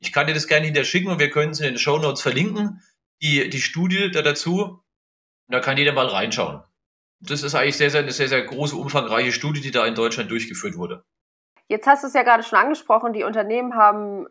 Ich 0.00 0.12
kann 0.12 0.26
dir 0.26 0.34
das 0.34 0.46
gerne 0.46 0.66
hinterher 0.66 0.84
schicken 0.84 1.08
und 1.08 1.18
wir 1.18 1.30
können 1.30 1.52
es 1.52 1.60
in 1.60 1.66
den 1.66 1.78
Show 1.78 1.98
Notes 1.98 2.22
verlinken. 2.22 2.82
Die, 3.22 3.48
die 3.48 3.60
Studie 3.60 4.10
da 4.10 4.22
dazu, 4.22 4.79
da 5.50 5.60
kann 5.60 5.76
jeder 5.76 5.92
mal 5.92 6.06
reinschauen. 6.06 6.62
Das 7.20 7.42
ist 7.42 7.54
eigentlich 7.54 7.76
sehr, 7.76 7.90
sehr, 7.90 8.02
eine 8.02 8.12
sehr, 8.12 8.28
sehr 8.28 8.42
große, 8.42 8.76
umfangreiche 8.76 9.32
Studie, 9.32 9.60
die 9.60 9.70
da 9.70 9.84
in 9.86 9.94
Deutschland 9.94 10.30
durchgeführt 10.30 10.76
wurde. 10.76 11.04
Jetzt 11.68 11.86
hast 11.86 12.02
du 12.02 12.08
es 12.08 12.14
ja 12.14 12.22
gerade 12.22 12.42
schon 12.42 12.58
angesprochen, 12.58 13.12
die 13.12 13.22
Unternehmen 13.22 13.76
haben 13.76 14.26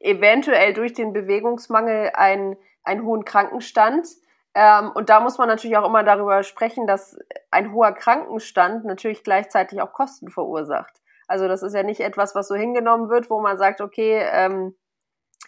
eventuell 0.00 0.74
durch 0.74 0.92
den 0.92 1.12
Bewegungsmangel 1.12 2.10
einen, 2.14 2.56
einen 2.84 3.04
hohen 3.04 3.24
Krankenstand. 3.24 4.06
Ähm, 4.54 4.92
und 4.94 5.08
da 5.08 5.20
muss 5.20 5.38
man 5.38 5.48
natürlich 5.48 5.76
auch 5.76 5.86
immer 5.86 6.04
darüber 6.04 6.42
sprechen, 6.42 6.86
dass 6.86 7.18
ein 7.50 7.72
hoher 7.72 7.92
Krankenstand 7.92 8.84
natürlich 8.84 9.24
gleichzeitig 9.24 9.80
auch 9.80 9.92
Kosten 9.92 10.30
verursacht. 10.30 11.00
Also 11.26 11.48
das 11.48 11.62
ist 11.62 11.74
ja 11.74 11.82
nicht 11.82 12.00
etwas, 12.00 12.34
was 12.34 12.48
so 12.48 12.54
hingenommen 12.54 13.08
wird, 13.08 13.28
wo 13.28 13.40
man 13.40 13.58
sagt, 13.58 13.80
okay, 13.80 14.22
ähm, 14.32 14.76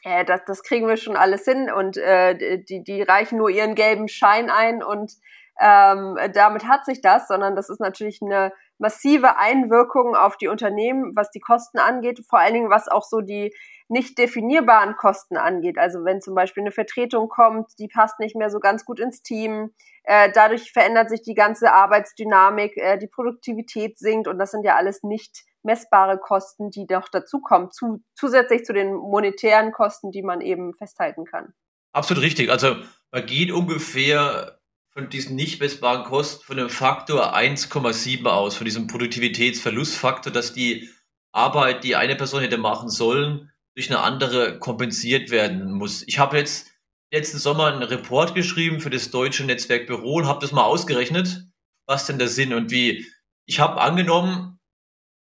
äh, 0.05 0.24
das, 0.24 0.40
das 0.46 0.62
kriegen 0.62 0.87
wir 0.88 0.96
schon 0.96 1.16
alles 1.16 1.44
hin 1.44 1.70
und 1.70 1.96
äh, 1.96 2.62
die, 2.64 2.83
die 2.83 3.03
reichen 3.03 3.38
nur 3.38 3.50
ihren 3.50 3.74
gelben 3.74 4.09
Schein 4.09 4.50
ein 4.50 4.83
und 4.83 5.12
ähm, 5.61 6.16
damit 6.33 6.66
hat 6.66 6.87
sich 6.87 7.03
das, 7.03 7.29
sondern 7.29 7.55
das 7.55 7.68
ist 7.68 7.81
natürlich 7.81 8.22
eine 8.22 8.53
massive 8.79 9.37
Einwirkung 9.37 10.16
auf 10.16 10.38
die 10.38 10.48
Unternehmen, 10.48 11.12
was 11.14 11.31
die 11.31 11.40
Kosten 11.40 11.79
angeht, 11.79 12.20
vor 12.26 12.38
allen 12.38 12.55
Dingen 12.55 12.70
was 12.70 12.88
auch 12.88 13.05
so 13.05 13.20
die 13.20 13.55
nicht 13.88 14.16
definierbaren 14.16 14.96
Kosten 14.96 15.37
angeht. 15.37 15.76
Also 15.76 16.05
wenn 16.05 16.22
zum 16.22 16.35
Beispiel 16.35 16.62
eine 16.62 16.70
Vertretung 16.70 17.29
kommt, 17.29 17.79
die 17.79 17.88
passt 17.88 18.20
nicht 18.20 18.37
mehr 18.37 18.48
so 18.48 18.59
ganz 18.59 18.87
gut 18.87 19.00
ins 19.00 19.22
Team, 19.22 19.74
äh, 20.05 20.31
dadurch 20.33 20.72
verändert 20.72 21.11
sich 21.11 21.22
die 21.22 21.35
ganze 21.35 21.72
Arbeitsdynamik, 21.72 22.76
äh, 22.76 22.96
die 22.96 23.09
Produktivität 23.09 23.98
sinkt 23.98 24.29
und 24.29 24.38
das 24.38 24.53
sind 24.53 24.64
ja 24.64 24.76
alles 24.76 25.03
nicht 25.03 25.44
messbare 25.62 26.18
Kosten, 26.18 26.70
die 26.70 26.87
doch 26.87 27.09
dazukommen, 27.09 27.70
zu, 27.70 28.03
zusätzlich 28.14 28.64
zu 28.64 28.73
den 28.73 28.94
monetären 28.94 29.73
Kosten, 29.73 30.11
die 30.11 30.23
man 30.23 30.40
eben 30.40 30.75
festhalten 30.75 31.25
kann. 31.25 31.53
Absolut 31.92 32.23
richtig. 32.23 32.51
Also 32.51 32.77
man 33.11 33.27
geht 33.27 33.51
ungefähr 33.51 34.61
von 34.92 35.09
diesen 35.09 35.37
nicht 35.37 35.61
messbaren 35.61 36.05
Kosten 36.05 36.44
von 36.44 36.59
einem 36.59 36.70
Faktor 36.70 37.35
1,7 37.35 38.27
aus, 38.27 38.57
von 38.57 38.64
diesem 38.64 38.87
Produktivitätsverlustfaktor, 38.87 40.32
dass 40.32 40.53
die 40.53 40.91
Arbeit, 41.32 41.85
die 41.85 41.97
eine 41.97 42.16
Person 42.16 42.43
hätte 42.43 42.59
machen 42.59 42.91
sollen, 42.91 43.51
durch 43.74 43.91
eine 43.91 44.01
andere 44.01 44.59
kompensiert 44.59 45.30
werden 45.30 45.72
muss. 45.72 46.03
Ich 46.07 46.18
habe 46.18 46.39
jetzt 46.39 46.70
letzten 47.12 47.39
Sommer 47.39 47.66
einen 47.66 47.82
Report 47.82 48.35
geschrieben 48.35 48.80
für 48.80 48.91
das 48.91 49.11
deutsche 49.11 49.45
Netzwerk 49.45 49.87
Büro 49.87 50.16
und 50.16 50.26
habe 50.26 50.41
das 50.41 50.53
mal 50.53 50.64
ausgerechnet, 50.64 51.47
was 51.87 52.07
denn 52.07 52.18
der 52.18 52.28
Sinn 52.28 52.55
und 52.55 52.70
wie. 52.70 53.07
Ich 53.47 53.59
habe 53.59 53.80
angenommen, 53.80 54.60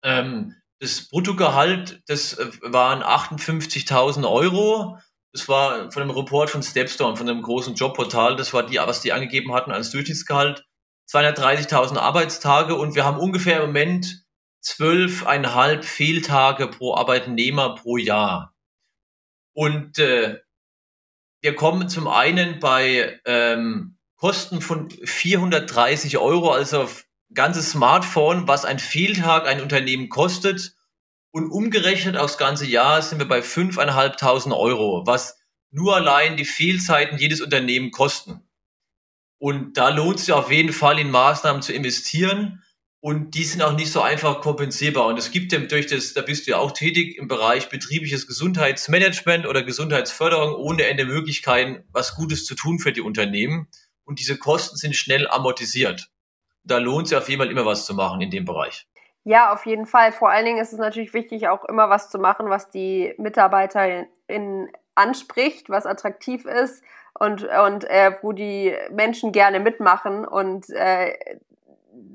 ähm, 0.03 0.55
das 0.79 1.09
Bruttogehalt, 1.09 2.01
das 2.07 2.33
äh, 2.33 2.49
waren 2.61 3.01
58.000 3.01 4.29
Euro. 4.29 4.99
Das 5.33 5.47
war 5.47 5.91
von 5.91 6.03
einem 6.03 6.11
Report 6.11 6.49
von 6.49 6.63
Stepstone, 6.63 7.15
von 7.15 7.29
einem 7.29 7.41
großen 7.41 7.75
Jobportal. 7.75 8.35
Das 8.35 8.53
war 8.53 8.65
die, 8.65 8.77
was 8.77 9.01
die 9.01 9.13
angegeben 9.13 9.53
hatten 9.53 9.71
als 9.71 9.91
Durchschnittsgehalt. 9.91 10.63
230.000 11.09 11.97
Arbeitstage 11.97 12.75
und 12.75 12.95
wir 12.95 13.05
haben 13.05 13.19
ungefähr 13.19 13.61
im 13.61 13.67
Moment 13.67 14.25
zwölfeinhalb 14.61 15.85
Fehltage 15.85 16.67
pro 16.67 16.95
Arbeitnehmer 16.95 17.75
pro 17.75 17.97
Jahr. 17.97 18.53
Und 19.53 19.97
äh, 19.99 20.39
wir 21.41 21.55
kommen 21.55 21.87
zum 21.87 22.07
einen 22.07 22.59
bei 22.59 23.21
ähm, 23.25 23.97
Kosten 24.17 24.61
von 24.61 24.89
430 24.89 26.17
Euro, 26.17 26.51
also 26.51 26.89
ganzes 27.33 27.71
Smartphone, 27.71 28.47
was 28.47 28.65
ein 28.65 28.79
Fehltag 28.79 29.47
ein 29.47 29.61
Unternehmen 29.61 30.09
kostet. 30.09 30.75
Und 31.31 31.51
umgerechnet 31.51 32.17
aufs 32.17 32.37
ganze 32.37 32.65
Jahr 32.65 33.01
sind 33.01 33.19
wir 33.19 33.27
bei 33.27 33.39
5.500 33.39 34.57
Euro, 34.57 35.05
was 35.05 35.37
nur 35.69 35.95
allein 35.95 36.37
die 36.37 36.45
Fehlzeiten 36.45 37.17
jedes 37.17 37.41
Unternehmen 37.41 37.91
kosten. 37.91 38.47
Und 39.39 39.77
da 39.77 39.89
lohnt 39.89 40.17
es 40.19 40.25
sich 40.25 40.33
auf 40.33 40.51
jeden 40.51 40.73
Fall 40.73 40.99
in 40.99 41.11
Maßnahmen 41.11 41.61
zu 41.61 41.73
investieren. 41.73 42.63
Und 42.99 43.35
die 43.35 43.43
sind 43.43 43.61
auch 43.61 43.73
nicht 43.73 43.91
so 43.91 44.01
einfach 44.01 44.41
kompensierbar. 44.41 45.05
Und 45.05 45.19
es 45.19 45.29
gibt 45.29 45.51
dem 45.51 45.67
durch 45.67 45.87
das, 45.87 46.13
da 46.13 46.21
bist 46.21 46.47
du 46.47 46.51
ja 46.51 46.57
auch 46.57 46.71
tätig 46.71 47.17
im 47.17 47.27
Bereich 47.27 47.69
betriebliches 47.69 48.25
Gesundheitsmanagement 48.25 49.45
oder 49.45 49.61
Gesundheitsförderung 49.61 50.55
ohne 50.55 50.87
Ende 50.87 51.05
Möglichkeiten, 51.05 51.83
was 51.91 52.15
Gutes 52.15 52.45
zu 52.45 52.55
tun 52.55 52.79
für 52.79 52.91
die 52.91 53.01
Unternehmen. 53.01 53.67
Und 54.03 54.19
diese 54.19 54.37
Kosten 54.37 54.77
sind 54.77 54.95
schnell 54.95 55.27
amortisiert. 55.27 56.09
Da 56.67 56.77
lohnt 56.77 57.03
es 57.03 57.09
sich 57.09 57.17
auf 57.17 57.29
jeden 57.29 57.41
Fall 57.41 57.51
immer 57.51 57.65
was 57.65 57.85
zu 57.85 57.95
machen 57.95 58.21
in 58.21 58.29
dem 58.29 58.45
Bereich. 58.45 58.87
Ja, 59.23 59.51
auf 59.53 59.65
jeden 59.65 59.85
Fall. 59.85 60.11
Vor 60.11 60.29
allen 60.29 60.45
Dingen 60.45 60.59
ist 60.59 60.71
es 60.71 60.79
natürlich 60.79 61.13
wichtig, 61.13 61.49
auch 61.49 61.65
immer 61.65 61.89
was 61.89 62.09
zu 62.09 62.17
machen, 62.17 62.49
was 62.49 62.69
die 62.69 63.13
MitarbeiterInnen 63.17 64.69
anspricht, 64.95 65.69
was 65.69 65.85
attraktiv 65.85 66.45
ist 66.45 66.83
und, 67.13 67.43
und 67.43 67.83
äh, 67.85 68.13
wo 68.21 68.31
die 68.31 68.73
Menschen 68.91 69.31
gerne 69.31 69.59
mitmachen 69.59 70.25
und 70.25 70.69
äh, 70.69 71.13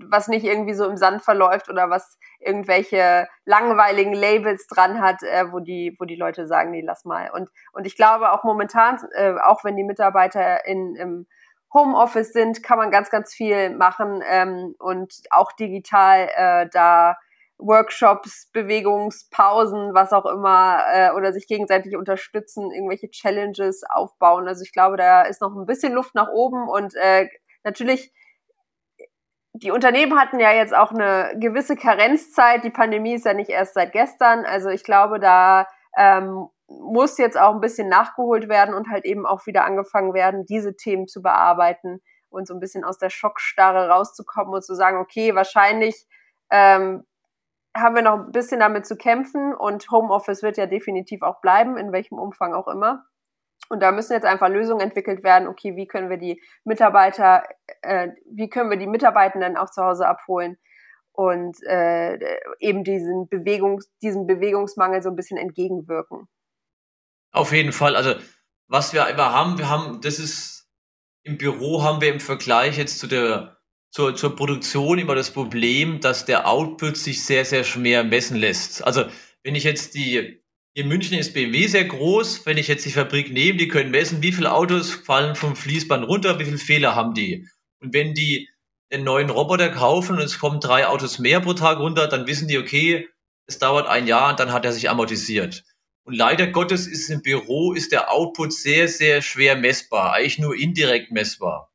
was 0.05 0.29
nicht 0.29 0.45
irgendwie 0.45 0.75
so 0.75 0.89
im 0.89 0.97
Sand 0.97 1.23
verläuft 1.23 1.69
oder 1.69 1.91
was 1.91 2.19
irgendwelche 2.39 3.29
langweiligen 3.45 4.13
Labels 4.13 4.67
dran 4.67 5.01
hat, 5.01 5.23
äh, 5.23 5.51
wo 5.53 5.61
die, 5.61 5.97
wo 5.99 6.05
die 6.05 6.17
Leute 6.17 6.47
sagen, 6.47 6.71
nee, 6.71 6.83
lass 6.85 7.05
mal. 7.05 7.31
Und, 7.31 7.49
und 7.73 7.87
ich 7.87 7.97
glaube 7.97 8.33
auch 8.33 8.45
momentan, 8.45 8.99
äh, 9.15 9.35
auch 9.45 9.65
wenn 9.65 9.77
die 9.77 9.85
Mitarbeiter 9.85 10.67
in, 10.67 10.97
im 10.97 11.27
Homeoffice 11.75 12.33
sind, 12.33 12.63
kann 12.63 12.79
man 12.79 12.91
ganz, 12.91 13.11
ganz 13.11 13.33
viel 13.33 13.71
machen 13.71 14.23
ähm, 14.29 14.75
und 14.79 15.15
auch 15.31 15.53
digital 15.53 16.29
äh, 16.35 16.69
da 16.71 17.17
Workshops, 17.59 18.51
Bewegungspausen, 18.53 19.95
was 19.95 20.13
auch 20.13 20.27
immer, 20.27 20.81
äh, 20.93 21.11
oder 21.13 21.33
sich 21.33 21.47
gegenseitig 21.47 21.97
unterstützen, 21.97 22.71
irgendwelche 22.73 23.11
Challenges 23.11 23.85
aufbauen. 23.89 24.49
Also 24.49 24.63
ich 24.63 24.73
glaube, 24.73 24.97
da 24.97 25.23
ist 25.23 25.41
noch 25.41 25.55
ein 25.55 25.67
bisschen 25.67 25.93
Luft 25.93 26.15
nach 26.15 26.29
oben 26.29 26.69
und 26.69 26.95
äh, 26.97 27.29
natürlich 27.63 28.13
die 29.55 29.71
Unternehmen 29.71 30.19
hatten 30.19 30.41
ja 30.41 30.53
jetzt 30.53 30.75
auch 30.75 30.93
eine 30.93 31.35
gewisse 31.39 31.77
Karenzzeit. 31.77 32.65
Die 32.65 32.71
Pandemie 32.71 33.15
ist 33.15 33.27
ja 33.27 33.35
nicht 33.35 33.51
erst 33.51 33.75
seit 33.75 33.93
gestern. 33.93 34.47
Also 34.47 34.71
ich 34.71 34.83
glaube, 34.83 35.21
da 35.21 35.67
ähm, 35.97 36.49
muss 36.81 37.19
jetzt 37.19 37.39
auch 37.39 37.55
ein 37.55 37.61
bisschen 37.61 37.89
nachgeholt 37.89 38.49
werden 38.49 38.75
und 38.75 38.89
halt 38.91 39.05
eben 39.05 39.27
auch 39.27 39.47
wieder 39.47 39.65
angefangen 39.65 40.15
werden, 40.15 40.47
diese 40.47 40.77
Themen 40.77 41.07
zu 41.07 41.23
bearbeiten 41.23 42.01
und 42.29 42.47
so 42.47 42.55
ein 42.55 42.61
bisschen 42.61 42.85
aus 42.85 42.99
der 42.99 43.11
Schockstarre 43.11 43.89
rauszukommen 43.89 44.55
und 44.55 44.65
zu 44.65 44.75
sagen, 44.75 44.99
okay, 44.99 45.35
wahrscheinlich 45.35 46.07
ähm, 46.51 47.05
haben 47.77 47.95
wir 47.95 48.03
noch 48.03 48.27
ein 48.27 48.33
bisschen 48.33 48.61
damit 48.61 48.87
zu 48.87 48.97
kämpfen 48.97 49.55
und 49.55 49.91
Homeoffice 49.91 50.43
wird 50.43 50.57
ja 50.57 50.67
definitiv 50.67 51.23
auch 51.23 51.41
bleiben, 51.41 51.77
in 51.77 51.93
welchem 51.93 52.19
Umfang 52.19 52.55
auch 52.55 52.69
immer. 52.69 53.05
Und 53.69 53.81
da 53.83 53.93
müssen 53.93 54.13
jetzt 54.13 54.27
einfach 54.27 54.49
Lösungen 54.49 54.81
entwickelt 54.81 55.23
werden. 55.23 55.49
Okay, 55.49 55.77
wie 55.77 55.87
können 55.87 56.11
wir 56.11 56.19
die 56.19 56.43
Mitarbeiter, 56.65 57.45
äh, 57.81 58.09
wie 58.31 58.51
können 58.51 58.71
wir 58.71 58.77
die 58.77 58.87
Mitarbeitenden 58.87 59.57
auch 59.57 59.71
zu 59.71 59.83
Hause 59.83 60.07
abholen 60.07 60.59
und 61.13 61.63
äh, 61.63 62.19
eben 62.59 62.85
diesen 62.85 63.29
Bewegungs, 63.29 63.91
diesem 64.03 64.27
Bewegungsmangel 64.27 65.03
so 65.03 65.11
ein 65.11 65.17
bisschen 65.17 65.39
entgegenwirken. 65.39 66.29
Auf 67.33 67.53
jeden 67.53 67.73
Fall. 67.73 67.97
Also 67.97 68.15
was 68.69 68.93
wir 68.93 69.07
immer 69.09 69.33
haben, 69.33 69.59
wir 69.59 69.69
haben, 69.69 70.01
das 70.01 70.19
ist 70.19 70.69
im 71.25 71.39
Büro 71.39 71.83
haben 71.83 72.01
wir 72.01 72.13
im 72.13 72.21
Vergleich 72.21 72.79
jetzt 72.79 72.99
zu 72.99 73.07
der 73.07 73.59
zur, 73.93 74.17
zur 74.17 74.35
Produktion 74.35 74.99
immer 74.99 75.15
das 75.15 75.31
Problem, 75.31 76.01
dass 76.01 76.25
der 76.25 76.49
Output 76.49 76.97
sich 76.97 77.25
sehr, 77.25 77.45
sehr 77.45 77.63
schwer 77.63 78.05
messen 78.05 78.39
lässt. 78.39 78.83
Also 78.85 79.05
wenn 79.43 79.55
ich 79.55 79.65
jetzt 79.65 79.95
die, 79.95 80.43
in 80.75 80.89
München 80.89 81.19
ist 81.19 81.35
BMW 81.35 81.67
sehr 81.67 81.85
groß, 81.85 82.47
wenn 82.47 82.57
ich 82.57 82.69
jetzt 82.69 82.87
die 82.87 82.91
Fabrik 82.91 83.31
nehme, 83.33 83.59
die 83.59 83.69
können 83.69 83.91
messen, 83.91 84.23
wie 84.23 84.33
viele 84.33 84.53
Autos 84.53 84.91
fallen 84.91 85.37
vom 85.37 85.55
Fließband 85.55 86.09
runter, 86.09 86.39
wie 86.39 86.47
viele 86.47 86.59
Fehler 86.59 86.95
haben 86.95 87.13
die. 87.13 87.47
Und 87.81 87.93
wenn 87.93 88.15
die 88.15 88.49
einen 88.91 89.05
neuen 89.05 89.29
Roboter 89.29 89.69
kaufen 89.69 90.17
und 90.17 90.23
es 90.23 90.39
kommen 90.39 90.61
drei 90.61 90.87
Autos 90.87 91.19
mehr 91.19 91.41
pro 91.41 91.53
Tag 91.53 91.79
runter, 91.79 92.09
dann 92.09 92.27
wissen 92.27 92.49
die, 92.49 92.59
okay, 92.59 93.09
es 93.47 93.59
dauert 93.59 93.87
ein 93.87 94.07
Jahr 94.07 94.31
und 94.31 94.41
dann 94.41 94.53
hat 94.53 94.65
er 94.65 94.73
sich 94.73 94.89
amortisiert. 94.89 95.65
Und 96.05 96.15
leider 96.15 96.49
Gottes 96.49 96.87
ist 96.87 97.11
im 97.11 97.23
Büro 97.23 97.73
ist 97.73 97.93
der 97.93 98.11
Output 98.11 98.53
sehr, 98.53 98.89
sehr 98.89 99.23
schwer 99.23 99.57
messbar, 99.57 100.15
eigentlich 100.15 100.39
nur 100.39 100.57
indirekt 100.57 101.13
messbar. 101.13 101.73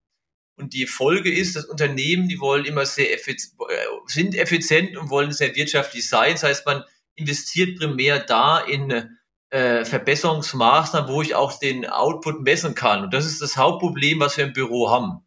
Und 0.57 0.73
die 0.73 0.87
Folge 0.87 1.31
ist, 1.31 1.55
dass 1.55 1.65
Unternehmen, 1.65 2.27
die 2.27 2.39
wollen 2.39 2.65
immer 2.65 2.85
sehr 2.85 3.13
effizient, 3.13 3.53
äh, 3.69 3.85
sind 4.07 4.35
effizient 4.35 4.97
und 4.97 5.09
wollen 5.09 5.31
sehr 5.31 5.55
wirtschaftlich 5.55 6.09
sein. 6.09 6.33
Das 6.33 6.43
heißt, 6.43 6.65
man 6.65 6.83
investiert 7.15 7.77
primär 7.77 8.19
da 8.19 8.59
in 8.59 9.17
äh, 9.49 9.85
Verbesserungsmaßnahmen, 9.85 11.09
wo 11.09 11.21
ich 11.21 11.35
auch 11.35 11.59
den 11.59 11.85
Output 11.85 12.41
messen 12.41 12.75
kann. 12.75 13.03
Und 13.03 13.13
das 13.13 13.25
ist 13.25 13.41
das 13.41 13.55
Hauptproblem, 13.55 14.19
was 14.19 14.35
wir 14.35 14.45
im 14.45 14.53
Büro 14.53 14.89
haben. 14.89 15.23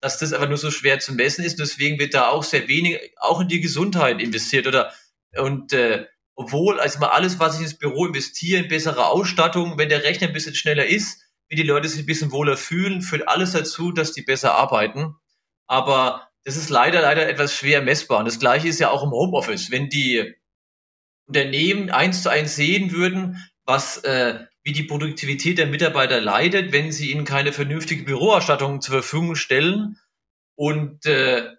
Dass 0.00 0.18
das 0.18 0.32
aber 0.32 0.48
nur 0.48 0.58
so 0.58 0.70
schwer 0.70 0.98
zu 0.98 1.14
messen 1.14 1.44
ist. 1.44 1.60
Deswegen 1.60 1.98
wird 1.98 2.12
da 2.12 2.28
auch 2.28 2.42
sehr 2.42 2.68
wenig, 2.68 3.12
auch 3.18 3.40
in 3.40 3.48
die 3.48 3.60
Gesundheit 3.60 4.20
investiert. 4.20 4.66
Oder 4.66 4.92
und 5.36 5.72
äh, 5.72 6.06
obwohl, 6.36 6.80
also 6.80 6.98
mal 6.98 7.08
alles, 7.08 7.38
was 7.38 7.56
ich 7.56 7.62
ins 7.62 7.78
Büro 7.78 8.06
investiere, 8.06 8.62
in 8.62 8.68
bessere 8.68 9.06
Ausstattung, 9.06 9.78
wenn 9.78 9.88
der 9.88 10.02
Rechner 10.02 10.28
ein 10.28 10.32
bisschen 10.32 10.54
schneller 10.54 10.86
ist, 10.86 11.22
wie 11.48 11.56
die 11.56 11.62
Leute 11.62 11.88
sich 11.88 12.00
ein 12.00 12.06
bisschen 12.06 12.32
wohler 12.32 12.56
fühlen, 12.56 13.02
führt 13.02 13.28
alles 13.28 13.52
dazu, 13.52 13.92
dass 13.92 14.12
die 14.12 14.22
besser 14.22 14.54
arbeiten. 14.54 15.14
Aber 15.66 16.28
das 16.44 16.56
ist 16.56 16.70
leider, 16.70 17.02
leider 17.02 17.28
etwas 17.28 17.54
schwer 17.54 17.82
messbar. 17.82 18.18
Und 18.18 18.26
das 18.26 18.38
Gleiche 18.38 18.68
ist 18.68 18.80
ja 18.80 18.90
auch 18.90 19.02
im 19.02 19.10
Homeoffice. 19.10 19.70
Wenn 19.70 19.88
die 19.88 20.34
Unternehmen 21.26 21.90
eins 21.90 22.22
zu 22.22 22.30
eins 22.30 22.56
sehen 22.56 22.92
würden, 22.92 23.42
was, 23.64 23.98
äh, 24.04 24.40
wie 24.62 24.72
die 24.72 24.82
Produktivität 24.82 25.58
der 25.58 25.66
Mitarbeiter 25.66 26.20
leidet, 26.20 26.72
wenn 26.72 26.92
sie 26.92 27.12
ihnen 27.12 27.24
keine 27.24 27.52
vernünftige 27.52 28.04
Büroausstattung 28.04 28.80
zur 28.80 28.92
Verfügung 28.92 29.36
stellen 29.36 29.98
und 30.54 31.06
äh, 31.06 31.50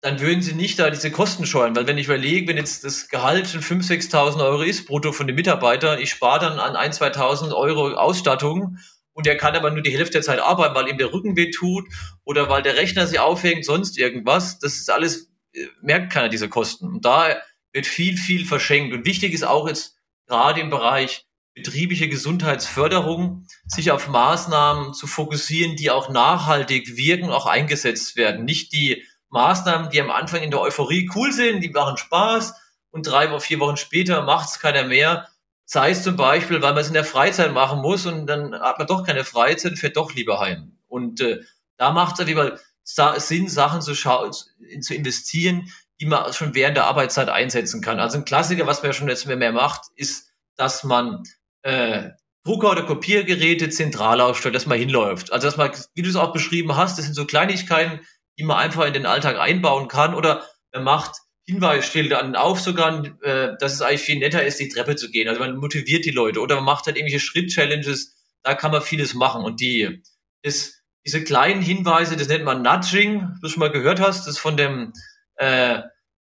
dann 0.00 0.20
würden 0.20 0.42
sie 0.42 0.54
nicht 0.54 0.78
da 0.78 0.90
diese 0.90 1.10
Kosten 1.10 1.44
scheuen. 1.44 1.74
Weil 1.74 1.86
wenn 1.86 1.98
ich 1.98 2.06
überlege, 2.06 2.46
wenn 2.48 2.56
jetzt 2.56 2.84
das 2.84 3.08
Gehalt 3.08 3.48
von 3.48 3.60
5.000, 3.60 4.10
6.000 4.10 4.44
Euro 4.44 4.62
ist, 4.62 4.86
brutto 4.86 5.12
von 5.12 5.26
den 5.26 5.36
Mitarbeitern, 5.36 5.98
ich 5.98 6.10
spare 6.10 6.46
dann 6.46 6.58
an 6.58 6.76
1.000, 6.76 7.14
2.000 7.14 7.54
Euro 7.54 7.94
Ausstattung 7.94 8.78
und 9.12 9.26
er 9.26 9.36
kann 9.36 9.56
aber 9.56 9.70
nur 9.70 9.82
die 9.82 9.90
Hälfte 9.90 10.12
der 10.12 10.22
Zeit 10.22 10.38
arbeiten, 10.38 10.76
weil 10.76 10.88
ihm 10.88 10.98
der 10.98 11.12
Rücken 11.12 11.36
weh 11.36 11.50
tut 11.50 11.88
oder 12.24 12.48
weil 12.48 12.62
der 12.62 12.76
Rechner 12.76 13.06
sich 13.06 13.18
aufhängt, 13.18 13.64
sonst 13.64 13.98
irgendwas. 13.98 14.60
Das 14.60 14.74
ist 14.74 14.90
alles, 14.90 15.32
äh, 15.52 15.66
merkt 15.82 16.12
keiner 16.12 16.28
diese 16.28 16.48
Kosten. 16.48 16.86
Und 16.86 17.04
da 17.04 17.36
wird 17.72 17.86
viel, 17.86 18.16
viel 18.16 18.46
verschenkt. 18.46 18.94
Und 18.94 19.04
wichtig 19.04 19.32
ist 19.32 19.44
auch 19.44 19.66
jetzt 19.66 19.96
gerade 20.28 20.60
im 20.60 20.70
Bereich 20.70 21.24
betriebliche 21.54 22.08
Gesundheitsförderung, 22.08 23.44
sich 23.66 23.90
auf 23.90 24.06
Maßnahmen 24.06 24.94
zu 24.94 25.08
fokussieren, 25.08 25.74
die 25.74 25.90
auch 25.90 26.08
nachhaltig 26.08 26.96
wirken, 26.96 27.30
auch 27.30 27.46
eingesetzt 27.46 28.14
werden. 28.14 28.44
Nicht 28.44 28.72
die 28.72 29.02
Maßnahmen, 29.30 29.90
die 29.90 30.00
am 30.00 30.10
Anfang 30.10 30.42
in 30.42 30.50
der 30.50 30.60
Euphorie 30.60 31.10
cool 31.14 31.32
sind, 31.32 31.60
die 31.60 31.70
machen 31.70 31.96
Spaß 31.96 32.54
und 32.90 33.06
drei 33.06 33.28
oder 33.28 33.40
vier 33.40 33.60
Wochen 33.60 33.76
später 33.76 34.22
macht 34.22 34.48
es 34.48 34.58
keiner 34.58 34.84
mehr, 34.84 35.28
Sei 35.70 35.90
es 35.90 36.02
zum 36.02 36.16
Beispiel, 36.16 36.62
weil 36.62 36.72
man 36.72 36.80
es 36.80 36.88
in 36.88 36.94
der 36.94 37.04
Freizeit 37.04 37.52
machen 37.52 37.82
muss 37.82 38.06
und 38.06 38.26
dann 38.26 38.58
hat 38.58 38.78
man 38.78 38.86
doch 38.86 39.04
keine 39.04 39.22
Freizeit 39.22 39.78
fährt 39.78 39.98
doch 39.98 40.14
lieber 40.14 40.40
heim. 40.40 40.78
Und 40.86 41.20
äh, 41.20 41.42
da 41.76 41.92
macht 41.92 42.14
es 42.14 42.20
auf 42.22 42.26
jeden 42.26 42.40
Fall 42.40 42.58
Sinn, 43.20 43.50
Sachen 43.50 43.82
zu, 43.82 43.92
zu 43.92 44.94
investieren, 44.94 45.70
die 46.00 46.06
man 46.06 46.32
schon 46.32 46.54
während 46.54 46.78
der 46.78 46.86
Arbeitszeit 46.86 47.28
einsetzen 47.28 47.82
kann. 47.82 48.00
Also 48.00 48.16
ein 48.16 48.24
Klassiker, 48.24 48.66
was 48.66 48.80
man 48.80 48.92
ja 48.92 48.92
schon 48.94 49.08
jetzt 49.10 49.26
mehr 49.26 49.52
macht, 49.52 49.82
ist, 49.94 50.32
dass 50.56 50.84
man 50.84 51.22
äh, 51.60 52.12
Drucker 52.44 52.70
oder 52.70 52.86
Kopiergeräte 52.86 53.68
zentral 53.68 54.22
aufstellt, 54.22 54.54
dass 54.54 54.64
man 54.64 54.78
hinläuft. 54.78 55.34
Also 55.34 55.48
dass 55.48 55.58
man, 55.58 55.70
wie 55.92 56.00
du 56.00 56.08
es 56.08 56.16
auch 56.16 56.32
beschrieben 56.32 56.76
hast, 56.76 56.96
das 56.96 57.04
sind 57.04 57.14
so 57.14 57.26
Kleinigkeiten, 57.26 58.00
die 58.38 58.44
man 58.44 58.58
einfach 58.58 58.86
in 58.86 58.92
den 58.92 59.06
Alltag 59.06 59.38
einbauen 59.38 59.88
kann 59.88 60.14
oder 60.14 60.44
man 60.72 60.84
macht 60.84 61.16
Hinweisschilder 61.48 62.18
an 62.18 62.26
den 62.26 62.36
Aufzugern, 62.36 63.18
äh, 63.22 63.56
dass 63.58 63.72
es 63.72 63.80
eigentlich 63.80 64.02
viel 64.02 64.18
netter 64.18 64.44
ist, 64.44 64.60
die 64.60 64.68
Treppe 64.68 64.96
zu 64.96 65.10
gehen. 65.10 65.28
Also 65.28 65.40
man 65.40 65.56
motiviert 65.56 66.04
die 66.04 66.10
Leute 66.10 66.40
oder 66.40 66.56
man 66.56 66.64
macht 66.64 66.86
halt 66.86 66.96
irgendwelche 66.96 67.24
Schritt-Challenges, 67.24 68.14
da 68.42 68.54
kann 68.54 68.70
man 68.70 68.82
vieles 68.82 69.14
machen. 69.14 69.42
Und 69.42 69.60
die, 69.60 70.02
das, 70.42 70.74
diese 71.06 71.24
kleinen 71.24 71.62
Hinweise, 71.62 72.16
das 72.16 72.28
nennt 72.28 72.44
man 72.44 72.62
Nudging, 72.62 73.26
du 73.40 73.48
schon 73.48 73.60
mal 73.60 73.70
gehört 73.70 73.98
hast, 73.98 74.20
das 74.20 74.34
ist 74.34 74.38
von 74.38 74.58
dem 74.58 74.92
äh, 75.36 75.80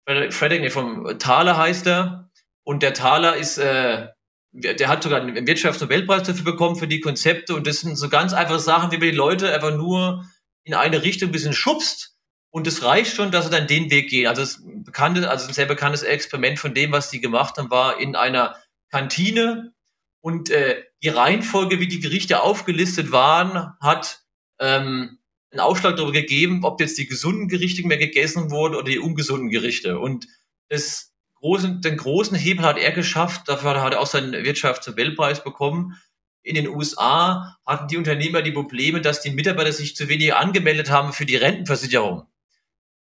Frederick, 0.07 0.62
nee, 0.62 0.70
vom 0.70 1.18
Thaler 1.18 1.59
heißt 1.59 1.86
er. 1.86 2.30
Und 2.64 2.82
der 2.82 2.94
Thaler 2.94 3.36
ist, 3.36 3.59
äh, 3.59 4.09
der 4.53 4.88
hat 4.88 5.03
sogar 5.03 5.20
einen 5.20 5.46
Wirtschaftsnobelpreis 5.46 6.22
dafür 6.22 6.44
bekommen 6.44 6.76
für 6.76 6.88
die 6.88 7.00
Konzepte. 7.00 7.55
Und 7.55 7.66
das 7.66 7.80
sind 7.80 7.96
so 7.96 8.09
ganz 8.09 8.32
einfache 8.32 8.61
Sachen, 8.61 8.90
wie 8.90 8.96
man 8.96 9.11
die 9.11 9.16
Leute 9.16 9.53
einfach 9.53 9.74
nur 9.76 10.24
in 10.64 10.74
eine 10.74 11.02
Richtung 11.02 11.28
ein 11.28 11.32
bisschen 11.32 11.52
schubst 11.52 12.16
und 12.50 12.66
es 12.66 12.82
reicht 12.84 13.16
schon, 13.16 13.30
dass 13.30 13.46
sie 13.46 13.50
dann 13.50 13.66
den 13.66 13.90
Weg 13.90 14.10
gehen. 14.10 14.26
Also, 14.26 14.42
das 14.42 14.60
bekannte, 14.62 15.28
also 15.28 15.48
ein 15.48 15.54
sehr 15.54 15.66
bekanntes 15.66 16.02
Experiment 16.02 16.58
von 16.58 16.74
dem, 16.74 16.92
was 16.92 17.10
die 17.10 17.20
gemacht 17.20 17.56
haben, 17.56 17.70
war 17.70 17.98
in 17.98 18.14
einer 18.14 18.56
Kantine. 18.90 19.72
Und 20.20 20.50
äh, 20.50 20.84
die 21.02 21.08
Reihenfolge, 21.08 21.80
wie 21.80 21.88
die 21.88 22.00
Gerichte 22.00 22.42
aufgelistet 22.42 23.10
waren, 23.10 23.72
hat 23.80 24.20
ähm, 24.60 25.18
einen 25.50 25.60
Ausschlag 25.60 25.96
darüber 25.96 26.12
gegeben, 26.12 26.64
ob 26.64 26.80
jetzt 26.80 26.98
die 26.98 27.06
gesunden 27.06 27.48
Gerichte 27.48 27.86
mehr 27.86 27.98
gegessen 27.98 28.50
wurden 28.50 28.74
oder 28.74 28.84
die 28.84 28.98
ungesunden 28.98 29.48
Gerichte. 29.48 29.98
Und 29.98 30.26
das 30.68 31.12
großen, 31.36 31.80
den 31.80 31.96
großen 31.96 32.36
Hebel 32.36 32.64
hat 32.64 32.78
er 32.78 32.92
geschafft, 32.92 33.48
dafür 33.48 33.82
hat 33.82 33.94
er 33.94 34.00
auch 34.00 34.06
seinen 34.06 34.34
Wirtschafts- 34.34 34.88
und 34.88 34.96
Weltpreis 34.96 35.42
bekommen. 35.42 35.98
In 36.43 36.55
den 36.57 36.68
USA 36.68 37.57
hatten 37.64 37.88
die 37.88 37.97
Unternehmer 37.97 38.43
die 38.43 38.53
Probleme, 38.53 39.01
dass 39.01 39.20
die 39.20 39.30
Mitarbeiter 39.30 39.72
sich 39.72 39.95
zu 39.95 40.09
wenig 40.09 40.34
angemeldet 40.34 40.90
haben 40.90 41.12
für 41.12 41.26
die 41.26 41.36
Rentenversicherung. 41.36 42.26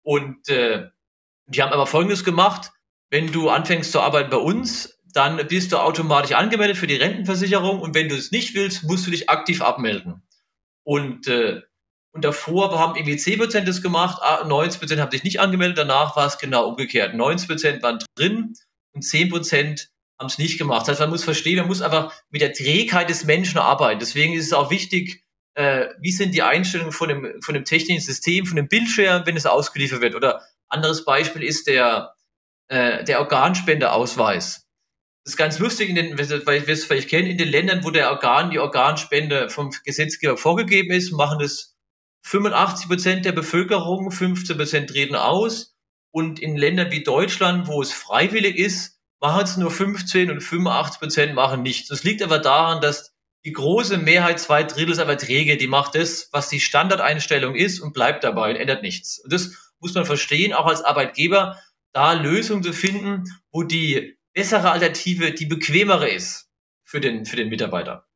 Und 0.02 0.48
äh, 0.48 0.88
die 1.46 1.62
haben 1.62 1.72
aber 1.72 1.86
Folgendes 1.86 2.24
gemacht, 2.24 2.72
wenn 3.10 3.32
du 3.32 3.50
anfängst 3.50 3.92
zu 3.92 4.00
arbeiten 4.00 4.30
bei 4.30 4.36
uns, 4.36 4.98
dann 5.12 5.36
bist 5.48 5.72
du 5.72 5.78
automatisch 5.78 6.32
angemeldet 6.32 6.78
für 6.78 6.86
die 6.86 6.96
Rentenversicherung 6.96 7.80
und 7.80 7.94
wenn 7.94 8.08
du 8.08 8.16
es 8.16 8.30
nicht 8.30 8.54
willst, 8.54 8.84
musst 8.84 9.06
du 9.06 9.10
dich 9.10 9.28
aktiv 9.28 9.60
abmelden. 9.60 10.22
Und, 10.84 11.28
äh, 11.28 11.60
und 12.12 12.24
davor 12.24 12.78
haben 12.78 12.96
irgendwie 12.96 13.16
10% 13.16 13.66
das 13.66 13.82
gemacht, 13.82 14.22
90% 14.22 14.96
ah, 14.98 15.02
haben 15.02 15.10
sich 15.10 15.24
nicht 15.24 15.40
angemeldet, 15.40 15.78
danach 15.78 16.16
war 16.16 16.26
es 16.26 16.38
genau 16.38 16.66
umgekehrt. 16.68 17.14
90% 17.14 17.82
waren 17.82 17.98
drin 18.14 18.54
und 18.92 19.04
10% 19.04 19.88
haben 20.22 20.28
es 20.28 20.38
nicht 20.38 20.58
gemacht. 20.58 20.82
Das 20.82 20.90
heißt, 20.90 21.00
man 21.00 21.10
muss 21.10 21.24
verstehen, 21.24 21.58
man 21.58 21.66
muss 21.66 21.82
einfach 21.82 22.12
mit 22.30 22.40
der 22.40 22.52
Trägheit 22.52 23.10
des 23.10 23.24
Menschen 23.24 23.58
arbeiten. 23.58 24.00
Deswegen 24.00 24.34
ist 24.34 24.46
es 24.46 24.52
auch 24.52 24.70
wichtig, 24.70 25.24
äh, 25.54 25.88
wie 26.00 26.12
sind 26.12 26.32
die 26.34 26.42
Einstellungen 26.42 26.92
von 26.92 27.08
dem, 27.08 27.42
von 27.42 27.54
dem 27.54 27.64
technischen 27.64 28.00
System, 28.00 28.46
von 28.46 28.56
dem 28.56 28.68
Bildschirm, 28.68 29.26
wenn 29.26 29.36
es 29.36 29.46
ausgeliefert 29.46 30.00
wird. 30.00 30.14
Oder 30.14 30.42
anderes 30.68 31.04
Beispiel 31.04 31.42
ist 31.42 31.66
der, 31.66 32.14
äh, 32.68 33.04
der 33.04 33.20
Organspendeausweis. 33.20 34.66
Das 35.24 35.34
ist 35.34 35.36
ganz 35.36 35.58
lustig, 35.58 35.88
in 35.90 35.94
den, 35.94 36.18
weil 36.18 36.66
wir 36.66 36.74
es 36.74 36.84
vielleicht 36.84 37.08
kennen, 37.08 37.28
in 37.28 37.38
den 37.38 37.48
Ländern, 37.48 37.84
wo 37.84 37.90
der 37.90 38.10
Organ, 38.10 38.50
die 38.50 38.58
Organspende 38.58 39.50
vom 39.50 39.70
Gesetzgeber 39.84 40.36
vorgegeben 40.36 40.90
ist, 40.90 41.12
machen 41.12 41.38
das 41.38 41.76
85 42.24 42.88
Prozent 42.88 43.24
der 43.24 43.32
Bevölkerung, 43.32 44.10
15 44.10 44.56
Prozent 44.56 44.90
treten 44.90 45.14
aus. 45.14 45.76
Und 46.14 46.40
in 46.40 46.56
Ländern 46.56 46.90
wie 46.90 47.04
Deutschland, 47.04 47.68
wo 47.68 47.80
es 47.80 47.92
freiwillig 47.92 48.56
ist, 48.56 48.91
machen 49.22 49.44
es 49.44 49.56
nur 49.56 49.70
15 49.70 50.30
und 50.30 50.40
85 50.40 51.00
Prozent 51.00 51.34
machen 51.34 51.62
nichts. 51.62 51.88
Das 51.88 52.02
liegt 52.02 52.22
aber 52.22 52.40
daran, 52.40 52.80
dass 52.80 53.14
die 53.44 53.52
große 53.52 53.96
Mehrheit, 53.96 54.40
zwei 54.40 54.64
Drittel, 54.64 54.92
ist 54.92 54.98
aber 54.98 55.16
träge. 55.16 55.56
Die 55.56 55.68
macht 55.68 55.94
das, 55.94 56.28
was 56.32 56.48
die 56.48 56.60
Standardeinstellung 56.60 57.54
ist 57.54 57.80
und 57.80 57.92
bleibt 57.92 58.24
dabei 58.24 58.50
und 58.50 58.56
ändert 58.56 58.82
nichts. 58.82 59.20
Und 59.20 59.32
das 59.32 59.72
muss 59.80 59.94
man 59.94 60.04
verstehen, 60.04 60.52
auch 60.52 60.66
als 60.66 60.82
Arbeitgeber, 60.82 61.56
da 61.92 62.12
Lösungen 62.12 62.62
zu 62.62 62.72
finden, 62.72 63.24
wo 63.52 63.62
die 63.62 64.18
bessere 64.32 64.70
Alternative 64.70 65.32
die 65.32 65.46
bequemere 65.46 66.08
ist 66.08 66.48
für 66.84 67.00
den, 67.00 67.24
für 67.24 67.36
den 67.36 67.48
Mitarbeiter. 67.48 68.06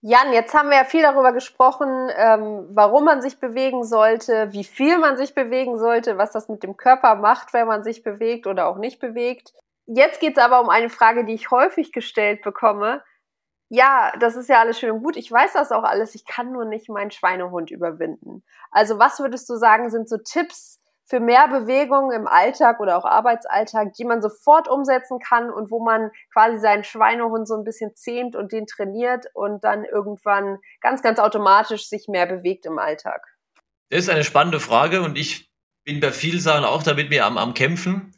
Jan, 0.00 0.32
jetzt 0.32 0.52
haben 0.52 0.68
wir 0.68 0.78
ja 0.78 0.84
viel 0.84 1.02
darüber 1.02 1.32
gesprochen, 1.32 1.88
ähm, 2.16 2.66
warum 2.70 3.04
man 3.04 3.22
sich 3.22 3.38
bewegen 3.38 3.84
sollte, 3.84 4.48
wie 4.50 4.64
viel 4.64 4.98
man 4.98 5.16
sich 5.16 5.34
bewegen 5.34 5.78
sollte, 5.78 6.18
was 6.18 6.32
das 6.32 6.48
mit 6.48 6.62
dem 6.64 6.76
Körper 6.76 7.14
macht, 7.14 7.54
wenn 7.54 7.68
man 7.68 7.84
sich 7.84 8.02
bewegt 8.02 8.46
oder 8.48 8.66
auch 8.66 8.78
nicht 8.78 8.98
bewegt. 8.98 9.52
Jetzt 9.86 10.20
geht 10.20 10.36
es 10.36 10.42
aber 10.42 10.60
um 10.60 10.68
eine 10.68 10.88
Frage, 10.88 11.24
die 11.24 11.34
ich 11.34 11.50
häufig 11.50 11.92
gestellt 11.92 12.42
bekomme. 12.42 13.02
Ja, 13.68 14.12
das 14.20 14.36
ist 14.36 14.48
ja 14.48 14.60
alles 14.60 14.78
schön 14.78 14.90
und 14.90 15.02
gut. 15.02 15.16
Ich 15.16 15.30
weiß 15.30 15.54
das 15.54 15.72
auch 15.72 15.84
alles. 15.84 16.14
Ich 16.14 16.26
kann 16.26 16.52
nur 16.52 16.64
nicht 16.64 16.88
meinen 16.88 17.10
Schweinehund 17.10 17.70
überwinden. 17.70 18.44
Also 18.70 18.98
was 18.98 19.18
würdest 19.18 19.48
du 19.48 19.56
sagen, 19.56 19.90
sind 19.90 20.08
so 20.08 20.18
Tipps, 20.18 20.82
für 21.12 21.20
mehr 21.20 21.46
Bewegung 21.46 22.10
im 22.10 22.26
Alltag 22.26 22.80
oder 22.80 22.96
auch 22.96 23.04
Arbeitsalltag, 23.04 23.92
die 23.92 24.04
man 24.06 24.22
sofort 24.22 24.66
umsetzen 24.66 25.18
kann 25.18 25.50
und 25.50 25.70
wo 25.70 25.84
man 25.84 26.10
quasi 26.32 26.58
seinen 26.58 26.84
Schweinehund 26.84 27.46
so 27.46 27.54
ein 27.54 27.64
bisschen 27.64 27.94
zähmt 27.94 28.34
und 28.34 28.50
den 28.50 28.66
trainiert 28.66 29.26
und 29.34 29.62
dann 29.62 29.84
irgendwann 29.84 30.56
ganz, 30.80 31.02
ganz 31.02 31.18
automatisch 31.18 31.86
sich 31.86 32.08
mehr 32.08 32.24
bewegt 32.24 32.64
im 32.64 32.78
Alltag? 32.78 33.26
Das 33.90 34.00
ist 34.00 34.08
eine 34.08 34.24
spannende 34.24 34.58
Frage 34.58 35.02
und 35.02 35.18
ich 35.18 35.50
bin 35.84 36.00
bei 36.00 36.12
vielen 36.12 36.40
Sachen 36.40 36.64
auch 36.64 36.82
damit 36.82 37.10
mir 37.10 37.26
am, 37.26 37.36
am 37.36 37.52
Kämpfen. 37.52 38.16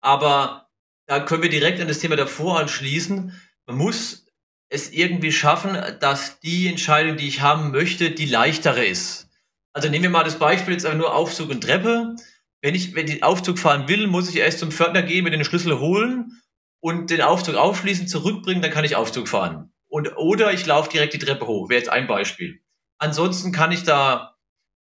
Aber 0.00 0.69
da 1.10 1.18
können 1.18 1.42
wir 1.42 1.50
direkt 1.50 1.80
an 1.80 1.88
das 1.88 1.98
Thema 1.98 2.14
davor 2.14 2.60
anschließen. 2.60 3.34
Man 3.66 3.76
muss 3.76 4.26
es 4.68 4.92
irgendwie 4.92 5.32
schaffen, 5.32 5.76
dass 5.98 6.38
die 6.38 6.68
Entscheidung, 6.68 7.16
die 7.16 7.26
ich 7.26 7.40
haben 7.40 7.72
möchte, 7.72 8.12
die 8.12 8.26
leichtere 8.26 8.84
ist. 8.84 9.28
Also 9.72 9.88
nehmen 9.88 10.04
wir 10.04 10.10
mal 10.10 10.22
das 10.22 10.38
Beispiel 10.38 10.72
jetzt 10.72 10.86
einfach 10.86 10.98
nur 10.98 11.12
Aufzug 11.12 11.50
und 11.50 11.62
Treppe. 11.64 12.14
Wenn 12.62 12.76
ich, 12.76 12.94
wenn 12.94 13.08
ich 13.08 13.24
Aufzug 13.24 13.58
fahren 13.58 13.88
will, 13.88 14.06
muss 14.06 14.28
ich 14.28 14.36
erst 14.36 14.60
zum 14.60 14.70
Pförtner 14.70 15.02
gehen, 15.02 15.24
mir 15.24 15.30
den 15.30 15.44
Schlüssel 15.44 15.80
holen 15.80 16.40
und 16.78 17.10
den 17.10 17.22
Aufzug 17.22 17.56
aufschließen, 17.56 18.06
zurückbringen, 18.06 18.62
dann 18.62 18.70
kann 18.70 18.84
ich 18.84 18.94
Aufzug 18.94 19.26
fahren. 19.26 19.72
Und, 19.88 20.16
oder 20.16 20.52
ich 20.52 20.64
laufe 20.64 20.90
direkt 20.90 21.14
die 21.14 21.18
Treppe 21.18 21.48
hoch, 21.48 21.70
wäre 21.70 21.80
jetzt 21.80 21.90
ein 21.90 22.06
Beispiel. 22.06 22.62
Ansonsten 22.98 23.50
kann 23.50 23.72
ich 23.72 23.82
da 23.82 24.38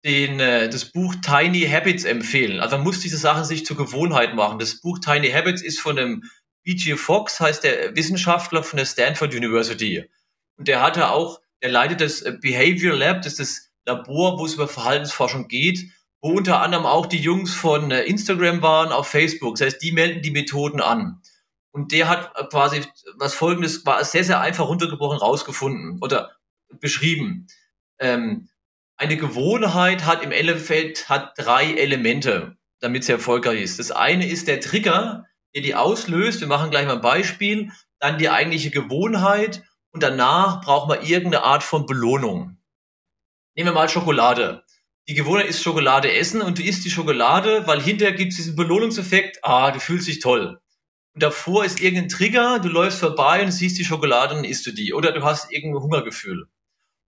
den, 0.04 0.40
äh, 0.40 0.68
das 0.68 0.86
Buch 0.86 1.14
Tiny 1.22 1.66
Habits 1.66 2.04
empfehlen. 2.04 2.60
Also 2.60 2.76
man 2.76 2.84
muss 2.84 3.00
diese 3.00 3.18
Sachen 3.18 3.44
sich 3.44 3.66
zur 3.66 3.76
Gewohnheit 3.76 4.34
machen. 4.34 4.58
Das 4.58 4.80
Buch 4.80 4.98
Tiny 4.98 5.30
Habits 5.30 5.62
ist 5.62 5.80
von 5.80 5.96
dem 5.96 6.24
B.G. 6.62 6.96
Fox, 6.96 7.40
heißt 7.40 7.64
der 7.64 7.96
Wissenschaftler 7.96 8.62
von 8.62 8.76
der 8.76 8.86
Stanford 8.86 9.34
University. 9.34 10.10
Und 10.56 10.68
der 10.68 10.82
hatte 10.82 11.10
auch, 11.10 11.40
der 11.62 11.70
leitet 11.70 12.00
das 12.00 12.24
Behavior 12.40 12.94
Lab, 12.96 13.22
das 13.22 13.38
ist 13.38 13.72
das 13.84 13.96
Labor, 13.96 14.38
wo 14.38 14.46
es 14.46 14.54
über 14.54 14.68
Verhaltensforschung 14.68 15.48
geht, 15.48 15.90
wo 16.22 16.32
unter 16.32 16.60
anderem 16.60 16.86
auch 16.86 17.06
die 17.06 17.18
Jungs 17.18 17.54
von 17.54 17.90
äh, 17.90 18.02
Instagram 18.02 18.62
waren 18.62 18.92
auf 18.92 19.08
Facebook. 19.08 19.56
Das 19.56 19.66
heißt, 19.66 19.82
die 19.82 19.92
melden 19.92 20.22
die 20.22 20.30
Methoden 20.30 20.80
an. 20.80 21.22
Und 21.72 21.92
der 21.92 22.08
hat 22.08 22.34
quasi 22.50 22.84
was 23.16 23.34
folgendes, 23.34 23.86
war 23.86 24.04
sehr, 24.04 24.24
sehr 24.24 24.40
einfach 24.40 24.66
runtergebrochen 24.68 25.18
rausgefunden 25.18 25.98
oder 26.02 26.32
beschrieben. 26.80 27.46
Ähm, 27.98 28.48
eine 29.00 29.16
Gewohnheit 29.16 30.04
hat 30.04 30.22
im 30.22 30.30
Endeffekt 30.30 31.08
hat 31.08 31.32
drei 31.38 31.72
Elemente, 31.72 32.58
damit 32.80 33.04
sie 33.04 33.12
erfolgreich 33.12 33.62
ist. 33.62 33.78
Das 33.78 33.90
eine 33.90 34.28
ist 34.28 34.46
der 34.46 34.60
Trigger, 34.60 35.24
der 35.54 35.62
die 35.62 35.74
auslöst. 35.74 36.42
Wir 36.42 36.48
machen 36.48 36.70
gleich 36.70 36.84
mal 36.84 36.96
ein 36.96 37.00
Beispiel. 37.00 37.70
Dann 37.98 38.18
die 38.18 38.28
eigentliche 38.28 38.70
Gewohnheit 38.70 39.62
und 39.90 40.02
danach 40.02 40.60
braucht 40.60 40.90
man 40.90 41.02
irgendeine 41.02 41.44
Art 41.44 41.62
von 41.62 41.86
Belohnung. 41.86 42.58
Nehmen 43.56 43.70
wir 43.70 43.72
mal 43.72 43.88
Schokolade. 43.88 44.64
Die 45.08 45.14
Gewohnheit 45.14 45.48
ist 45.48 45.62
Schokolade 45.62 46.12
essen 46.12 46.42
und 46.42 46.58
du 46.58 46.62
isst 46.62 46.84
die 46.84 46.90
Schokolade, 46.90 47.66
weil 47.66 47.80
hinterher 47.80 48.14
gibt 48.14 48.32
es 48.32 48.36
diesen 48.36 48.54
Belohnungseffekt, 48.54 49.38
ah, 49.42 49.70
du 49.70 49.80
fühlst 49.80 50.08
dich 50.08 50.20
toll. 50.20 50.60
Und 51.14 51.22
davor 51.22 51.64
ist 51.64 51.80
irgendein 51.80 52.10
Trigger, 52.10 52.58
du 52.58 52.68
läufst 52.68 53.00
vorbei 53.00 53.42
und 53.42 53.50
siehst 53.50 53.78
die 53.78 53.84
Schokolade 53.86 54.36
und 54.36 54.44
isst 54.44 54.66
du 54.66 54.72
die. 54.72 54.92
Oder 54.92 55.12
du 55.12 55.22
hast 55.22 55.50
irgendein 55.50 55.82
Hungergefühl. 55.82 56.48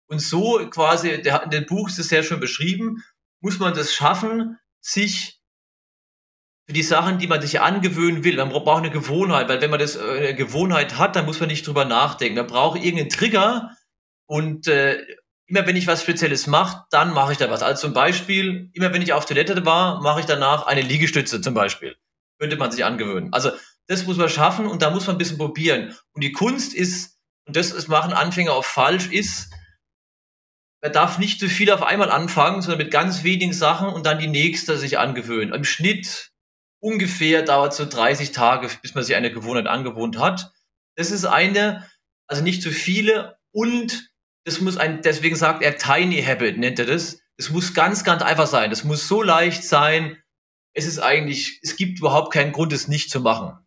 Und 0.09 0.21
so 0.21 0.69
quasi, 0.71 1.21
der, 1.23 1.43
in 1.45 1.51
dem 1.51 1.67
Buch 1.67 1.89
ist 1.89 1.99
es 1.99 2.09
sehr 2.09 2.23
schön 2.23 2.41
beschrieben, 2.41 3.03
muss 3.41 3.59
man 3.59 3.75
das 3.75 3.93
schaffen, 3.93 4.59
sich 4.81 5.41
für 6.67 6.73
die 6.73 6.83
Sachen, 6.83 7.19
die 7.19 7.27
man 7.27 7.41
sich 7.41 7.61
angewöhnen 7.61 8.25
will. 8.25 8.37
Man 8.37 8.51
braucht 8.51 8.83
eine 8.83 8.91
Gewohnheit, 8.91 9.49
weil 9.49 9.61
wenn 9.61 9.71
man 9.71 9.79
das 9.79 9.97
äh, 9.97 10.01
eine 10.01 10.35
Gewohnheit 10.35 10.99
hat, 10.99 11.17
dann 11.17 11.27
muss 11.27 11.41
man 11.41 11.49
nicht 11.49 11.67
drüber 11.67 11.85
nachdenken. 11.85 12.37
Man 12.37 12.47
braucht 12.47 12.79
irgendeinen 12.79 13.11
Trigger 13.11 13.71
und 14.27 14.67
äh, 14.67 14.99
immer 15.47 15.67
wenn 15.67 15.77
ich 15.77 15.87
was 15.87 16.03
Spezielles 16.03 16.47
mache, 16.49 16.85
dann 16.91 17.13
mache 17.13 17.33
ich 17.33 17.39
da 17.39 17.51
was. 17.51 17.63
Also 17.63 17.83
zum 17.83 17.95
Beispiel, 17.95 18.71
immer 18.73 18.93
wenn 18.93 19.03
ich 19.03 19.13
auf 19.13 19.27
Toilette 19.27 19.65
war, 19.65 20.03
mache 20.03 20.21
ich 20.21 20.27
danach 20.27 20.67
eine 20.67 20.83
Liegestütze 20.83 21.41
zum 21.41 21.55
Beispiel. 21.55 21.97
Könnte 22.39 22.57
man 22.57 22.73
sich 22.73 22.85
angewöhnen. 22.85 23.33
Also 23.33 23.53
das 23.87 24.05
muss 24.05 24.17
man 24.17 24.29
schaffen 24.29 24.67
und 24.67 24.83
da 24.83 24.91
muss 24.91 25.07
man 25.07 25.15
ein 25.15 25.19
bisschen 25.19 25.39
probieren. 25.39 25.95
Und 26.13 26.25
die 26.25 26.33
Kunst 26.33 26.75
ist, 26.75 27.19
und 27.47 27.55
das 27.55 27.71
ist, 27.71 27.89
machen 27.89 28.13
Anfänger 28.13 28.53
auch 28.53 28.65
falsch, 28.65 29.09
ist, 29.11 29.53
man 30.83 30.93
darf 30.93 31.18
nicht 31.18 31.41
zu 31.41 31.49
viel 31.49 31.70
auf 31.70 31.83
einmal 31.83 32.11
anfangen, 32.11 32.62
sondern 32.62 32.79
mit 32.79 32.91
ganz 32.91 33.24
wenigen 33.24 33.53
Sachen 33.53 33.89
und 33.89 34.07
dann 34.07 34.18
die 34.18 34.29
nächste 34.29 34.77
sich 34.79 34.99
angewöhnen. 34.99 35.55
Im 35.55 35.64
Schnitt 35.64 36.31
ungefähr 36.81 37.43
dauert 37.43 37.72
es 37.72 37.79
so 37.79 37.87
30 37.87 38.33
Tage, 38.33 38.68
bis 38.83 38.95
man 38.95 39.05
sich 39.05 39.16
eine 39.16 39.33
Gewohnheit 39.33 39.66
angewohnt 39.66 40.18
hat. 40.18 40.53
Das 40.97 41.11
ist 41.11 41.24
eine, 41.24 41.89
also 42.27 42.43
nicht 42.43 42.62
zu 42.62 42.70
viele 42.70 43.39
und 43.53 44.11
das 44.45 44.61
muss 44.61 44.77
ein, 44.77 45.03
deswegen 45.03 45.35
sagt 45.35 45.62
er 45.62 45.77
Tiny 45.77 46.22
Habit, 46.22 46.59
nennt 46.59 46.79
er 46.79 46.87
das. 46.87 47.18
Es 47.37 47.51
muss 47.51 47.74
ganz, 47.74 48.05
ganz 48.05 48.22
einfach 48.22 48.47
sein. 48.47 48.70
Das 48.70 48.85
muss 48.85 49.09
so 49.09 49.22
leicht 49.22 49.64
sein. 49.64 50.22
Es 50.72 50.87
ist 50.87 51.01
eigentlich, 51.01 51.59
es 51.62 51.77
gibt 51.77 51.99
überhaupt 51.99 52.33
keinen 52.33 52.53
Grund, 52.53 52.72
es 52.72 52.87
nicht 52.87 53.11
zu 53.11 53.20
machen. 53.20 53.59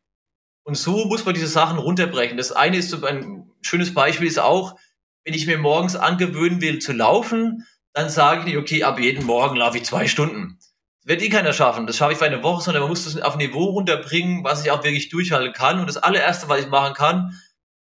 Und 0.64 0.76
so 0.76 1.06
muss 1.06 1.26
man 1.26 1.34
diese 1.34 1.48
Sachen 1.48 1.80
runterbrechen. 1.80 2.38
Das 2.38 2.52
eine 2.52 2.78
ist 2.78 2.92
so 2.92 3.04
ein 3.06 3.52
schönes 3.62 3.94
Beispiel 3.94 4.28
ist 4.28 4.40
auch, 4.40 4.80
wenn 5.26 5.34
ich 5.34 5.48
mir 5.48 5.58
morgens 5.58 5.96
angewöhnen 5.96 6.62
will 6.62 6.80
zu 6.80 6.94
laufen, 6.94 7.66
dann 7.94 8.10
sage 8.10 8.42
ich 8.42 8.46
nicht, 8.46 8.58
okay, 8.58 8.84
ab 8.84 9.00
jeden 9.00 9.26
Morgen 9.26 9.58
laufe 9.58 9.78
ich 9.78 9.84
zwei 9.84 10.08
Stunden. 10.08 10.58
Das 11.02 11.08
wird 11.08 11.22
eh 11.22 11.30
keiner 11.30 11.54
schaffen. 11.54 11.88
Das 11.88 11.98
schaffe 11.98 12.14
ich 12.14 12.18
für 12.18 12.26
eine 12.26 12.44
Woche, 12.44 12.64
sondern 12.64 12.82
man 12.82 12.90
muss 12.90 13.06
das 13.06 13.20
auf 13.22 13.34
ein 13.34 13.40
Niveau 13.40 13.66
runterbringen, 13.66 14.44
was 14.44 14.64
ich 14.64 14.72
auch 14.72 14.84
wirklich 14.84 15.10
durchhalten 15.10 15.54
kann. 15.54 15.80
Und 15.80 15.88
das 15.88 15.98
allererste, 15.98 16.50
was 16.50 16.62
ich 16.62 16.68
machen 16.68 16.94
kann, 16.94 17.40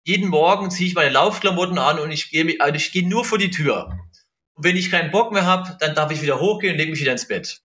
jeden 0.04 0.28
Morgen 0.28 0.70
ziehe 0.70 0.88
ich 0.88 0.94
meine 0.94 1.10
Laufklamotten 1.10 1.78
an 1.78 1.98
und 1.98 2.10
ich 2.10 2.30
gehe, 2.30 2.56
also 2.60 2.74
ich 2.74 2.92
gehe 2.92 3.06
nur 3.06 3.24
vor 3.24 3.38
die 3.38 3.50
Tür. 3.50 3.98
Und 4.54 4.64
wenn 4.64 4.76
ich 4.76 4.90
keinen 4.90 5.10
Bock 5.10 5.32
mehr 5.32 5.44
habe, 5.44 5.76
dann 5.80 5.94
darf 5.94 6.10
ich 6.10 6.22
wieder 6.22 6.40
hochgehen 6.40 6.72
und 6.72 6.78
lege 6.78 6.90
mich 6.90 7.00
wieder 7.00 7.12
ins 7.12 7.28
Bett. 7.28 7.60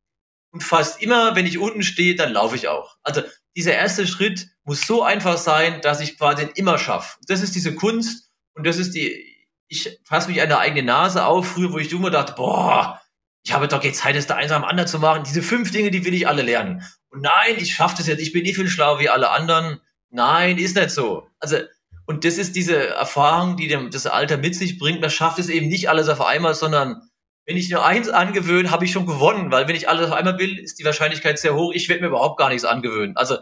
Und 0.52 0.64
fast 0.64 1.02
immer, 1.02 1.36
wenn 1.36 1.46
ich 1.46 1.58
unten 1.58 1.84
stehe, 1.84 2.16
dann 2.16 2.34
laufe 2.34 2.56
ich 2.56 2.68
auch. 2.68 2.98
Also 3.04 3.22
dieser 3.56 3.74
erste 3.74 4.08
Schritt 4.08 4.48
muss 4.64 4.82
so 4.82 5.04
einfach 5.04 5.38
sein, 5.38 5.82
dass 5.82 6.02
ich 6.02 6.18
quasi 6.18 6.48
immer 6.56 6.78
schaffe. 6.78 7.18
Das 7.28 7.42
ist 7.42 7.56
diese 7.56 7.76
Kunst. 7.76 8.30
Und 8.54 8.66
das 8.66 8.78
ist 8.78 8.96
die, 8.96 9.35
ich 9.68 10.00
fasse 10.04 10.30
mich 10.30 10.42
an 10.42 10.50
der 10.50 10.60
eigenen 10.60 10.86
Nase 10.86 11.26
auf, 11.26 11.48
früher, 11.48 11.72
wo 11.72 11.78
ich 11.78 11.92
immer 11.92 12.12
dachte, 12.12 12.34
boah, 12.34 13.02
ich 13.44 13.54
habe 13.54 13.68
doch 13.68 13.84
jetzt 13.84 14.00
Zeit, 14.00 14.16
das 14.16 14.28
da 14.28 14.36
eins 14.36 14.52
am 14.52 14.64
anderen 14.64 14.88
zu 14.88 15.00
machen. 15.00 15.24
Diese 15.24 15.44
fünf 15.44 15.72
Dinge, 15.72 15.92
die 15.92 16.04
will 16.04 16.14
ich 16.14 16.28
alle 16.28 16.42
lernen. 16.42 16.84
Und 17.10 17.22
nein, 17.22 17.56
ich 17.58 17.74
schaffe 17.74 17.98
das 17.98 18.08
jetzt, 18.08 18.22
ich 18.22 18.34
bin 18.34 18.44
nicht 18.44 18.56
viel 18.56 18.68
schlauer 18.68 19.00
wie 19.00 19.10
alle 19.10 19.30
anderen. 19.30 19.80
Nein, 20.10 20.58
ist 20.58 20.76
nicht 20.76 20.90
so. 20.90 21.28
Also, 21.40 21.58
und 22.08 22.26
das 22.26 22.38
ist 22.38 22.56
diese 22.56 22.88
Erfahrung, 22.90 23.56
die 23.58 23.68
dem, 23.68 23.92
das 23.92 24.08
Alter 24.08 24.38
mit 24.38 24.56
sich 24.56 24.80
bringt. 24.80 25.02
Man 25.02 25.10
schafft 25.10 25.40
es 25.40 25.50
eben 25.50 25.68
nicht 25.68 25.90
alles 25.90 26.10
auf 26.10 26.22
einmal, 26.22 26.56
sondern 26.56 27.02
wenn 27.46 27.58
ich 27.58 27.70
nur 27.70 27.86
eins 27.86 28.10
angewöhne, 28.10 28.72
habe 28.72 28.86
ich 28.86 28.92
schon 28.92 29.06
gewonnen, 29.06 29.52
weil 29.52 29.68
wenn 29.68 29.76
ich 29.76 29.88
alles 29.88 30.08
auf 30.08 30.14
einmal 30.14 30.40
will, 30.40 30.58
ist 30.58 30.80
die 30.80 30.86
Wahrscheinlichkeit 30.86 31.38
sehr 31.38 31.56
hoch. 31.56 31.72
Ich 31.74 31.88
werde 31.90 32.02
mir 32.02 32.08
überhaupt 32.08 32.40
gar 32.40 32.50
nichts 32.50 32.66
angewöhnen. 32.66 33.16
Also 33.16 33.38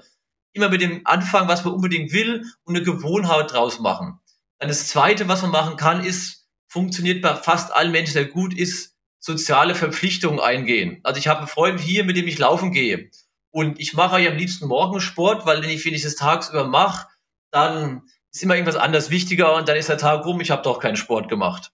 immer 0.52 0.70
mit 0.70 0.82
dem 0.82 1.02
Anfang, 1.06 1.48
was 1.48 1.64
man 1.64 1.74
unbedingt 1.74 2.12
will 2.12 2.46
und 2.64 2.76
eine 2.76 2.84
Gewohnheit 2.84 3.54
draus 3.54 3.80
machen. 3.80 4.20
Dann 4.60 4.70
das 4.70 4.88
Zweite, 4.88 5.28
was 5.28 5.42
man 5.42 5.52
machen 5.52 5.78
kann, 5.78 6.04
ist, 6.04 6.48
funktioniert 6.68 7.22
bei 7.22 7.36
fast 7.36 7.74
allen 7.74 7.92
Menschen 7.92 8.14
sehr 8.14 8.26
gut, 8.26 8.54
ist 8.54 8.96
soziale 9.20 9.76
Verpflichtungen 9.76 10.40
eingehen. 10.40 11.00
Also 11.04 11.20
ich 11.20 11.28
habe 11.28 11.40
einen 11.40 11.48
Freund 11.48 11.80
hier, 11.80 12.04
mit 12.04 12.18
dem 12.18 12.28
ich 12.28 12.40
laufen 12.40 12.72
gehe. 12.72 13.10
Und 13.52 13.80
ich 13.80 13.94
mache 13.94 14.20
ja 14.20 14.32
am 14.32 14.38
liebsten 14.38 14.68
Morgensport, 14.68 15.46
weil 15.46 15.62
wenn 15.62 15.70
ich, 15.70 16.04
das 16.04 16.16
tagsüber 16.16 16.68
mache, 16.68 17.08
dann 17.52 18.02
ist 18.32 18.42
immer 18.42 18.56
irgendwas 18.56 18.76
anderes 18.76 19.12
wichtiger 19.12 19.56
und 19.56 19.70
dann 19.70 19.78
ist 19.78 19.90
der 19.90 20.00
Tag 20.00 20.26
rum, 20.26 20.42
ich 20.42 20.50
habe 20.50 20.64
doch 20.64 20.80
keinen 20.80 20.98
Sport 20.98 21.30
gemacht. 21.30 21.72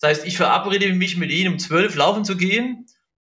Das 0.00 0.10
heißt, 0.10 0.26
ich 0.26 0.36
verabrede 0.36 0.92
mich 0.92 1.16
mit 1.16 1.30
ihnen 1.30 1.54
um 1.54 1.58
zwölf 1.58 1.96
laufen 1.96 2.24
zu 2.24 2.36
gehen 2.36 2.86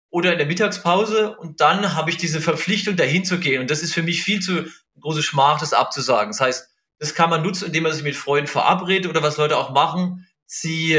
oder 0.10 0.34
in 0.34 0.38
der 0.38 0.48
Mittagspause 0.48 1.38
und 1.38 1.62
dann 1.62 1.96
habe 1.96 2.10
ich 2.10 2.18
diese 2.18 2.42
Verpflichtung, 2.42 2.98
dahin 2.98 3.24
zu 3.24 3.40
gehen. 3.40 3.62
Und 3.62 3.72
das 3.72 3.82
ist 3.82 3.94
für 3.94 4.04
mich 4.04 4.24
viel 4.24 4.42
zu 4.42 4.66
große 5.00 5.24
Schmach, 5.24 5.60
das 5.60 5.74
abzusagen. 5.74 6.32
Das 6.32 6.42
heißt, 6.42 6.70
das 7.00 7.16
kann 7.16 7.30
man 7.30 7.44
nutzen, 7.44 7.68
indem 7.68 7.84
man 7.84 7.94
sich 7.94 8.04
mit 8.04 8.16
Freunden 8.16 8.48
verabredet 8.48 9.10
oder 9.10 9.22
was 9.22 9.38
Leute 9.38 9.58
auch 9.58 9.72
machen. 9.72 10.28
Sie 10.46 10.94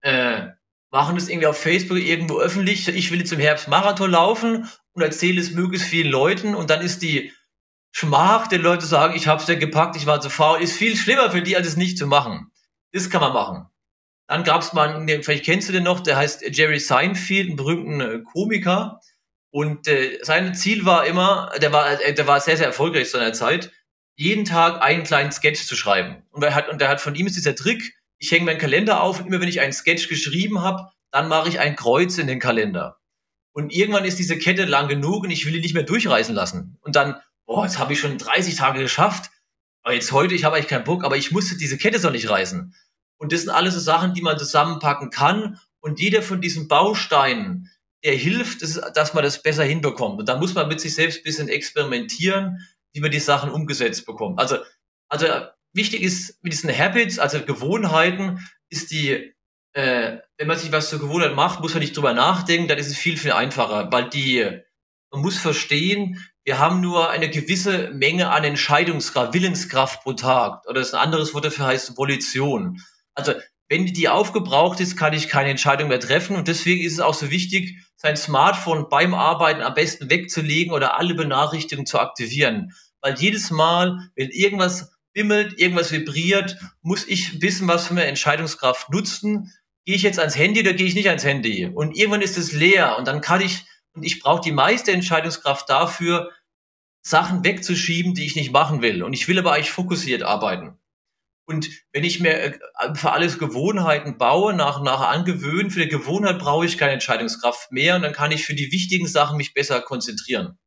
äh, 0.00 0.46
machen 0.90 1.16
das 1.16 1.28
irgendwie 1.28 1.46
auf 1.46 1.60
Facebook 1.60 1.98
irgendwo 1.98 2.38
öffentlich. 2.38 2.88
Ich 2.88 3.10
will 3.10 3.18
jetzt 3.18 3.32
im 3.32 3.40
Herbst 3.40 3.68
Marathon 3.68 4.10
laufen 4.10 4.68
und 4.92 5.02
erzähle 5.02 5.40
es 5.40 5.52
möglichst 5.52 5.88
vielen 5.88 6.10
Leuten 6.10 6.54
und 6.54 6.70
dann 6.70 6.80
ist 6.80 7.02
die 7.02 7.32
Schmach, 7.90 8.46
den 8.48 8.62
Leute 8.62 8.86
sagen, 8.86 9.14
ich 9.16 9.26
habe 9.26 9.42
es 9.42 9.48
ja 9.48 9.54
gepackt, 9.54 9.96
ich 9.96 10.06
war 10.06 10.20
zu 10.20 10.30
faul, 10.30 10.60
ist 10.60 10.76
viel 10.76 10.96
schlimmer 10.96 11.30
für 11.30 11.42
die, 11.42 11.56
als 11.56 11.66
es 11.66 11.76
nicht 11.76 11.98
zu 11.98 12.06
machen. 12.06 12.50
Das 12.92 13.10
kann 13.10 13.20
man 13.20 13.32
machen. 13.32 13.66
Dann 14.28 14.44
gab 14.44 14.60
es 14.60 14.74
mal, 14.74 15.06
vielleicht 15.22 15.44
kennst 15.44 15.68
du 15.68 15.72
den 15.72 15.84
noch, 15.84 16.00
der 16.00 16.16
heißt 16.16 16.44
Jerry 16.50 16.78
Seinfeld, 16.78 17.48
einen 17.48 17.56
berühmten 17.56 18.00
äh, 18.00 18.22
Komiker. 18.22 19.00
Und 19.50 19.88
äh, 19.88 20.18
sein 20.22 20.54
Ziel 20.54 20.84
war 20.84 21.06
immer, 21.06 21.50
der 21.62 21.72
war, 21.72 22.00
äh, 22.00 22.12
der 22.12 22.26
war 22.26 22.38
sehr, 22.40 22.58
sehr 22.58 22.66
erfolgreich 22.66 23.06
zu 23.06 23.12
seiner 23.12 23.32
Zeit, 23.32 23.72
jeden 24.18 24.44
Tag 24.44 24.82
einen 24.82 25.04
kleinen 25.04 25.30
Sketch 25.30 25.64
zu 25.64 25.76
schreiben. 25.76 26.24
Und 26.30 26.42
er 26.42 26.54
hat, 26.54 26.68
und 26.68 26.82
er 26.82 26.88
hat 26.88 27.00
von 27.00 27.14
ihm 27.14 27.28
ist 27.28 27.36
dieser 27.36 27.54
Trick, 27.54 27.94
ich 28.18 28.32
hänge 28.32 28.46
meinen 28.46 28.58
Kalender 28.58 29.00
auf 29.00 29.20
und 29.20 29.28
immer 29.28 29.40
wenn 29.40 29.48
ich 29.48 29.60
einen 29.60 29.72
Sketch 29.72 30.08
geschrieben 30.08 30.60
habe, 30.60 30.90
dann 31.12 31.28
mache 31.28 31.48
ich 31.48 31.60
ein 31.60 31.76
Kreuz 31.76 32.18
in 32.18 32.26
den 32.26 32.40
Kalender. 32.40 32.98
Und 33.52 33.72
irgendwann 33.72 34.04
ist 34.04 34.18
diese 34.18 34.36
Kette 34.36 34.64
lang 34.64 34.88
genug 34.88 35.22
und 35.22 35.30
ich 35.30 35.46
will 35.46 35.52
die 35.52 35.60
nicht 35.60 35.74
mehr 35.74 35.84
durchreißen 35.84 36.34
lassen. 36.34 36.78
Und 36.80 36.96
dann, 36.96 37.14
boah, 37.46 37.64
jetzt 37.64 37.78
habe 37.78 37.92
ich 37.92 38.00
schon 38.00 38.18
30 38.18 38.56
Tage 38.56 38.80
geschafft. 38.80 39.30
Aber 39.82 39.94
jetzt 39.94 40.10
heute, 40.10 40.34
ich 40.34 40.42
habe 40.42 40.56
eigentlich 40.56 40.68
keinen 40.68 40.84
Bock, 40.84 41.04
aber 41.04 41.16
ich 41.16 41.30
musste 41.30 41.56
diese 41.56 41.78
Kette 41.78 42.00
so 42.00 42.10
nicht 42.10 42.28
reißen. 42.28 42.74
Und 43.18 43.32
das 43.32 43.42
sind 43.42 43.50
alles 43.50 43.74
so 43.74 43.80
Sachen, 43.80 44.14
die 44.14 44.22
man 44.22 44.36
zusammenpacken 44.36 45.10
kann. 45.10 45.60
Und 45.78 46.00
jeder 46.00 46.22
von 46.22 46.40
diesen 46.40 46.66
Bausteinen, 46.66 47.70
der 48.02 48.14
hilft, 48.14 48.62
dass 48.62 49.14
man 49.14 49.22
das 49.22 49.44
besser 49.44 49.62
hinbekommt. 49.62 50.18
Und 50.18 50.28
da 50.28 50.36
muss 50.36 50.54
man 50.54 50.66
mit 50.66 50.80
sich 50.80 50.96
selbst 50.96 51.20
ein 51.20 51.24
bisschen 51.24 51.48
experimentieren, 51.48 52.66
wie 52.98 53.02
man 53.02 53.10
die 53.10 53.20
Sachen 53.20 53.50
umgesetzt 53.50 54.04
bekommt. 54.04 54.38
Also, 54.38 54.58
also 55.08 55.26
wichtig 55.72 56.02
ist 56.02 56.42
mit 56.42 56.52
diesen 56.52 56.76
Habits, 56.76 57.18
also 57.18 57.40
Gewohnheiten, 57.40 58.46
ist 58.68 58.90
die 58.90 59.32
äh, 59.72 60.18
wenn 60.36 60.48
man 60.48 60.58
sich 60.58 60.72
was 60.72 60.90
zur 60.90 60.98
Gewohnheit 60.98 61.36
macht, 61.36 61.60
muss 61.60 61.72
man 61.72 61.80
nicht 61.80 61.96
drüber 61.96 62.12
nachdenken, 62.12 62.66
dann 62.66 62.78
ist 62.78 62.88
es 62.88 62.96
viel, 62.96 63.16
viel 63.16 63.30
einfacher, 63.30 63.92
weil 63.92 64.08
die, 64.08 64.44
man 65.12 65.22
muss 65.22 65.38
verstehen, 65.38 66.24
wir 66.44 66.58
haben 66.58 66.80
nur 66.80 67.10
eine 67.10 67.30
gewisse 67.30 67.90
Menge 67.90 68.30
an 68.30 68.42
Entscheidungskraft, 68.42 69.34
Willenskraft 69.34 70.02
pro 70.02 70.14
Tag. 70.14 70.66
Oder 70.66 70.80
das 70.80 70.94
ein 70.94 71.00
anderes 71.00 71.34
Wort 71.34 71.44
dafür 71.44 71.66
heißt 71.66 71.96
Volition. 71.96 72.80
Also, 73.14 73.34
wenn 73.68 73.84
die 73.86 74.08
aufgebraucht 74.08 74.80
ist, 74.80 74.96
kann 74.96 75.12
ich 75.12 75.28
keine 75.28 75.50
Entscheidung 75.50 75.88
mehr 75.88 76.00
treffen. 76.00 76.36
Und 76.36 76.48
deswegen 76.48 76.82
ist 76.82 76.94
es 76.94 77.00
auch 77.00 77.12
so 77.12 77.30
wichtig, 77.30 77.76
sein 77.96 78.16
Smartphone 78.16 78.88
beim 78.88 79.12
Arbeiten 79.12 79.60
am 79.60 79.74
besten 79.74 80.08
wegzulegen 80.08 80.72
oder 80.72 80.98
alle 80.98 81.14
Benachrichtigungen 81.14 81.84
zu 81.86 81.98
aktivieren. 81.98 82.72
Weil 83.00 83.18
jedes 83.18 83.50
Mal, 83.50 84.10
wenn 84.16 84.30
irgendwas 84.30 84.92
bimmelt, 85.12 85.58
irgendwas 85.58 85.92
vibriert, 85.92 86.56
muss 86.82 87.06
ich 87.06 87.38
bisschen 87.38 87.68
was 87.68 87.86
von 87.86 87.96
der 87.96 88.08
Entscheidungskraft 88.08 88.90
nutzen 88.90 89.52
gehe 89.88 89.96
ich 89.96 90.02
jetzt 90.02 90.18
ans 90.18 90.36
Handy 90.36 90.60
oder 90.60 90.74
gehe 90.74 90.86
ich 90.86 90.94
nicht 90.94 91.08
ans 91.08 91.24
Handy? 91.24 91.64
Und 91.64 91.96
irgendwann 91.96 92.20
ist 92.20 92.36
es 92.36 92.52
leer 92.52 92.98
und 92.98 93.08
dann 93.08 93.22
kann 93.22 93.40
ich, 93.40 93.64
und 93.94 94.02
ich 94.02 94.20
brauche 94.20 94.42
die 94.42 94.52
meiste 94.52 94.92
Entscheidungskraft 94.92 95.66
dafür, 95.70 96.30
Sachen 97.00 97.42
wegzuschieben, 97.42 98.12
die 98.12 98.26
ich 98.26 98.36
nicht 98.36 98.52
machen 98.52 98.82
will. 98.82 99.02
Und 99.02 99.14
ich 99.14 99.28
will 99.28 99.38
aber 99.38 99.54
eigentlich 99.54 99.70
fokussiert 99.70 100.22
arbeiten. 100.22 100.78
Und 101.46 101.70
wenn 101.90 102.04
ich 102.04 102.20
mir 102.20 102.34
äh, 102.34 102.58
für 102.92 103.12
alles 103.12 103.38
Gewohnheiten 103.38 104.18
baue, 104.18 104.52
nach, 104.52 104.82
nach 104.82 105.00
angewöhnen, 105.00 105.70
für 105.70 105.80
die 105.80 105.88
Gewohnheit 105.88 106.38
brauche 106.38 106.66
ich 106.66 106.76
keine 106.76 106.92
Entscheidungskraft 106.92 107.72
mehr 107.72 107.96
und 107.96 108.02
dann 108.02 108.12
kann 108.12 108.30
ich 108.30 108.44
für 108.44 108.54
die 108.54 108.70
wichtigen 108.70 109.08
Sachen 109.08 109.38
mich 109.38 109.54
besser 109.54 109.80
konzentrieren. 109.80 110.58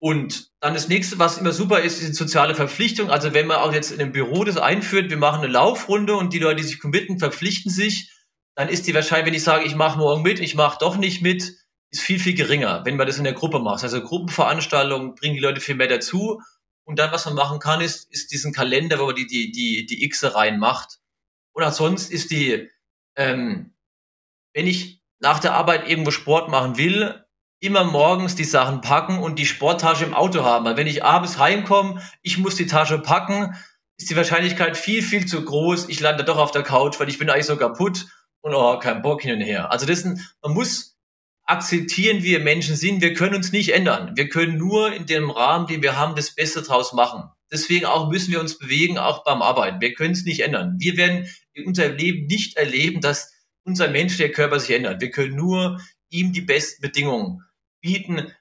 Und 0.00 0.50
dann 0.60 0.74
das 0.74 0.88
nächste, 0.88 1.18
was 1.18 1.38
immer 1.38 1.52
super 1.52 1.80
ist, 1.80 2.00
die 2.00 2.12
soziale 2.12 2.54
Verpflichtung. 2.54 3.10
Also 3.10 3.34
wenn 3.34 3.48
man 3.48 3.58
auch 3.58 3.72
jetzt 3.72 3.90
in 3.90 4.00
einem 4.00 4.12
Büro 4.12 4.44
das 4.44 4.56
einführt, 4.56 5.10
wir 5.10 5.16
machen 5.16 5.42
eine 5.42 5.52
Laufrunde 5.52 6.14
und 6.14 6.32
die 6.32 6.38
Leute, 6.38 6.56
die 6.56 6.68
sich 6.68 6.80
committen, 6.80 7.18
verpflichten 7.18 7.70
sich, 7.70 8.12
dann 8.54 8.68
ist 8.68 8.86
die 8.86 8.94
wahrscheinlich, 8.94 9.26
wenn 9.26 9.34
ich 9.34 9.44
sage, 9.44 9.64
ich 9.64 9.74
mache 9.74 9.98
morgen 9.98 10.22
mit, 10.22 10.40
ich 10.40 10.54
mache 10.54 10.78
doch 10.80 10.96
nicht 10.96 11.22
mit, 11.22 11.54
ist 11.90 12.02
viel, 12.02 12.20
viel 12.20 12.34
geringer, 12.34 12.84
wenn 12.84 12.96
man 12.96 13.06
das 13.06 13.18
in 13.18 13.24
der 13.24 13.32
Gruppe 13.32 13.58
macht. 13.58 13.82
Also 13.82 14.00
Gruppenveranstaltungen 14.02 15.14
bringen 15.14 15.34
die 15.34 15.40
Leute 15.40 15.60
viel 15.60 15.74
mehr 15.74 15.88
dazu. 15.88 16.40
Und 16.84 16.98
dann, 16.98 17.12
was 17.12 17.24
man 17.26 17.34
machen 17.34 17.58
kann, 17.58 17.80
ist, 17.80 18.10
ist 18.12 18.30
diesen 18.32 18.52
Kalender, 18.52 18.98
wo 18.98 19.06
man 19.06 19.14
die, 19.14 19.26
die, 19.26 19.50
die, 19.50 19.86
die 19.86 20.08
Xe 20.08 20.34
reinmacht. 20.34 20.98
Und 21.52 21.70
sonst 21.74 22.10
ist 22.10 22.30
die, 22.30 22.70
ähm, 23.16 23.74
wenn 24.54 24.66
ich 24.66 25.02
nach 25.20 25.40
der 25.40 25.54
Arbeit 25.54 25.88
irgendwo 25.88 26.10
Sport 26.12 26.48
machen 26.48 26.78
will, 26.78 27.24
immer 27.60 27.84
morgens 27.84 28.34
die 28.34 28.44
Sachen 28.44 28.80
packen 28.80 29.18
und 29.18 29.38
die 29.38 29.46
Sporttasche 29.46 30.04
im 30.04 30.14
Auto 30.14 30.44
haben. 30.44 30.64
Weil 30.64 30.76
wenn 30.76 30.86
ich 30.86 31.04
abends 31.04 31.38
heimkomme, 31.38 32.00
ich 32.22 32.38
muss 32.38 32.54
die 32.54 32.66
Tasche 32.66 32.98
packen, 32.98 33.54
ist 33.96 34.10
die 34.10 34.16
Wahrscheinlichkeit 34.16 34.76
viel, 34.76 35.02
viel 35.02 35.26
zu 35.26 35.44
groß. 35.44 35.88
Ich 35.88 36.00
lande 36.00 36.24
doch 36.24 36.38
auf 36.38 36.52
der 36.52 36.62
Couch, 36.62 37.00
weil 37.00 37.08
ich 37.08 37.18
bin 37.18 37.28
eigentlich 37.30 37.46
so 37.46 37.56
kaputt 37.56 38.06
und 38.40 38.54
oh, 38.54 38.78
kein 38.78 39.02
Bock 39.02 39.22
hin 39.22 39.34
und 39.34 39.40
her. 39.40 39.72
Also 39.72 39.86
das 39.86 40.04
man 40.04 40.54
muss 40.54 40.96
akzeptieren, 41.44 42.18
wie 42.18 42.32
wir 42.32 42.40
Menschen 42.40 42.76
sind. 42.76 43.00
Wir 43.00 43.14
können 43.14 43.34
uns 43.34 43.52
nicht 43.52 43.70
ändern. 43.74 44.12
Wir 44.14 44.28
können 44.28 44.58
nur 44.58 44.92
in 44.92 45.06
dem 45.06 45.30
Rahmen, 45.30 45.66
den 45.66 45.82
wir 45.82 45.96
haben, 45.96 46.14
das 46.14 46.34
Beste 46.34 46.62
draus 46.62 46.92
machen. 46.92 47.24
Deswegen 47.50 47.86
auch 47.86 48.10
müssen 48.10 48.30
wir 48.30 48.40
uns 48.40 48.58
bewegen, 48.58 48.98
auch 48.98 49.24
beim 49.24 49.40
Arbeiten. 49.40 49.80
Wir 49.80 49.94
können 49.94 50.12
es 50.12 50.24
nicht 50.24 50.40
ändern. 50.40 50.76
Wir 50.78 50.96
werden 50.98 51.26
in 51.54 51.66
unserem 51.66 51.96
Leben 51.96 52.26
nicht 52.26 52.56
erleben, 52.56 53.00
dass 53.00 53.32
unser 53.64 53.88
Mensch, 53.88 54.18
der 54.18 54.30
Körper 54.30 54.60
sich 54.60 54.76
ändert. 54.76 55.00
Wir 55.00 55.10
können 55.10 55.34
nur 55.34 55.80
ihm 56.10 56.32
die 56.32 56.42
besten 56.42 56.82
Bedingungen 56.82 57.42
bieten, 57.80 58.32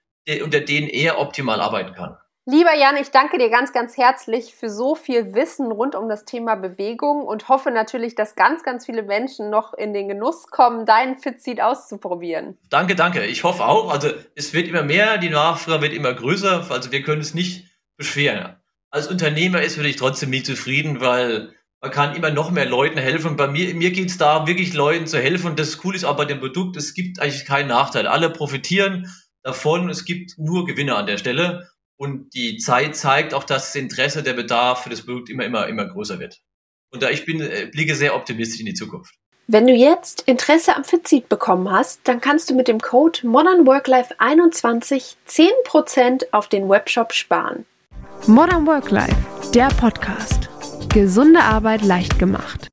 unter 0.44 0.60
denen 0.60 0.88
er 0.88 1.20
optimal 1.20 1.62
arbeiten 1.62 1.94
kann. 1.94 2.18
Lieber 2.50 2.74
Jan, 2.74 2.96
ich 2.96 3.12
danke 3.12 3.38
dir 3.38 3.50
ganz, 3.50 3.74
ganz 3.74 3.98
herzlich 3.98 4.56
für 4.56 4.70
so 4.70 4.96
viel 4.96 5.34
Wissen 5.34 5.70
rund 5.70 5.96
um 5.96 6.08
das 6.08 6.24
Thema 6.24 6.56
Bewegung 6.56 7.26
und 7.26 7.50
hoffe 7.50 7.72
natürlich, 7.72 8.16
dass 8.16 8.36
ganz, 8.36 8.64
ganz 8.64 8.86
viele 8.86 9.04
Menschen 9.04 9.50
noch 9.50 9.74
in 9.74 9.94
den 9.94 10.08
Genuss 10.08 10.48
kommen, 10.48 10.86
deinen 10.86 11.18
Fitseed 11.18 11.62
auszuprobieren. 11.62 12.58
Danke, 12.70 12.96
danke. 12.96 13.26
Ich 13.26 13.44
hoffe 13.44 13.66
auch. 13.66 13.92
Also 13.92 14.12
es 14.36 14.54
wird 14.54 14.70
immer 14.70 14.84
mehr, 14.84 15.18
die 15.18 15.30
Nachfrage 15.30 15.82
wird 15.82 15.94
immer 15.94 16.14
größer. 16.14 16.66
Also 16.70 16.90
wir 16.94 17.04
können 17.04 17.20
es 17.20 17.34
nicht 17.34 17.68
beschweren. 17.98 18.56
Als 18.92 19.10
Unternehmer 19.10 19.62
ist 19.62 19.78
ich 19.78 19.98
trotzdem 19.98 20.30
nicht 20.30 20.46
zufrieden, 20.46 21.02
weil 21.02 21.54
man 21.82 21.92
kann 21.92 22.16
immer 22.16 22.32
noch 22.32 22.50
mehr 22.50 22.66
Leuten 22.66 22.98
helfen. 22.98 23.36
Bei 23.36 23.48
mir, 23.48 23.76
mir 23.76 23.92
geht 23.92 24.08
es 24.08 24.18
da 24.18 24.48
wirklich 24.48 24.74
Leuten 24.74 25.06
zu 25.06 25.20
helfen. 25.20 25.48
Und 25.48 25.60
das 25.60 25.78
Coole 25.80 25.98
ist 25.98 26.06
auch 26.06 26.16
bei 26.16 26.24
dem 26.24 26.40
Produkt, 26.40 26.78
es 26.78 26.94
gibt 26.94 27.20
eigentlich 27.20 27.46
keinen 27.46 27.68
Nachteil. 27.68 28.08
Alle 28.08 28.30
profitieren 28.30 29.12
davon. 29.44 29.90
Es 29.90 30.06
gibt 30.06 30.38
nur 30.38 30.66
Gewinne 30.66 30.96
an 30.96 31.08
der 31.08 31.18
Stelle. 31.18 31.70
Und 31.98 32.34
die 32.36 32.58
Zeit 32.58 32.96
zeigt 32.96 33.34
auch, 33.34 33.44
dass 33.44 33.66
das 33.66 33.76
Interesse, 33.76 34.22
der 34.22 34.34
Bedarf 34.34 34.84
für 34.84 34.90
das 34.90 35.02
Produkt 35.04 35.30
immer, 35.30 35.46
immer, 35.46 35.68
immer 35.68 35.86
größer 35.86 36.20
wird. 36.20 36.40
Und 36.92 37.04
da 37.04 37.10
ich 37.10 37.26
bin, 37.26 37.42
äh, 37.42 37.70
blicke 37.72 37.96
sehr 37.96 38.16
optimistisch 38.16 38.60
in 38.60 38.68
die 38.68 38.74
Zukunft. 38.74 39.16
Wenn 39.48 39.66
du 39.66 39.74
jetzt 39.74 40.22
Interesse 40.22 40.76
am 40.76 40.84
Fitseed 40.84 41.30
bekommen 41.30 41.72
hast, 41.72 42.02
dann 42.04 42.20
kannst 42.22 42.50
du 42.50 42.54
mit 42.54 42.68
dem 42.68 42.80
Code 42.80 43.26
Modern 43.26 43.66
Work 43.66 43.88
Life 43.88 44.14
21 44.20 45.16
10% 45.26 46.26
auf 46.32 46.50
den 46.50 46.70
Webshop 46.70 47.14
sparen. 47.14 47.66
Modern 48.28 48.68
Work 48.68 48.92
Life, 48.92 49.16
der 49.54 49.70
Podcast. 49.70 50.50
Gesunde 50.90 51.40
Arbeit 51.40 51.82
leicht 51.82 52.20
gemacht. 52.20 52.68